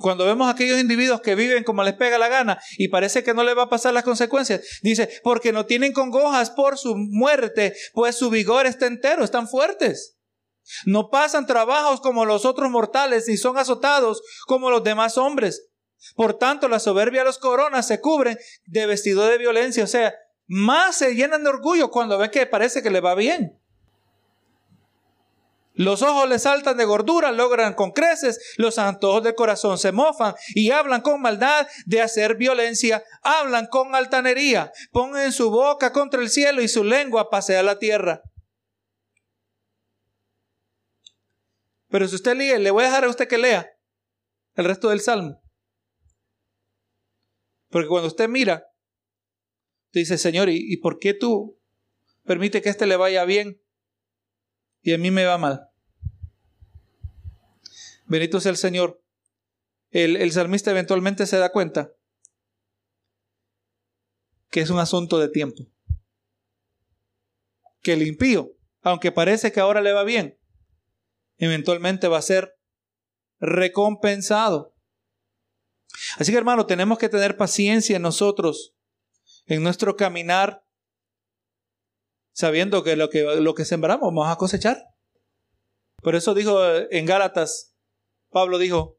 Cuando 0.00 0.24
vemos 0.24 0.48
a 0.48 0.52
aquellos 0.52 0.80
individuos 0.80 1.20
que 1.20 1.34
viven 1.34 1.62
como 1.62 1.82
les 1.82 1.94
pega 1.94 2.18
la 2.18 2.28
gana 2.28 2.60
y 2.78 2.88
parece 2.88 3.22
que 3.22 3.34
no 3.34 3.44
les 3.44 3.56
va 3.56 3.64
a 3.64 3.68
pasar 3.68 3.92
las 3.92 4.02
consecuencias, 4.02 4.62
dice, 4.82 5.10
porque 5.22 5.52
no 5.52 5.66
tienen 5.66 5.92
congojas 5.92 6.50
por 6.50 6.78
su 6.78 6.96
muerte, 6.96 7.74
pues 7.92 8.16
su 8.16 8.30
vigor 8.30 8.66
está 8.66 8.86
entero, 8.86 9.24
están 9.24 9.46
fuertes. 9.46 10.16
No 10.86 11.10
pasan 11.10 11.46
trabajos 11.46 12.00
como 12.00 12.24
los 12.24 12.44
otros 12.44 12.70
mortales, 12.70 13.26
ni 13.28 13.36
son 13.36 13.58
azotados 13.58 14.22
como 14.46 14.70
los 14.70 14.82
demás 14.82 15.18
hombres. 15.18 15.68
Por 16.14 16.34
tanto, 16.34 16.68
la 16.68 16.80
soberbia 16.80 17.24
los 17.24 17.38
coronas 17.38 17.86
se 17.86 18.00
cubren 18.00 18.38
de 18.64 18.86
vestido 18.86 19.26
de 19.26 19.36
violencia, 19.36 19.84
o 19.84 19.88
sea, 19.88 20.14
más 20.46 20.96
se 20.96 21.14
llenan 21.14 21.44
de 21.44 21.50
orgullo 21.50 21.90
cuando 21.90 22.18
ven 22.18 22.30
que 22.30 22.46
parece 22.46 22.82
que 22.82 22.90
le 22.90 23.00
va 23.00 23.14
bien. 23.14 23.59
Los 25.80 26.02
ojos 26.02 26.28
les 26.28 26.42
saltan 26.42 26.76
de 26.76 26.84
gordura, 26.84 27.32
logran 27.32 27.72
con 27.72 27.92
creces, 27.92 28.54
los 28.58 28.76
antojos 28.76 29.22
del 29.22 29.34
corazón 29.34 29.78
se 29.78 29.92
mofan 29.92 30.34
y 30.54 30.72
hablan 30.72 31.00
con 31.00 31.22
maldad 31.22 31.66
de 31.86 32.02
hacer 32.02 32.36
violencia, 32.36 33.02
hablan 33.22 33.66
con 33.66 33.94
altanería, 33.94 34.72
ponen 34.92 35.32
su 35.32 35.50
boca 35.50 35.90
contra 35.90 36.20
el 36.20 36.28
cielo 36.28 36.60
y 36.60 36.68
su 36.68 36.84
lengua 36.84 37.30
pasea 37.30 37.62
la 37.62 37.78
tierra. 37.78 38.20
Pero 41.88 42.06
si 42.08 42.16
usted 42.16 42.36
lee, 42.36 42.58
le 42.58 42.70
voy 42.70 42.84
a 42.84 42.88
dejar 42.88 43.04
a 43.04 43.08
usted 43.08 43.26
que 43.26 43.38
lea 43.38 43.66
el 44.56 44.66
resto 44.66 44.90
del 44.90 45.00
salmo. 45.00 45.40
Porque 47.70 47.88
cuando 47.88 48.08
usted 48.08 48.28
mira, 48.28 48.66
dice, 49.94 50.18
Señor, 50.18 50.50
¿y, 50.50 50.58
¿y 50.58 50.76
por 50.76 50.98
qué 50.98 51.14
tú 51.14 51.58
permite 52.24 52.60
que 52.60 52.68
este 52.68 52.84
le 52.84 52.96
vaya 52.96 53.24
bien 53.24 53.62
y 54.82 54.92
a 54.92 54.98
mí 54.98 55.10
me 55.10 55.24
va 55.24 55.38
mal? 55.38 55.69
Benito 58.10 58.40
sea 58.40 58.50
el 58.50 58.56
Señor. 58.56 59.00
El, 59.90 60.16
el 60.16 60.32
salmista 60.32 60.72
eventualmente 60.72 61.26
se 61.26 61.38
da 61.38 61.52
cuenta 61.52 61.92
que 64.50 64.60
es 64.60 64.70
un 64.70 64.80
asunto 64.80 65.18
de 65.18 65.28
tiempo. 65.28 65.64
Que 67.82 67.92
el 67.92 68.02
impío, 68.02 68.50
aunque 68.82 69.12
parece 69.12 69.52
que 69.52 69.60
ahora 69.60 69.80
le 69.80 69.92
va 69.92 70.02
bien, 70.02 70.36
eventualmente 71.38 72.08
va 72.08 72.18
a 72.18 72.22
ser 72.22 72.58
recompensado. 73.38 74.74
Así 76.18 76.32
que 76.32 76.38
hermano, 76.38 76.66
tenemos 76.66 76.98
que 76.98 77.08
tener 77.08 77.36
paciencia 77.36 77.94
en 77.94 78.02
nosotros, 78.02 78.74
en 79.46 79.62
nuestro 79.62 79.96
caminar, 79.96 80.64
sabiendo 82.32 82.82
que 82.82 82.96
lo 82.96 83.08
que, 83.08 83.22
lo 83.22 83.54
que 83.54 83.64
sembramos 83.64 84.08
vamos 84.08 84.28
a 84.28 84.36
cosechar. 84.36 84.82
Por 86.02 86.16
eso 86.16 86.34
dijo 86.34 86.60
en 86.90 87.06
Gálatas 87.06 87.69
Pablo 88.30 88.58
dijo, 88.58 88.98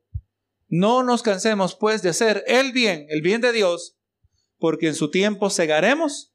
no 0.67 1.03
nos 1.03 1.23
cansemos 1.23 1.75
pues 1.75 2.01
de 2.01 2.09
hacer 2.09 2.43
el 2.47 2.71
bien, 2.71 3.05
el 3.09 3.21
bien 3.21 3.41
de 3.41 3.51
Dios, 3.51 3.97
porque 4.57 4.87
en 4.87 4.95
su 4.95 5.09
tiempo 5.09 5.49
cegaremos, 5.49 6.33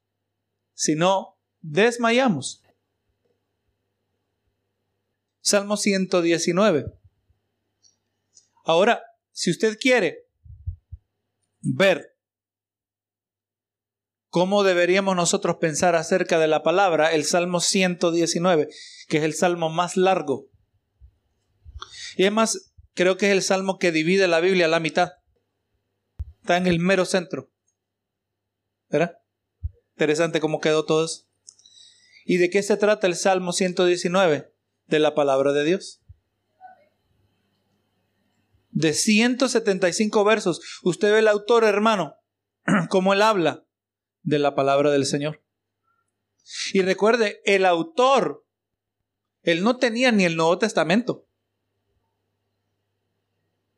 si 0.74 0.94
no 0.94 1.38
desmayamos. 1.61 2.62
Salmo 5.40 5.76
119. 5.76 6.86
Ahora, 8.64 9.03
si 9.30 9.51
usted 9.51 9.78
quiere 9.78 10.26
ver 11.61 12.16
cómo 14.28 14.64
deberíamos 14.64 15.14
nosotros 15.14 15.57
pensar 15.61 15.94
acerca 15.94 16.38
de 16.38 16.49
la 16.49 16.62
palabra, 16.62 17.12
el 17.12 17.24
Salmo 17.24 17.61
119, 17.61 18.68
que 19.09 19.18
es 19.18 19.22
el 19.22 19.34
salmo 19.34 19.70
más 19.70 19.97
largo. 19.97 20.51
Y 22.16 22.22
además, 22.22 22.66
creo 22.97 23.16
que 23.16 23.26
es 23.26 23.32
el 23.32 23.42
salmo 23.42 23.78
que 23.78 23.92
divide 23.92 24.26
la 24.26 24.40
Biblia 24.40 24.64
a 24.64 24.68
la 24.68 24.80
mitad. 24.80 25.12
Está 26.40 26.57
en 26.57 26.66
el 26.66 26.80
mero 26.80 27.05
centro. 27.05 27.53
¿Verdad? 28.88 29.18
Interesante 29.92 30.40
cómo 30.40 30.61
quedó 30.61 30.84
todo 30.84 31.05
eso. 31.05 31.26
¿Y 32.24 32.38
de 32.38 32.51
qué 32.51 32.62
se 32.62 32.76
trata 32.76 33.07
el 33.07 33.14
Salmo 33.14 33.53
119? 33.53 34.53
De 34.86 34.99
la 34.99 35.14
palabra 35.14 35.53
de 35.53 35.64
Dios. 35.64 36.03
De 38.70 38.94
175 38.94 40.24
versos. 40.24 40.61
Usted 40.82 41.12
ve 41.12 41.20
el 41.20 41.28
autor, 41.28 41.64
hermano, 41.64 42.16
cómo 42.90 43.12
él 43.12 43.22
habla 43.22 43.64
de 44.22 44.38
la 44.38 44.55
palabra 44.55 44.90
del 44.90 45.07
Señor. 45.07 45.42
Y 46.72 46.82
recuerde, 46.82 47.40
el 47.44 47.64
autor, 47.64 48.44
él 49.42 49.62
no 49.62 49.78
tenía 49.78 50.12
ni 50.12 50.24
el 50.24 50.36
Nuevo 50.36 50.59
Testamento. 50.59 51.26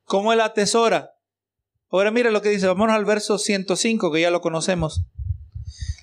¿Cómo 0.09 0.33
él 0.33 0.41
atesora? 0.41 1.15
Ahora 1.91 2.11
mire 2.11 2.31
lo 2.31 2.41
que 2.41 2.49
dice, 2.49 2.67
vamos 2.67 2.91
al 2.91 3.05
verso 3.05 3.37
105, 3.37 4.11
que 4.11 4.23
ya 4.23 4.31
lo 4.31 4.41
conocemos. 4.41 5.03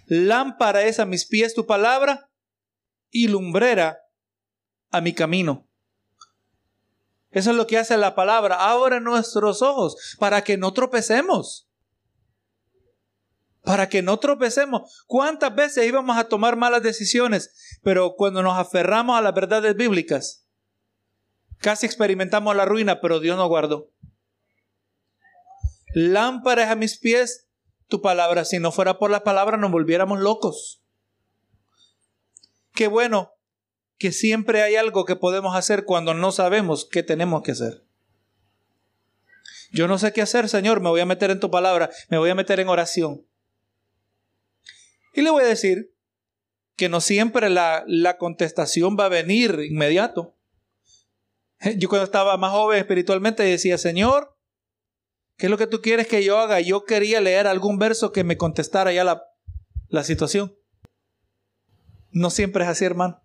Lámpara 0.06 0.84
es 0.84 1.00
a 1.00 1.08
mis 1.08 1.26
pies 1.26 1.56
tu 1.56 1.66
palabra 1.66 2.30
y 3.10 3.28
lumbrera 3.28 3.98
a 4.92 5.02
mi 5.02 5.14
camino. 5.14 5.68
Eso 7.32 7.50
es 7.50 7.58
lo 7.58 7.66
que 7.66 7.80
hace 7.80 7.98
la 7.98 8.14
palabra. 8.14 8.70
Abre 8.70 9.02
nuestros 9.02 9.64
ojos 9.64 10.16
para 10.20 10.44
que 10.44 10.56
no 10.56 10.72
tropecemos. 10.72 11.68
Para 13.64 13.90
que 13.90 14.04
no 14.04 14.20
tropecemos. 14.20 15.04
¿Cuántas 15.08 15.56
veces 15.56 15.88
íbamos 15.88 16.16
a 16.16 16.26
tomar 16.26 16.56
malas 16.58 16.84
decisiones? 16.84 17.80
Pero 17.82 18.14
cuando 18.16 18.44
nos 18.44 18.56
aferramos 18.56 19.18
a 19.18 19.22
las 19.24 19.34
verdades 19.34 19.76
bíblicas, 19.76 20.46
casi 21.58 21.88
experimentamos 21.88 22.56
la 22.56 22.66
ruina, 22.66 23.02
pero 23.02 23.20
Dios 23.20 23.36
nos 23.36 23.50
guardó. 23.50 23.92
Lámparas 25.96 26.70
a 26.70 26.76
mis 26.76 26.98
pies 26.98 27.48
tu 27.88 28.02
palabra. 28.02 28.44
Si 28.44 28.60
no 28.60 28.74
fuera 28.74 29.00
por 29.00 29.12
la 29.12 29.24
palabra 29.24 29.56
nos 29.56 29.72
volviéramos 29.72 30.20
locos. 30.20 30.84
Qué 32.74 32.88
bueno 32.88 33.32
que 33.98 34.12
siempre 34.12 34.62
hay 34.62 34.76
algo 34.76 35.06
que 35.06 35.16
podemos 35.16 35.56
hacer 35.56 35.86
cuando 35.86 36.14
no 36.14 36.34
sabemos 36.34 36.86
qué 36.92 37.02
tenemos 37.02 37.44
que 37.44 37.52
hacer. 37.54 37.86
Yo 39.72 39.88
no 39.88 39.98
sé 39.98 40.12
qué 40.12 40.22
hacer, 40.22 40.50
Señor, 40.50 40.82
me 40.82 40.90
voy 40.90 41.00
a 41.00 41.06
meter 41.06 41.32
en 41.32 41.40
tu 41.40 41.50
palabra, 41.50 41.90
me 42.10 42.18
voy 42.18 42.30
a 42.30 42.36
meter 42.36 42.60
en 42.60 42.68
oración. 42.68 43.26
Y 45.14 45.22
le 45.22 45.30
voy 45.30 45.46
a 45.46 45.48
decir 45.48 45.96
que 46.76 46.90
no 46.90 47.00
siempre 47.00 47.50
la, 47.50 47.86
la 47.88 48.18
contestación 48.18 48.98
va 49.00 49.06
a 49.06 49.10
venir 49.10 49.62
inmediato. 49.62 50.36
Yo 51.78 51.88
cuando 51.88 52.04
estaba 52.04 52.36
más 52.36 52.52
joven 52.52 52.80
espiritualmente 52.80 53.44
decía, 53.44 53.78
Señor, 53.78 54.35
¿Qué 55.38 55.48
es 55.48 55.50
lo 55.50 55.58
que 55.58 55.68
tú 55.68 55.82
quieres 55.82 56.08
que 56.08 56.24
yo 56.24 56.38
haga? 56.40 56.62
Yo 56.62 56.86
quería 56.86 57.20
leer 57.20 57.48
algún 57.48 57.78
verso 57.78 58.12
que 58.12 58.24
me 58.24 58.38
contestara 58.38 58.94
ya 58.94 59.04
la, 59.04 59.24
la 59.90 60.04
situación. 60.04 60.56
No 62.12 62.30
siempre 62.30 62.64
es 62.64 62.70
así, 62.70 62.86
hermano. 62.86 63.22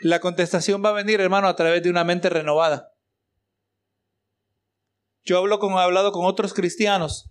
La 0.00 0.20
contestación 0.20 0.84
va 0.84 0.90
a 0.90 0.94
venir, 0.94 1.20
hermano, 1.20 1.48
a 1.48 1.56
través 1.56 1.82
de 1.82 1.90
una 1.90 2.04
mente 2.04 2.28
renovada. 2.28 2.92
Yo 5.24 5.38
hablo 5.38 5.58
con, 5.58 5.74
he 5.74 5.78
hablado 5.78 6.12
con 6.12 6.24
otros 6.24 6.54
cristianos, 6.54 7.30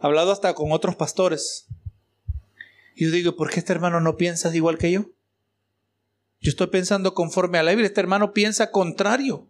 he 0.00 0.06
hablado 0.06 0.30
hasta 0.30 0.54
con 0.54 0.70
otros 0.70 0.94
pastores. 0.94 1.66
Y 2.94 3.06
yo 3.06 3.10
digo, 3.10 3.34
¿por 3.34 3.50
qué 3.50 3.58
este 3.58 3.72
hermano 3.72 4.00
no 4.00 4.16
piensa 4.16 4.54
igual 4.54 4.78
que 4.78 4.92
yo? 4.92 5.10
Yo 6.40 6.50
estoy 6.50 6.68
pensando 6.68 7.14
conforme 7.14 7.58
a 7.58 7.64
la 7.64 7.72
Biblia, 7.72 7.88
este 7.88 8.00
hermano 8.00 8.32
piensa 8.32 8.70
contrario 8.70 9.48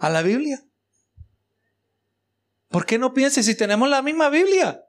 a 0.00 0.08
la 0.10 0.22
Biblia. 0.22 0.64
¿Por 2.68 2.86
qué 2.86 2.98
no 2.98 3.12
pienses 3.12 3.46
si 3.46 3.54
tenemos 3.54 3.88
la 3.88 4.02
misma 4.02 4.30
Biblia? 4.30 4.84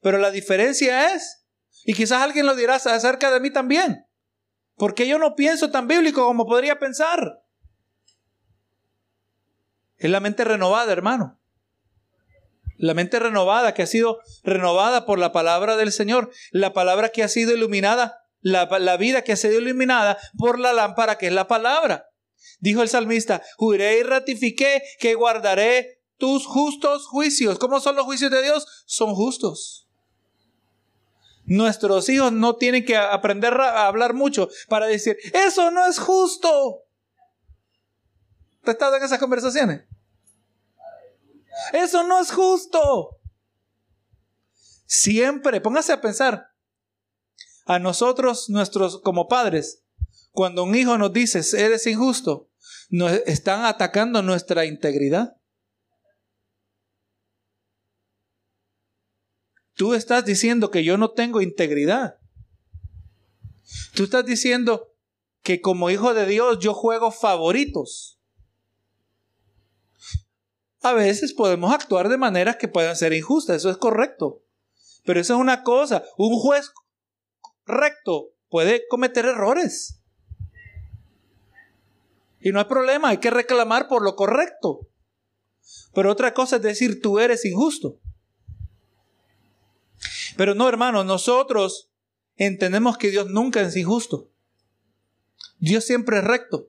Pero 0.00 0.18
la 0.18 0.30
diferencia 0.30 1.14
es, 1.14 1.46
y 1.84 1.94
quizás 1.94 2.22
alguien 2.22 2.46
lo 2.46 2.54
dirá 2.54 2.74
acerca 2.74 3.30
de 3.30 3.40
mí 3.40 3.50
también, 3.50 4.06
porque 4.76 5.08
yo 5.08 5.18
no 5.18 5.34
pienso 5.34 5.70
tan 5.70 5.88
bíblico 5.88 6.24
como 6.24 6.46
podría 6.46 6.78
pensar. 6.78 7.42
Es 9.96 10.10
la 10.10 10.20
mente 10.20 10.44
renovada, 10.44 10.92
hermano. 10.92 11.40
La 12.76 12.94
mente 12.94 13.18
renovada 13.18 13.74
que 13.74 13.82
ha 13.82 13.86
sido 13.86 14.18
renovada 14.42 15.06
por 15.06 15.18
la 15.18 15.32
palabra 15.32 15.76
del 15.76 15.92
Señor, 15.92 16.32
la 16.50 16.72
palabra 16.72 17.10
que 17.10 17.22
ha 17.22 17.28
sido 17.28 17.52
iluminada, 17.52 18.26
la, 18.40 18.66
la 18.80 18.96
vida 18.96 19.22
que 19.22 19.32
ha 19.32 19.36
sido 19.36 19.60
iluminada 19.60 20.18
por 20.36 20.58
la 20.58 20.72
lámpara 20.72 21.16
que 21.16 21.28
es 21.28 21.32
la 21.32 21.46
palabra. 21.46 22.11
Dijo 22.60 22.82
el 22.82 22.88
salmista, 22.88 23.42
juré 23.56 23.98
y 23.98 24.02
ratifiqué 24.02 24.82
que 24.98 25.14
guardaré 25.14 26.02
tus 26.16 26.46
justos 26.46 27.06
juicios. 27.06 27.58
¿Cómo 27.58 27.80
son 27.80 27.96
los 27.96 28.04
juicios 28.04 28.30
de 28.30 28.42
Dios? 28.42 28.84
Son 28.86 29.14
justos. 29.14 29.88
Nuestros 31.44 32.08
hijos 32.08 32.32
no 32.32 32.56
tienen 32.56 32.84
que 32.84 32.96
aprender 32.96 33.60
a 33.60 33.86
hablar 33.86 34.14
mucho 34.14 34.48
para 34.68 34.86
decir, 34.86 35.16
eso 35.32 35.70
no 35.70 35.84
es 35.86 35.98
justo. 35.98 36.84
¿Te 38.62 38.70
estás 38.70 38.94
en 38.94 39.02
esas 39.02 39.18
conversaciones? 39.18 39.82
Eso 41.72 42.04
no 42.04 42.20
es 42.20 42.30
justo. 42.30 43.18
Siempre, 44.86 45.60
póngase 45.60 45.92
a 45.92 46.00
pensar, 46.00 46.52
a 47.66 47.78
nosotros, 47.78 48.48
nuestros 48.50 49.00
como 49.00 49.26
padres, 49.26 49.82
cuando 50.32 50.64
un 50.64 50.74
hijo 50.74 50.98
nos 50.98 51.12
dice, 51.12 51.40
eres 51.56 51.86
injusto, 51.86 52.50
nos 52.90 53.12
están 53.26 53.64
atacando 53.64 54.22
nuestra 54.22 54.64
integridad. 54.64 55.36
Tú 59.74 59.94
estás 59.94 60.24
diciendo 60.24 60.70
que 60.70 60.84
yo 60.84 60.96
no 60.96 61.12
tengo 61.12 61.40
integridad. 61.40 62.18
Tú 63.94 64.04
estás 64.04 64.24
diciendo 64.24 64.94
que 65.42 65.60
como 65.60 65.90
hijo 65.90 66.14
de 66.14 66.26
Dios 66.26 66.58
yo 66.60 66.74
juego 66.74 67.10
favoritos. 67.10 68.20
A 70.82 70.92
veces 70.92 71.32
podemos 71.32 71.72
actuar 71.72 72.08
de 72.08 72.18
maneras 72.18 72.56
que 72.56 72.68
puedan 72.68 72.96
ser 72.96 73.12
injustas, 73.12 73.56
eso 73.56 73.70
es 73.70 73.76
correcto. 73.76 74.44
Pero 75.04 75.20
eso 75.20 75.34
es 75.34 75.40
una 75.40 75.62
cosa, 75.62 76.04
un 76.16 76.38
juez 76.38 76.72
recto 77.66 78.34
puede 78.48 78.86
cometer 78.88 79.26
errores. 79.26 80.01
Y 82.42 82.50
no 82.50 82.58
hay 82.58 82.64
problema, 82.64 83.10
hay 83.10 83.18
que 83.18 83.30
reclamar 83.30 83.88
por 83.88 84.02
lo 84.02 84.16
correcto. 84.16 84.88
Pero 85.94 86.10
otra 86.10 86.34
cosa 86.34 86.56
es 86.56 86.62
decir, 86.62 87.00
tú 87.00 87.18
eres 87.18 87.44
injusto. 87.44 88.00
Pero 90.36 90.54
no, 90.54 90.68
hermano, 90.68 91.04
nosotros 91.04 91.90
entendemos 92.36 92.98
que 92.98 93.10
Dios 93.10 93.28
nunca 93.28 93.60
es 93.60 93.76
injusto. 93.76 94.28
Dios 95.58 95.84
siempre 95.84 96.18
es 96.18 96.24
recto. 96.24 96.68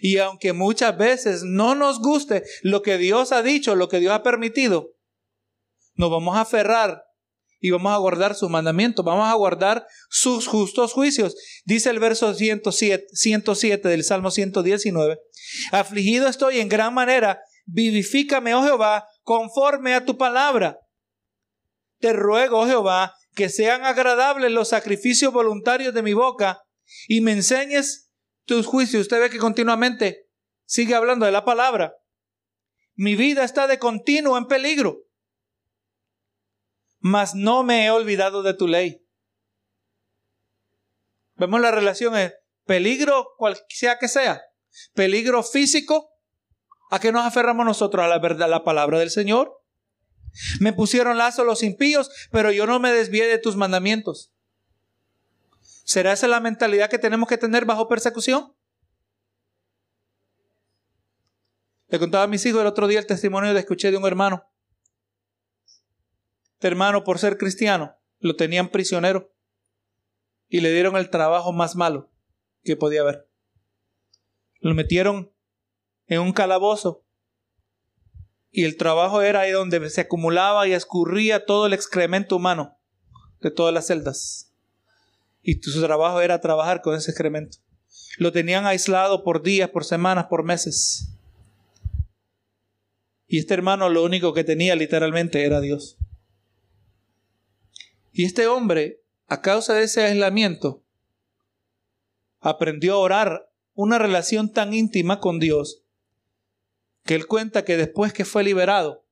Y 0.00 0.18
aunque 0.18 0.52
muchas 0.52 0.96
veces 0.96 1.42
no 1.42 1.74
nos 1.74 2.00
guste 2.00 2.44
lo 2.62 2.82
que 2.82 2.98
Dios 2.98 3.32
ha 3.32 3.42
dicho, 3.42 3.74
lo 3.74 3.88
que 3.88 4.00
Dios 4.00 4.12
ha 4.12 4.22
permitido, 4.22 4.92
nos 5.94 6.10
vamos 6.10 6.36
a 6.36 6.42
aferrar 6.42 7.07
y 7.60 7.70
vamos 7.70 7.92
a 7.92 7.96
guardar 7.96 8.34
sus 8.34 8.50
mandamientos, 8.50 9.04
vamos 9.04 9.28
a 9.28 9.34
guardar 9.34 9.86
sus 10.08 10.46
justos 10.46 10.92
juicios. 10.92 11.34
Dice 11.64 11.90
el 11.90 11.98
verso 11.98 12.32
107, 12.34 13.06
107 13.12 13.88
del 13.88 14.04
Salmo 14.04 14.30
119, 14.30 15.18
afligido 15.72 16.28
estoy 16.28 16.60
en 16.60 16.68
gran 16.68 16.94
manera, 16.94 17.40
vivifícame, 17.66 18.54
oh 18.54 18.62
Jehová, 18.62 19.06
conforme 19.22 19.94
a 19.94 20.04
tu 20.04 20.16
palabra. 20.16 20.78
Te 22.00 22.12
ruego, 22.12 22.60
oh 22.60 22.66
Jehová, 22.66 23.14
que 23.34 23.48
sean 23.48 23.84
agradables 23.84 24.52
los 24.52 24.68
sacrificios 24.68 25.32
voluntarios 25.32 25.94
de 25.94 26.02
mi 26.02 26.12
boca 26.12 26.62
y 27.08 27.20
me 27.20 27.32
enseñes 27.32 28.10
tus 28.44 28.66
juicios. 28.66 29.02
Usted 29.02 29.20
ve 29.20 29.30
que 29.30 29.38
continuamente 29.38 30.28
sigue 30.64 30.94
hablando 30.94 31.26
de 31.26 31.32
la 31.32 31.44
palabra. 31.44 31.94
Mi 32.94 33.14
vida 33.14 33.44
está 33.44 33.66
de 33.66 33.78
continuo 33.78 34.38
en 34.38 34.46
peligro 34.46 35.07
mas 37.08 37.34
no 37.34 37.62
me 37.62 37.86
he 37.86 37.90
olvidado 37.90 38.42
de 38.42 38.54
tu 38.54 38.68
ley. 38.68 39.02
Vemos 41.36 41.60
la 41.60 41.70
relación 41.70 42.16
en 42.16 42.32
peligro, 42.66 43.28
cual 43.38 43.58
sea 43.68 43.98
que 43.98 44.08
sea, 44.08 44.42
peligro 44.92 45.42
físico, 45.42 46.10
¿a 46.90 46.98
qué 47.00 47.10
nos 47.10 47.24
aferramos 47.24 47.64
nosotros? 47.64 48.04
A 48.04 48.08
la 48.08 48.18
verdad, 48.18 48.42
a 48.44 48.48
la 48.48 48.64
palabra 48.64 48.98
del 48.98 49.10
Señor. 49.10 49.54
Me 50.60 50.74
pusieron 50.74 51.16
lazo 51.16 51.44
los 51.44 51.62
impíos, 51.62 52.10
pero 52.30 52.52
yo 52.52 52.66
no 52.66 52.78
me 52.78 52.92
desvié 52.92 53.26
de 53.26 53.38
tus 53.38 53.56
mandamientos. 53.56 54.32
¿Será 55.84 56.12
esa 56.12 56.28
la 56.28 56.40
mentalidad 56.40 56.90
que 56.90 56.98
tenemos 56.98 57.28
que 57.28 57.38
tener 57.38 57.64
bajo 57.64 57.88
persecución? 57.88 58.54
Le 61.86 61.98
contaba 61.98 62.24
a 62.24 62.28
mis 62.28 62.44
hijos 62.44 62.60
el 62.60 62.66
otro 62.66 62.86
día 62.86 62.98
el 62.98 63.06
testimonio 63.06 63.54
que 63.54 63.60
escuché 63.60 63.90
de 63.90 63.96
un 63.96 64.06
hermano. 64.06 64.47
Este 66.58 66.66
hermano, 66.66 67.04
por 67.04 67.20
ser 67.20 67.38
cristiano, 67.38 67.94
lo 68.18 68.34
tenían 68.34 68.70
prisionero 68.70 69.32
y 70.48 70.60
le 70.60 70.72
dieron 70.72 70.96
el 70.96 71.08
trabajo 71.08 71.52
más 71.52 71.76
malo 71.76 72.10
que 72.64 72.74
podía 72.74 73.02
haber. 73.02 73.28
Lo 74.58 74.74
metieron 74.74 75.30
en 76.08 76.18
un 76.18 76.32
calabozo 76.32 77.04
y 78.50 78.64
el 78.64 78.76
trabajo 78.76 79.22
era 79.22 79.42
ahí 79.42 79.52
donde 79.52 79.88
se 79.88 80.00
acumulaba 80.00 80.66
y 80.66 80.72
escurría 80.72 81.46
todo 81.46 81.66
el 81.66 81.74
excremento 81.74 82.34
humano 82.34 82.76
de 83.40 83.52
todas 83.52 83.72
las 83.72 83.86
celdas. 83.86 84.52
Y 85.42 85.62
su 85.62 85.80
trabajo 85.80 86.20
era 86.20 86.40
trabajar 86.40 86.82
con 86.82 86.96
ese 86.96 87.12
excremento. 87.12 87.58
Lo 88.18 88.32
tenían 88.32 88.66
aislado 88.66 89.22
por 89.22 89.44
días, 89.44 89.70
por 89.70 89.84
semanas, 89.84 90.26
por 90.28 90.42
meses. 90.42 91.08
Y 93.28 93.38
este 93.38 93.54
hermano 93.54 93.88
lo 93.88 94.02
único 94.02 94.34
que 94.34 94.42
tenía 94.42 94.74
literalmente 94.74 95.44
era 95.44 95.60
Dios. 95.60 95.97
Y 98.18 98.24
este 98.24 98.48
hombre, 98.48 99.00
a 99.28 99.42
causa 99.42 99.74
de 99.74 99.84
ese 99.84 100.02
aislamiento, 100.02 100.82
aprendió 102.40 102.94
a 102.94 102.98
orar 102.98 103.52
una 103.74 103.96
relación 103.96 104.52
tan 104.52 104.74
íntima 104.74 105.20
con 105.20 105.38
Dios 105.38 105.84
que 107.04 107.14
él 107.14 107.28
cuenta 107.28 107.64
que 107.64 107.76
después 107.76 108.12
que 108.12 108.24
fue 108.24 108.42
liberado 108.42 109.06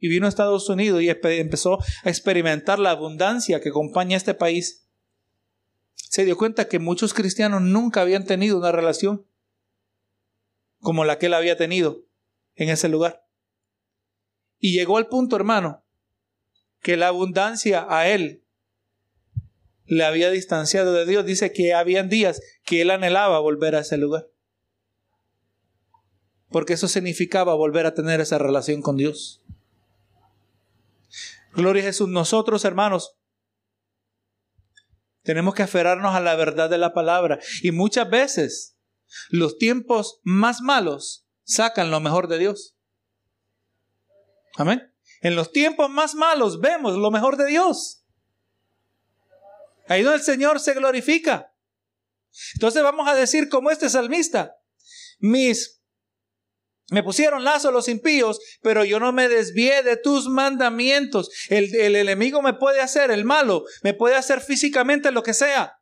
y 0.00 0.08
vino 0.08 0.26
a 0.26 0.28
Estados 0.28 0.68
Unidos 0.68 1.00
y 1.02 1.08
empezó 1.08 1.78
a 2.02 2.08
experimentar 2.10 2.80
la 2.80 2.90
abundancia 2.90 3.60
que 3.60 3.68
acompaña 3.68 4.16
a 4.16 4.18
este 4.18 4.34
país, 4.34 4.88
se 5.94 6.24
dio 6.24 6.36
cuenta 6.36 6.66
que 6.66 6.80
muchos 6.80 7.14
cristianos 7.14 7.62
nunca 7.62 8.00
habían 8.00 8.24
tenido 8.24 8.58
una 8.58 8.72
relación 8.72 9.24
como 10.80 11.04
la 11.04 11.20
que 11.20 11.26
él 11.26 11.34
había 11.34 11.56
tenido 11.56 12.06
en 12.56 12.70
ese 12.70 12.88
lugar. 12.88 13.24
Y 14.58 14.72
llegó 14.72 14.96
al 14.96 15.06
punto, 15.06 15.36
hermano, 15.36 15.84
que 16.80 16.96
la 16.96 17.06
abundancia 17.06 17.86
a 17.88 18.08
él 18.08 18.42
le 19.88 20.04
había 20.04 20.30
distanciado 20.30 20.92
de 20.92 21.04
Dios. 21.04 21.26
Dice 21.26 21.52
que 21.52 21.74
habían 21.74 22.08
días 22.08 22.40
que 22.64 22.82
él 22.82 22.90
anhelaba 22.90 23.40
volver 23.40 23.74
a 23.74 23.80
ese 23.80 23.96
lugar 23.96 24.28
porque 26.50 26.74
eso 26.74 26.88
significaba 26.88 27.54
volver 27.54 27.86
a 27.86 27.94
tener 27.94 28.20
esa 28.20 28.38
relación 28.38 28.82
con 28.82 28.96
Dios. 28.96 29.42
Gloria 31.52 31.82
a 31.82 31.86
Jesús. 31.86 32.08
Nosotros, 32.08 32.64
hermanos, 32.64 33.16
tenemos 35.22 35.54
que 35.54 35.62
aferrarnos 35.62 36.14
a 36.14 36.20
la 36.20 36.36
verdad 36.36 36.70
de 36.70 36.78
la 36.78 36.94
palabra. 36.94 37.38
Y 37.62 37.72
muchas 37.72 38.08
veces 38.08 38.78
los 39.30 39.58
tiempos 39.58 40.20
más 40.22 40.60
malos 40.60 41.26
sacan 41.44 41.90
lo 41.90 42.00
mejor 42.00 42.28
de 42.28 42.38
Dios. 42.38 42.76
Amén. 44.56 44.94
En 45.20 45.36
los 45.36 45.52
tiempos 45.52 45.90
más 45.90 46.14
malos 46.14 46.60
vemos 46.60 46.96
lo 46.96 47.10
mejor 47.10 47.36
de 47.36 47.46
Dios. 47.46 48.04
Ahí 49.88 50.02
donde 50.02 50.18
el 50.18 50.24
Señor 50.24 50.60
se 50.60 50.74
glorifica. 50.74 51.52
Entonces 52.54 52.82
vamos 52.82 53.08
a 53.08 53.14
decir 53.14 53.48
como 53.48 53.70
este 53.70 53.88
salmista, 53.88 54.56
mis 55.18 55.78
me 56.90 57.02
pusieron 57.02 57.44
lazo 57.44 57.70
los 57.70 57.86
impíos, 57.88 58.40
pero 58.62 58.82
yo 58.82 58.98
no 58.98 59.12
me 59.12 59.28
desvié 59.28 59.82
de 59.82 59.98
tus 59.98 60.26
mandamientos. 60.28 61.30
El, 61.50 61.74
el, 61.74 61.96
enemigo 61.96 62.40
me 62.40 62.54
puede 62.54 62.80
hacer, 62.80 63.10
el 63.10 63.26
malo, 63.26 63.64
me 63.82 63.92
puede 63.92 64.16
hacer 64.16 64.40
físicamente 64.40 65.12
lo 65.12 65.22
que 65.22 65.34
sea, 65.34 65.80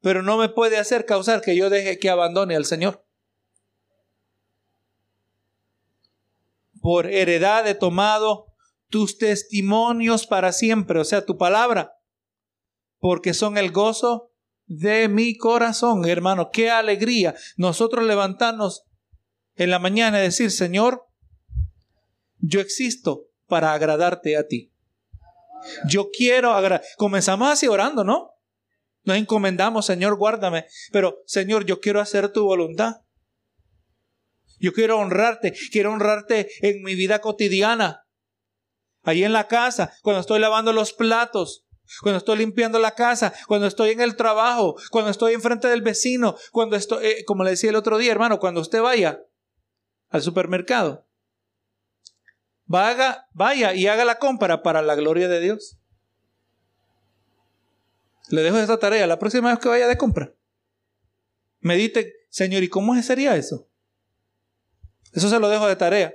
pero 0.00 0.22
no 0.22 0.36
me 0.36 0.48
puede 0.48 0.78
hacer 0.78 1.04
causar 1.04 1.40
que 1.40 1.56
yo 1.56 1.68
deje 1.68 1.98
que 1.98 2.10
abandone 2.10 2.54
al 2.54 2.64
Señor. 2.64 3.04
Por 6.80 7.08
heredad 7.08 7.66
he 7.66 7.74
tomado 7.74 8.46
tus 8.88 9.18
testimonios 9.18 10.28
para 10.28 10.52
siempre, 10.52 11.00
o 11.00 11.04
sea, 11.04 11.26
tu 11.26 11.36
palabra, 11.36 11.99
porque 13.00 13.34
son 13.34 13.58
el 13.58 13.72
gozo 13.72 14.30
de 14.66 15.08
mi 15.08 15.36
corazón, 15.36 16.06
hermano. 16.06 16.50
Qué 16.52 16.70
alegría 16.70 17.34
nosotros 17.56 18.04
levantarnos 18.04 18.84
en 19.56 19.70
la 19.70 19.80
mañana 19.80 20.20
y 20.20 20.22
decir, 20.22 20.50
Señor, 20.52 21.06
yo 22.38 22.60
existo 22.60 23.26
para 23.46 23.72
agradarte 23.72 24.36
a 24.36 24.46
ti. 24.46 24.72
Yo 25.86 26.10
quiero 26.10 26.52
agradar. 26.52 26.82
Comenzamos 26.96 27.50
así 27.50 27.66
orando, 27.66 28.04
¿no? 28.04 28.30
Nos 29.04 29.16
encomendamos, 29.16 29.86
Señor, 29.86 30.16
guárdame. 30.16 30.66
Pero, 30.92 31.22
Señor, 31.26 31.64
yo 31.64 31.80
quiero 31.80 32.00
hacer 32.00 32.32
tu 32.32 32.44
voluntad. 32.44 33.02
Yo 34.58 34.72
quiero 34.72 34.98
honrarte. 34.98 35.54
Quiero 35.72 35.92
honrarte 35.92 36.48
en 36.60 36.82
mi 36.82 36.94
vida 36.94 37.20
cotidiana. 37.20 38.06
Ahí 39.02 39.24
en 39.24 39.32
la 39.32 39.48
casa, 39.48 39.92
cuando 40.02 40.20
estoy 40.20 40.38
lavando 40.38 40.72
los 40.72 40.92
platos, 40.92 41.66
cuando 42.02 42.18
estoy 42.18 42.38
limpiando 42.38 42.78
la 42.78 42.94
casa, 42.94 43.32
cuando 43.46 43.66
estoy 43.66 43.90
en 43.90 44.00
el 44.00 44.16
trabajo, 44.16 44.76
cuando 44.90 45.10
estoy 45.10 45.34
enfrente 45.34 45.68
del 45.68 45.82
vecino, 45.82 46.36
cuando 46.52 46.76
estoy, 46.76 47.06
eh, 47.06 47.24
como 47.24 47.44
le 47.44 47.50
decía 47.50 47.70
el 47.70 47.76
otro 47.76 47.98
día, 47.98 48.12
hermano, 48.12 48.38
cuando 48.38 48.60
usted 48.60 48.80
vaya 48.80 49.20
al 50.08 50.22
supermercado. 50.22 51.06
Vaya, 52.66 53.26
vaya 53.32 53.74
y 53.74 53.88
haga 53.88 54.04
la 54.04 54.18
compra 54.18 54.62
para 54.62 54.82
la 54.82 54.94
gloria 54.94 55.28
de 55.28 55.40
Dios. 55.40 55.78
Le 58.28 58.42
dejo 58.42 58.58
esta 58.58 58.78
tarea 58.78 59.06
la 59.06 59.18
próxima 59.18 59.50
vez 59.50 59.58
que 59.58 59.68
vaya 59.68 59.88
de 59.88 59.98
compra. 59.98 60.32
Medite, 61.58 62.14
Señor, 62.28 62.62
¿y 62.62 62.68
cómo 62.68 63.00
sería 63.02 63.36
eso? 63.36 63.68
Eso 65.12 65.28
se 65.28 65.40
lo 65.40 65.48
dejo 65.48 65.66
de 65.66 65.76
tarea. 65.76 66.14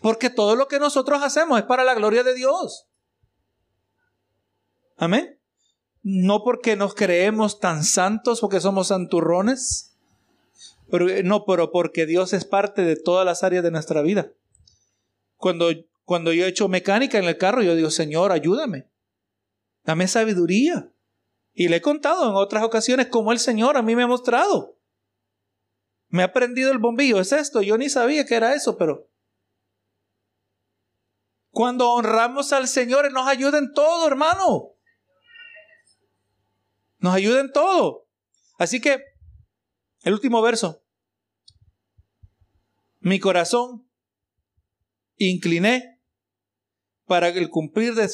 Porque 0.00 0.30
todo 0.30 0.56
lo 0.56 0.68
que 0.68 0.78
nosotros 0.78 1.22
hacemos 1.22 1.58
es 1.58 1.64
para 1.64 1.84
la 1.84 1.94
gloria 1.94 2.24
de 2.24 2.34
Dios. 2.34 2.88
Amén. 5.02 5.36
No 6.04 6.44
porque 6.44 6.76
nos 6.76 6.94
creemos 6.94 7.58
tan 7.58 7.82
santos, 7.82 8.40
porque 8.40 8.60
somos 8.60 8.86
santurrones, 8.86 9.98
eh, 10.92 11.24
no, 11.24 11.44
pero 11.44 11.72
porque 11.72 12.06
Dios 12.06 12.32
es 12.32 12.44
parte 12.44 12.82
de 12.82 12.94
todas 12.94 13.26
las 13.26 13.42
áreas 13.42 13.64
de 13.64 13.72
nuestra 13.72 14.00
vida. 14.00 14.30
Cuando, 15.38 15.70
cuando 16.04 16.32
yo 16.32 16.44
he 16.44 16.48
hecho 16.48 16.68
mecánica 16.68 17.18
en 17.18 17.24
el 17.24 17.36
carro, 17.36 17.62
yo 17.62 17.74
digo, 17.74 17.90
Señor, 17.90 18.30
ayúdame. 18.30 18.92
Dame 19.82 20.06
sabiduría. 20.06 20.92
Y 21.52 21.66
le 21.66 21.78
he 21.78 21.82
contado 21.82 22.30
en 22.30 22.36
otras 22.36 22.62
ocasiones 22.62 23.08
cómo 23.08 23.32
el 23.32 23.40
Señor 23.40 23.76
a 23.76 23.82
mí 23.82 23.96
me 23.96 24.04
ha 24.04 24.06
mostrado. 24.06 24.78
Me 26.10 26.22
ha 26.22 26.32
prendido 26.32 26.70
el 26.70 26.78
bombillo. 26.78 27.18
Es 27.18 27.32
esto. 27.32 27.60
Yo 27.60 27.76
ni 27.76 27.88
sabía 27.88 28.24
que 28.24 28.36
era 28.36 28.54
eso, 28.54 28.78
pero 28.78 29.10
cuando 31.50 31.90
honramos 31.90 32.52
al 32.52 32.68
Señor, 32.68 33.10
nos 33.10 33.26
ayuda 33.26 33.58
en 33.58 33.72
todo, 33.74 34.06
hermano. 34.06 34.71
Nos 37.02 37.14
ayuda 37.14 37.40
en 37.40 37.50
todo. 37.50 38.08
Así 38.58 38.80
que, 38.80 39.02
el 40.02 40.12
último 40.12 40.40
verso. 40.40 40.84
Mi 43.00 43.18
corazón 43.18 43.90
incliné 45.16 46.00
para 47.06 47.28
el 47.28 47.50
cumplir 47.50 47.96
de, 47.96 48.08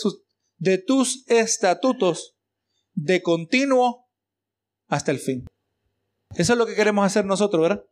de 0.56 0.78
tus 0.78 1.28
estatutos 1.28 2.38
de 2.94 3.22
continuo 3.22 4.08
hasta 4.86 5.10
el 5.10 5.18
fin. 5.18 5.46
Eso 6.34 6.54
es 6.54 6.58
lo 6.58 6.64
que 6.64 6.74
queremos 6.74 7.04
hacer 7.04 7.26
nosotros, 7.26 7.60
¿verdad? 7.60 7.84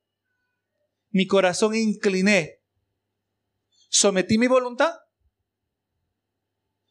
Mi 1.11 1.27
corazón 1.27 1.75
incliné. 1.75 2.63
Sometí 3.91 4.39
mi 4.39 4.47
voluntad. 4.47 4.95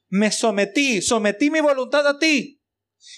Me 0.10 0.32
sometí, 0.32 1.02
sometí 1.02 1.50
mi 1.50 1.60
voluntad 1.60 2.08
a 2.08 2.20
ti 2.20 2.62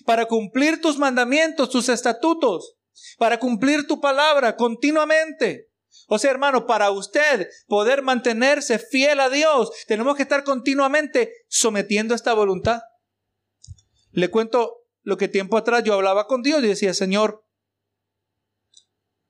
para 0.06 0.26
cumplir 0.26 0.82
tus 0.82 0.98
mandamientos, 0.98 1.70
tus 1.70 1.90
estatutos, 1.90 2.76
para 3.18 3.40
cumplir 3.40 3.88
tu 3.88 4.00
palabra 4.00 4.56
continuamente. 4.56 5.70
O 6.08 6.20
sea, 6.20 6.32
hermano, 6.32 6.66
para 6.66 6.92
usted 6.92 7.50
poder 7.68 8.02
mantenerse 8.02 8.80
fiel 8.80 9.20
a 9.20 9.30
Dios, 9.30 9.72
tenemos 9.88 10.16
que 10.16 10.24
estar 10.24 10.44
continuamente 10.44 11.34
sometiendo 11.48 12.16
esta 12.16 12.34
voluntad. 12.34 12.82
Le 14.12 14.30
cuento 14.30 14.86
lo 15.04 15.18
que 15.18 15.28
tiempo 15.28 15.58
atrás 15.58 15.84
yo 15.84 15.94
hablaba 15.94 16.28
con 16.28 16.44
Dios 16.44 16.64
y 16.64 16.68
decía, 16.68 16.94
Señor, 16.94 17.46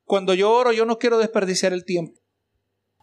cuando 0.03 0.33
yo 0.33 0.51
oro, 0.51 0.71
yo 0.71 0.85
no 0.85 0.97
quiero 0.99 1.17
desperdiciar 1.17 1.73
el 1.73 1.83
tiempo. 1.83 2.19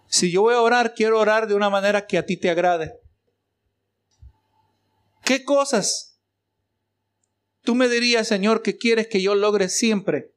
Si 0.09 0.31
yo 0.31 0.43
voy 0.43 0.55
a 0.55 0.61
orar, 0.61 0.95
quiero 0.95 1.19
orar 1.19 1.47
de 1.47 1.55
una 1.55 1.71
manera 1.71 2.07
que 2.07 2.19
a 2.19 2.25
ti 2.25 2.37
te 2.37 2.51
agrade. 2.51 2.99
¿Qué 5.25 5.45
cosas 5.45 6.14
tú 7.65 7.75
me 7.75 7.89
dirías, 7.89 8.29
Señor, 8.29 8.63
que 8.63 8.77
quieres 8.77 9.09
que 9.09 9.21
yo 9.21 9.35
logre 9.35 9.69
siempre 9.69 10.33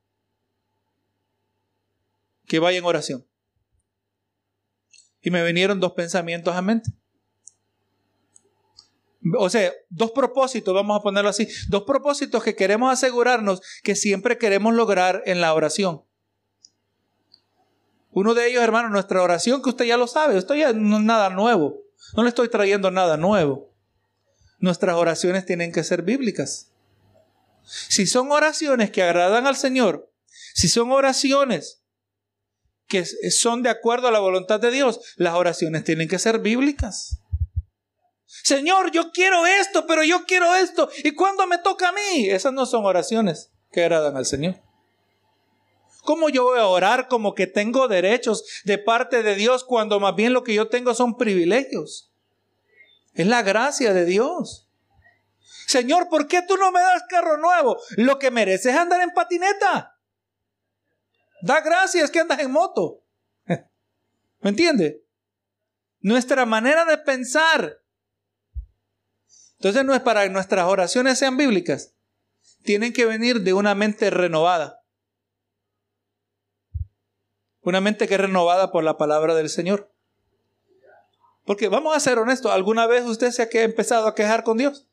que 2.48 2.60
vaya 2.60 2.80
en 2.80 2.86
oración. 2.86 3.28
Y 5.22 5.30
me 5.30 5.44
vinieron 5.44 5.80
dos 5.80 5.92
pensamientos 5.92 6.56
a 6.56 6.62
mente. 6.62 6.90
o 9.38 9.50
sea, 9.50 9.74
dos 9.90 10.12
propósitos, 10.12 10.74
vamos 10.74 10.98
a 10.98 11.04
ponerlo 11.04 11.30
así, 11.30 11.50
dos 11.68 11.84
propósitos 11.84 12.42
que 12.42 12.56
queremos 12.56 12.92
asegurarnos 12.92 13.62
que 13.84 13.96
siempre 13.96 14.38
queremos 14.38 14.74
lograr 14.74 15.22
en 15.26 15.42
la 15.42 15.54
oración. 15.54 16.04
Uno 18.12 18.34
de 18.34 18.48
ellos, 18.48 18.64
hermano, 18.64 18.90
nuestra 18.90 19.22
oración, 19.22 19.62
que 19.62 19.70
usted 19.70 19.86
ya 19.86 19.98
lo 19.98 20.08
sabe, 20.08 20.38
esto 20.38 20.56
ya 20.56 20.72
no 20.72 20.98
es 20.98 21.04
nada 21.04 21.30
nuevo, 21.30 21.82
no 22.16 22.24
le 22.24 22.30
estoy 22.30 22.48
trayendo 22.48 22.90
nada 22.90 23.18
nuevo. 23.18 23.74
Nuestras 24.60 24.96
oraciones 24.96 25.46
tienen 25.46 25.74
que 25.74 25.84
ser 25.84 26.04
bíblicas. 26.04 26.72
Si 27.68 28.08
son 28.08 28.32
oraciones 28.32 28.92
que 28.92 29.04
agradan 29.04 29.46
al 29.46 29.58
Señor, 29.58 30.12
si 30.54 30.70
son 30.70 30.92
oraciones 30.92 31.84
que 32.88 33.06
son 33.06 33.64
de 33.64 33.70
acuerdo 33.70 34.08
a 34.08 34.12
la 34.12 34.20
voluntad 34.20 34.60
de 34.60 34.72
Dios, 34.72 35.02
las 35.18 35.34
oraciones 35.34 35.84
tienen 35.84 36.08
que 36.08 36.20
ser 36.20 36.40
bíblicas. 36.40 37.20
Señor, 38.26 38.92
yo 38.92 39.12
quiero 39.12 39.46
esto, 39.46 39.86
pero 39.88 40.04
yo 40.04 40.26
quiero 40.26 40.56
esto. 40.56 40.90
¿Y 41.04 41.12
cuándo 41.12 41.46
me 41.48 41.58
toca 41.58 41.90
a 41.90 41.92
mí? 41.92 42.30
Esas 42.30 42.54
no 42.54 42.66
son 42.66 42.86
oraciones 42.86 43.52
que 43.72 43.82
agradan 43.82 44.16
al 44.16 44.26
Señor. 44.26 44.62
¿Cómo 46.04 46.30
yo 46.30 46.44
voy 46.44 46.60
a 46.60 46.68
orar 46.68 47.10
como 47.10 47.36
que 47.36 47.48
tengo 47.48 47.90
derechos 47.90 48.46
de 48.64 48.78
parte 48.78 49.24
de 49.24 49.36
Dios 49.36 49.66
cuando 49.66 50.00
más 50.00 50.16
bien 50.16 50.32
lo 50.32 50.46
que 50.46 50.54
yo 50.54 50.70
tengo 50.70 50.94
son 50.94 51.18
privilegios? 51.18 52.14
Es 53.14 53.28
la 53.28 53.42
gracia 53.42 53.94
de 53.94 54.06
Dios. 54.06 54.67
Señor, 55.68 56.08
¿por 56.08 56.28
qué 56.30 56.42
tú 56.42 56.56
no 56.56 56.72
me 56.72 56.80
das 56.80 57.04
carro 57.10 57.36
nuevo? 57.36 57.78
Lo 57.98 58.18
que 58.20 58.32
mereces 58.32 58.74
es 58.74 58.80
andar 58.80 59.02
en 59.02 59.12
patineta. 59.12 60.00
Da 61.42 61.60
gracias 61.60 62.10
que 62.10 62.22
andas 62.22 62.40
en 62.40 62.52
moto. 62.52 63.04
¿Me 64.40 64.50
entiende? 64.50 65.06
Nuestra 66.00 66.46
manera 66.46 66.86
de 66.86 66.98
pensar. 66.98 67.82
Entonces 69.58 69.84
no 69.84 69.94
es 69.94 70.00
para 70.00 70.24
que 70.24 70.30
nuestras 70.30 70.68
oraciones 70.68 71.20
sean 71.20 71.36
bíblicas. 71.36 71.94
Tienen 72.64 72.94
que 72.94 73.04
venir 73.04 73.42
de 73.42 73.54
una 73.54 73.76
mente 73.76 74.10
renovada. 74.10 74.86
Una 77.60 77.82
mente 77.82 78.08
que 78.08 78.14
es 78.14 78.22
renovada 78.22 78.72
por 78.72 78.86
la 78.86 78.96
palabra 78.96 79.36
del 79.36 79.50
Señor. 79.50 79.94
Porque 81.44 81.68
vamos 81.68 81.94
a 81.94 82.00
ser 82.00 82.20
honestos, 82.20 82.54
¿alguna 82.54 82.88
vez 82.88 83.04
usted 83.04 83.32
se 83.32 83.42
ha 83.42 83.50
empezado 83.64 84.08
a 84.08 84.16
quejar 84.16 84.46
con 84.46 84.58
Dios? 84.58 84.88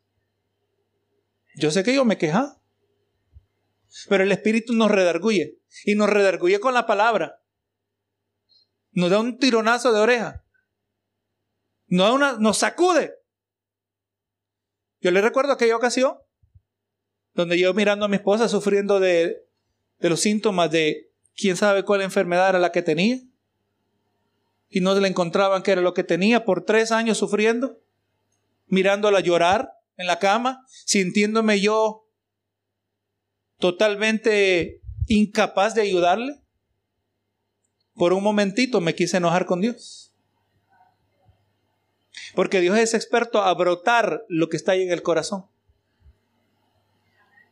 Yo 1.57 1.71
sé 1.71 1.85
que 1.85 1.95
yo 1.95 2.05
me 2.05 2.19
queja. 2.19 2.61
Pero 4.09 4.25
el 4.25 4.33
Espíritu 4.33 4.73
nos 4.73 4.91
redarguye. 4.91 5.59
Y 5.85 5.95
nos 5.95 6.11
redarguye 6.11 6.61
con 6.61 6.75
la 6.75 6.87
palabra. 6.87 7.43
Nos 8.93 9.11
da 9.11 9.21
un 9.21 9.39
tironazo 9.39 9.93
de 9.93 10.01
oreja. 10.01 10.45
Nos, 11.87 12.13
una, 12.13 12.37
nos 12.39 12.59
sacude. 12.59 13.15
Yo 15.01 15.11
le 15.11 15.21
recuerdo 15.21 15.53
aquella 15.53 15.77
ocasión 15.77 16.17
donde 17.35 17.59
yo 17.59 17.75
mirando 17.75 18.05
a 18.05 18.09
mi 18.09 18.17
esposa 18.17 18.49
sufriendo 18.49 19.01
de, 19.01 19.45
de 19.99 20.09
los 20.09 20.21
síntomas 20.21 20.71
de 20.71 21.11
quién 21.37 21.57
sabe 21.57 21.83
cuál 21.83 22.01
enfermedad 22.03 22.51
era 22.51 22.59
la 22.59 22.73
que 22.73 22.83
tenía. 22.83 23.19
Y 24.69 24.81
no 24.81 24.99
le 24.99 25.09
encontraban 25.09 25.63
qué 25.63 25.73
era 25.73 25.83
lo 25.83 25.95
que 25.95 26.05
tenía 26.05 26.45
por 26.45 26.65
tres 26.65 26.91
años 26.91 27.19
sufriendo, 27.19 27.81
mirándola 28.67 29.21
llorar 29.21 29.73
en 29.97 30.07
la 30.07 30.19
cama, 30.19 30.65
sintiéndome 30.85 31.61
yo 31.61 32.09
totalmente 33.59 34.81
incapaz 35.07 35.75
de 35.75 35.83
ayudarle. 35.83 36.41
Por 37.95 38.13
un 38.13 38.23
momentito 38.23 38.81
me 38.81 38.95
quise 38.95 39.19
enojar 39.19 39.47
con 39.47 39.61
Dios. 39.61 40.13
Porque 42.35 42.61
Dios 42.61 42.77
es 42.79 42.95
experto 42.95 43.43
a 43.43 43.55
brotar 43.55 44.25
lo 44.29 44.49
que 44.49 44.57
está 44.57 44.73
ahí 44.73 44.83
en 44.83 44.91
el 44.91 45.03
corazón. 45.03 45.47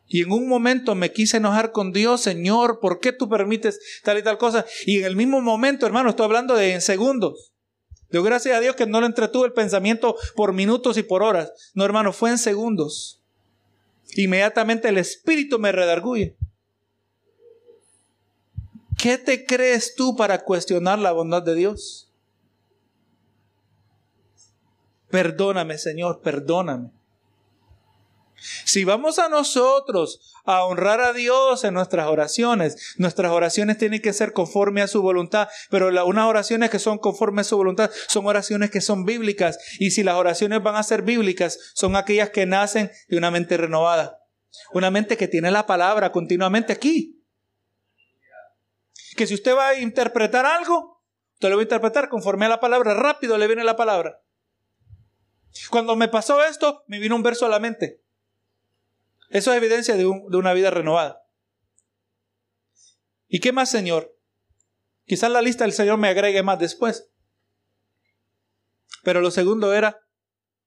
Y 0.08 0.22
en 0.22 0.32
un 0.32 0.48
momento 0.48 0.94
me 0.94 1.12
quise 1.12 1.38
enojar 1.38 1.72
con 1.72 1.92
Dios, 1.92 2.20
Señor, 2.20 2.80
¿por 2.80 3.00
qué 3.00 3.12
tú 3.12 3.28
permites 3.28 3.80
tal 4.02 4.18
y 4.18 4.22
tal 4.22 4.36
cosa? 4.36 4.66
Y 4.84 4.98
en 4.98 5.04
el 5.04 5.16
mismo 5.16 5.40
momento, 5.40 5.86
hermano, 5.86 6.10
estoy 6.10 6.26
hablando 6.26 6.54
de 6.54 6.74
en 6.74 6.82
segundos. 6.82 7.51
Doy 8.12 8.22
gracias 8.22 8.54
a 8.54 8.60
Dios 8.60 8.76
que 8.76 8.86
no 8.86 9.00
le 9.00 9.06
entretuve 9.06 9.46
el 9.46 9.54
pensamiento 9.54 10.16
por 10.36 10.52
minutos 10.52 10.98
y 10.98 11.02
por 11.02 11.22
horas. 11.22 11.52
No, 11.74 11.84
hermano, 11.84 12.12
fue 12.12 12.30
en 12.30 12.38
segundos. 12.38 13.22
Inmediatamente 14.16 14.88
el 14.88 14.98
Espíritu 14.98 15.58
me 15.58 15.72
redarguye. 15.72 16.36
¿Qué 18.98 19.18
te 19.18 19.46
crees 19.46 19.94
tú 19.96 20.14
para 20.14 20.44
cuestionar 20.44 20.98
la 20.98 21.12
bondad 21.12 21.42
de 21.42 21.54
Dios? 21.54 22.12
Perdóname, 25.08 25.78
Señor, 25.78 26.20
perdóname. 26.20 26.90
Si 28.64 28.84
vamos 28.84 29.18
a 29.18 29.28
nosotros 29.28 30.20
a 30.44 30.64
honrar 30.64 31.00
a 31.00 31.12
Dios 31.12 31.64
en 31.64 31.74
nuestras 31.74 32.08
oraciones, 32.08 32.94
nuestras 32.98 33.30
oraciones 33.32 33.78
tienen 33.78 34.02
que 34.02 34.12
ser 34.12 34.32
conforme 34.32 34.82
a 34.82 34.88
su 34.88 35.02
voluntad, 35.02 35.48
pero 35.70 35.88
unas 36.06 36.26
oraciones 36.26 36.70
que 36.70 36.78
son 36.78 36.98
conforme 36.98 37.42
a 37.42 37.44
su 37.44 37.56
voluntad 37.56 37.90
son 38.08 38.26
oraciones 38.26 38.70
que 38.70 38.80
son 38.80 39.04
bíblicas. 39.04 39.58
Y 39.78 39.92
si 39.92 40.02
las 40.02 40.16
oraciones 40.16 40.62
van 40.62 40.76
a 40.76 40.82
ser 40.82 41.02
bíblicas, 41.02 41.58
son 41.74 41.96
aquellas 41.96 42.30
que 42.30 42.46
nacen 42.46 42.90
de 43.08 43.16
una 43.16 43.30
mente 43.30 43.56
renovada, 43.56 44.18
una 44.72 44.90
mente 44.90 45.16
que 45.16 45.28
tiene 45.28 45.50
la 45.50 45.66
palabra 45.66 46.10
continuamente 46.10 46.72
aquí. 46.72 47.24
Que 49.16 49.26
si 49.26 49.34
usted 49.34 49.54
va 49.54 49.68
a 49.68 49.78
interpretar 49.78 50.46
algo, 50.46 51.02
usted 51.34 51.50
lo 51.50 51.56
va 51.56 51.62
a 51.62 51.64
interpretar 51.64 52.08
conforme 52.08 52.46
a 52.46 52.48
la 52.48 52.60
palabra, 52.60 52.94
rápido 52.94 53.38
le 53.38 53.46
viene 53.46 53.62
la 53.62 53.76
palabra. 53.76 54.22
Cuando 55.70 55.96
me 55.96 56.08
pasó 56.08 56.42
esto, 56.42 56.82
me 56.86 56.98
vino 56.98 57.14
un 57.14 57.22
verso 57.22 57.44
a 57.44 57.48
la 57.50 57.60
mente. 57.60 58.01
Eso 59.32 59.50
es 59.50 59.56
evidencia 59.56 59.96
de, 59.96 60.06
una 60.06 60.52
vida 60.52 60.70
renovada. 60.70 61.22
¿Y 63.28 63.40
qué 63.40 63.50
más, 63.50 63.70
Señor? 63.70 64.14
Quizás 65.06 65.30
la 65.30 65.40
lista 65.40 65.64
del 65.64 65.72
Señor 65.72 65.96
me 65.96 66.08
agregue 66.08 66.42
más 66.42 66.58
después. 66.58 67.10
Pero 69.02 69.22
lo 69.22 69.30
segundo 69.30 69.72
era 69.72 69.98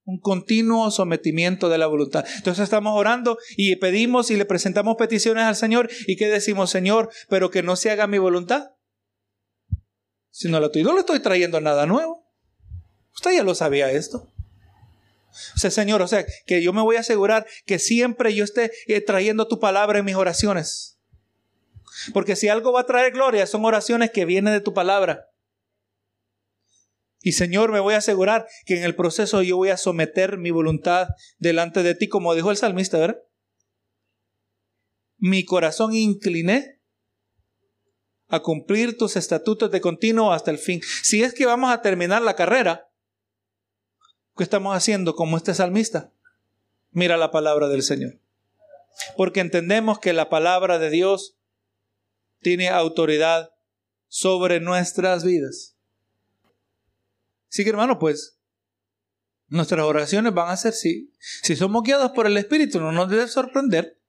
un 0.03 0.19
continuo 0.19 0.89
sometimiento 0.89 1.69
de 1.69 1.77
la 1.77 1.85
voluntad. 1.85 2.25
Entonces 2.37 2.63
estamos 2.63 2.97
orando 2.97 3.37
y 3.55 3.75
pedimos 3.75 4.31
y 4.31 4.35
le 4.35 4.45
presentamos 4.45 4.95
peticiones 4.97 5.43
al 5.43 5.55
Señor. 5.55 5.89
¿Y 6.07 6.15
qué 6.15 6.27
decimos, 6.27 6.71
Señor? 6.71 7.09
Pero 7.29 7.51
que 7.51 7.61
no 7.61 7.75
se 7.75 7.91
haga 7.91 8.07
mi 8.07 8.17
voluntad. 8.17 8.71
Si 10.31 10.49
no 10.49 10.59
la 10.59 10.65
estoy, 10.65 10.83
no 10.83 10.93
le 10.93 11.01
estoy 11.01 11.19
trayendo 11.19 11.61
nada 11.61 11.85
nuevo. 11.85 12.27
Usted 13.13 13.31
ya 13.35 13.43
lo 13.43 13.53
sabía 13.53 13.91
esto. 13.91 14.34
O 15.55 15.57
sea, 15.57 15.71
Señor, 15.71 16.01
o 16.01 16.07
sea, 16.07 16.25
que 16.45 16.61
yo 16.61 16.73
me 16.73 16.81
voy 16.81 16.95
a 16.95 17.01
asegurar 17.01 17.45
que 17.65 17.79
siempre 17.79 18.33
yo 18.33 18.43
esté 18.43 18.71
eh, 18.87 19.01
trayendo 19.01 19.47
tu 19.47 19.59
palabra 19.59 19.99
en 19.99 20.05
mis 20.05 20.15
oraciones. 20.15 20.99
Porque 22.13 22.35
si 22.35 22.47
algo 22.47 22.71
va 22.71 22.81
a 22.81 22.85
traer 22.85 23.11
gloria, 23.13 23.47
son 23.47 23.65
oraciones 23.65 24.11
que 24.11 24.25
vienen 24.25 24.53
de 24.53 24.61
tu 24.61 24.73
palabra. 24.73 25.29
Y 27.21 27.31
Señor, 27.31 27.71
me 27.71 27.79
voy 27.79 27.95
a 27.95 27.97
asegurar 27.97 28.45
que 28.65 28.77
en 28.77 28.83
el 28.83 28.95
proceso 28.95 29.41
yo 29.41 29.57
voy 29.57 29.69
a 29.69 29.77
someter 29.77 30.37
mi 30.37 30.51
voluntad 30.51 31.07
delante 31.39 31.81
de 31.81 31.95
ti, 31.95 32.07
como 32.07 32.35
dijo 32.35 32.51
el 32.51 32.57
salmista, 32.57 32.99
¿verdad? 32.99 33.19
Mi 35.17 35.43
corazón 35.43 35.93
incliné 35.93 36.81
a 38.27 38.41
cumplir 38.41 38.97
tus 38.97 39.15
estatutos 39.15 39.71
de 39.71 39.81
continuo 39.81 40.33
hasta 40.33 40.51
el 40.51 40.59
fin. 40.59 40.81
Si 41.01 41.23
es 41.23 41.33
que 41.33 41.45
vamos 41.45 41.71
a 41.71 41.81
terminar 41.81 42.21
la 42.21 42.35
carrera, 42.35 42.91
¿Qué 44.37 44.43
estamos 44.43 44.75
haciendo 44.75 45.15
como 45.15 45.37
este 45.37 45.53
salmista? 45.53 46.11
Mira 46.91 47.15
la 47.15 47.31
palabra 47.31 47.69
del 47.69 47.83
Señor. 47.83 48.19
Porque 49.15 49.39
entendemos 49.39 49.99
que 49.99 50.13
la 50.13 50.29
palabra 50.29 50.77
de 50.77 50.89
Dios 50.89 51.37
tiene 52.41 52.67
autoridad 52.69 53.51
sobre 54.07 54.59
nuestras 54.59 55.23
vidas. 55.23 55.75
Así 57.49 57.63
que 57.63 57.69
hermano, 57.69 57.97
pues 57.97 58.37
nuestras 59.47 59.85
oraciones 59.85 60.33
van 60.33 60.49
a 60.49 60.57
ser 60.57 60.73
sí. 60.73 61.13
Si 61.19 61.55
somos 61.55 61.83
guiados 61.83 62.11
por 62.11 62.27
el 62.27 62.35
Espíritu, 62.35 62.81
no 62.81 62.91
nos 62.91 63.09
debe 63.09 63.27
sorprender 63.29 64.01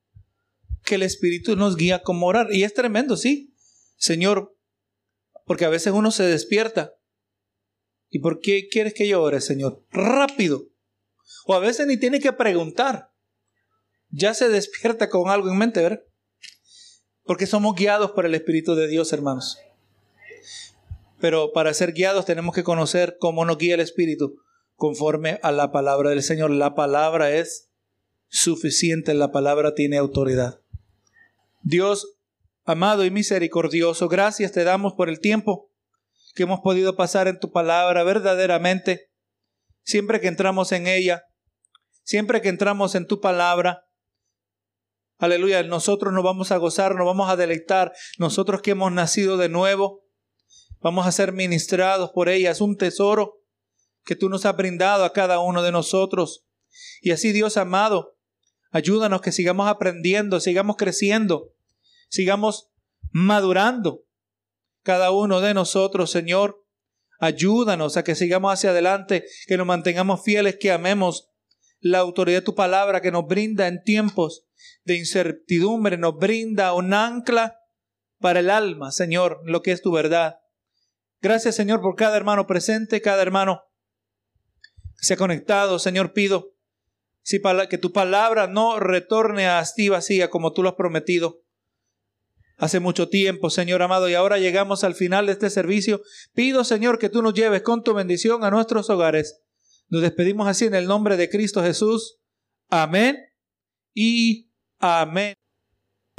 que 0.82 0.96
el 0.96 1.02
Espíritu 1.04 1.54
nos 1.54 1.76
guía 1.76 2.02
como 2.02 2.26
orar. 2.26 2.52
Y 2.52 2.64
es 2.64 2.74
tremendo, 2.74 3.16
sí. 3.16 3.54
Señor, 3.96 4.56
porque 5.44 5.64
a 5.64 5.68
veces 5.68 5.92
uno 5.92 6.10
se 6.10 6.24
despierta 6.24 6.95
¿Y 8.10 8.20
por 8.20 8.40
qué 8.40 8.68
quieres 8.68 8.94
que 8.94 9.08
yo 9.08 9.22
ore, 9.22 9.40
Señor? 9.40 9.82
Rápido. 9.90 10.64
O 11.46 11.54
a 11.54 11.58
veces 11.58 11.86
ni 11.86 11.96
tiene 11.96 12.20
que 12.20 12.32
preguntar. 12.32 13.10
Ya 14.10 14.34
se 14.34 14.48
despierta 14.48 15.08
con 15.08 15.30
algo 15.30 15.50
en 15.50 15.58
mente, 15.58 15.82
¿verdad? 15.82 16.02
Porque 17.24 17.46
somos 17.46 17.74
guiados 17.74 18.12
por 18.12 18.24
el 18.24 18.34
Espíritu 18.34 18.74
de 18.74 18.86
Dios, 18.86 19.12
hermanos. 19.12 19.58
Pero 21.20 21.52
para 21.52 21.74
ser 21.74 21.92
guiados 21.92 22.24
tenemos 22.24 22.54
que 22.54 22.62
conocer 22.62 23.16
cómo 23.18 23.44
nos 23.44 23.58
guía 23.58 23.74
el 23.74 23.80
Espíritu 23.80 24.36
conforme 24.76 25.40
a 25.42 25.50
la 25.50 25.72
palabra 25.72 26.10
del 26.10 26.22
Señor. 26.22 26.50
La 26.50 26.74
palabra 26.74 27.34
es 27.34 27.70
suficiente, 28.28 29.14
la 29.14 29.32
palabra 29.32 29.74
tiene 29.74 29.96
autoridad. 29.96 30.60
Dios, 31.62 32.16
amado 32.64 33.04
y 33.04 33.10
misericordioso, 33.10 34.08
gracias 34.08 34.52
te 34.52 34.62
damos 34.62 34.92
por 34.92 35.08
el 35.08 35.18
tiempo 35.18 35.70
que 36.36 36.44
hemos 36.44 36.60
podido 36.60 36.94
pasar 36.94 37.26
en 37.26 37.40
tu 37.40 37.50
palabra 37.50 38.04
verdaderamente, 38.04 39.10
siempre 39.82 40.20
que 40.20 40.28
entramos 40.28 40.70
en 40.70 40.86
ella, 40.86 41.24
Siempre 42.06 42.40
que 42.40 42.48
entramos 42.48 42.94
en 42.94 43.08
tu 43.08 43.20
palabra, 43.20 43.84
aleluya, 45.18 45.64
nosotros 45.64 46.14
nos 46.14 46.22
vamos 46.22 46.52
a 46.52 46.56
gozar, 46.56 46.94
nos 46.94 47.04
vamos 47.04 47.28
a 47.28 47.34
deleitar. 47.34 47.92
Nosotros 48.16 48.62
que 48.62 48.70
hemos 48.70 48.92
nacido 48.92 49.36
de 49.36 49.48
nuevo, 49.48 50.04
vamos 50.78 51.08
a 51.08 51.10
ser 51.10 51.32
ministrados 51.32 52.12
por 52.12 52.28
ella. 52.28 52.52
Es 52.52 52.60
un 52.60 52.76
tesoro 52.76 53.42
que 54.04 54.14
tú 54.14 54.28
nos 54.28 54.46
has 54.46 54.56
brindado 54.56 55.04
a 55.04 55.12
cada 55.12 55.40
uno 55.40 55.64
de 55.64 55.72
nosotros. 55.72 56.46
Y 57.00 57.10
así, 57.10 57.32
Dios 57.32 57.56
amado, 57.56 58.16
ayúdanos 58.70 59.20
que 59.20 59.32
sigamos 59.32 59.66
aprendiendo, 59.66 60.38
sigamos 60.38 60.76
creciendo, 60.76 61.54
sigamos 62.08 62.70
madurando 63.10 64.05
cada 64.86 65.10
uno 65.10 65.40
de 65.40 65.52
nosotros, 65.52 66.12
Señor. 66.12 66.64
Ayúdanos 67.18 67.96
a 67.96 68.04
que 68.04 68.14
sigamos 68.14 68.52
hacia 68.52 68.70
adelante, 68.70 69.24
que 69.48 69.56
nos 69.56 69.66
mantengamos 69.66 70.22
fieles, 70.22 70.58
que 70.60 70.70
amemos 70.70 71.28
la 71.80 71.98
autoridad 71.98 72.38
de 72.38 72.44
tu 72.44 72.54
palabra 72.54 73.00
que 73.00 73.10
nos 73.10 73.26
brinda 73.26 73.66
en 73.66 73.82
tiempos 73.82 74.46
de 74.84 74.96
incertidumbre, 74.96 75.98
nos 75.98 76.16
brinda 76.16 76.72
un 76.72 76.94
ancla 76.94 77.58
para 78.20 78.38
el 78.38 78.48
alma, 78.48 78.92
Señor, 78.92 79.40
lo 79.44 79.60
que 79.60 79.72
es 79.72 79.82
tu 79.82 79.90
verdad. 79.90 80.36
Gracias, 81.20 81.56
Señor, 81.56 81.80
por 81.80 81.96
cada 81.96 82.16
hermano 82.16 82.46
presente, 82.46 83.02
cada 83.02 83.22
hermano 83.22 83.62
que 85.00 85.04
se 85.04 85.14
ha 85.14 85.16
conectado. 85.16 85.80
Señor, 85.80 86.12
pido 86.12 86.54
que 87.68 87.78
tu 87.78 87.92
palabra 87.92 88.46
no 88.46 88.78
retorne 88.78 89.48
a 89.48 89.64
ti 89.74 89.88
vacía 89.88 90.30
como 90.30 90.52
tú 90.52 90.62
lo 90.62 90.68
has 90.68 90.74
prometido 90.76 91.42
hace 92.56 92.80
mucho 92.80 93.08
tiempo, 93.08 93.50
Señor 93.50 93.82
amado, 93.82 94.08
y 94.08 94.14
ahora 94.14 94.38
llegamos 94.38 94.84
al 94.84 94.94
final 94.94 95.26
de 95.26 95.32
este 95.32 95.50
servicio. 95.50 96.00
Pido, 96.34 96.64
Señor, 96.64 96.98
que 96.98 97.08
tú 97.08 97.22
nos 97.22 97.34
lleves 97.34 97.62
con 97.62 97.82
tu 97.82 97.94
bendición 97.94 98.44
a 98.44 98.50
nuestros 98.50 98.90
hogares. 98.90 99.42
Nos 99.88 100.02
despedimos 100.02 100.48
así 100.48 100.64
en 100.64 100.74
el 100.74 100.86
nombre 100.86 101.16
de 101.16 101.28
Cristo 101.28 101.62
Jesús. 101.62 102.18
Amén 102.68 103.16
y 103.94 104.50
amén. 104.78 105.34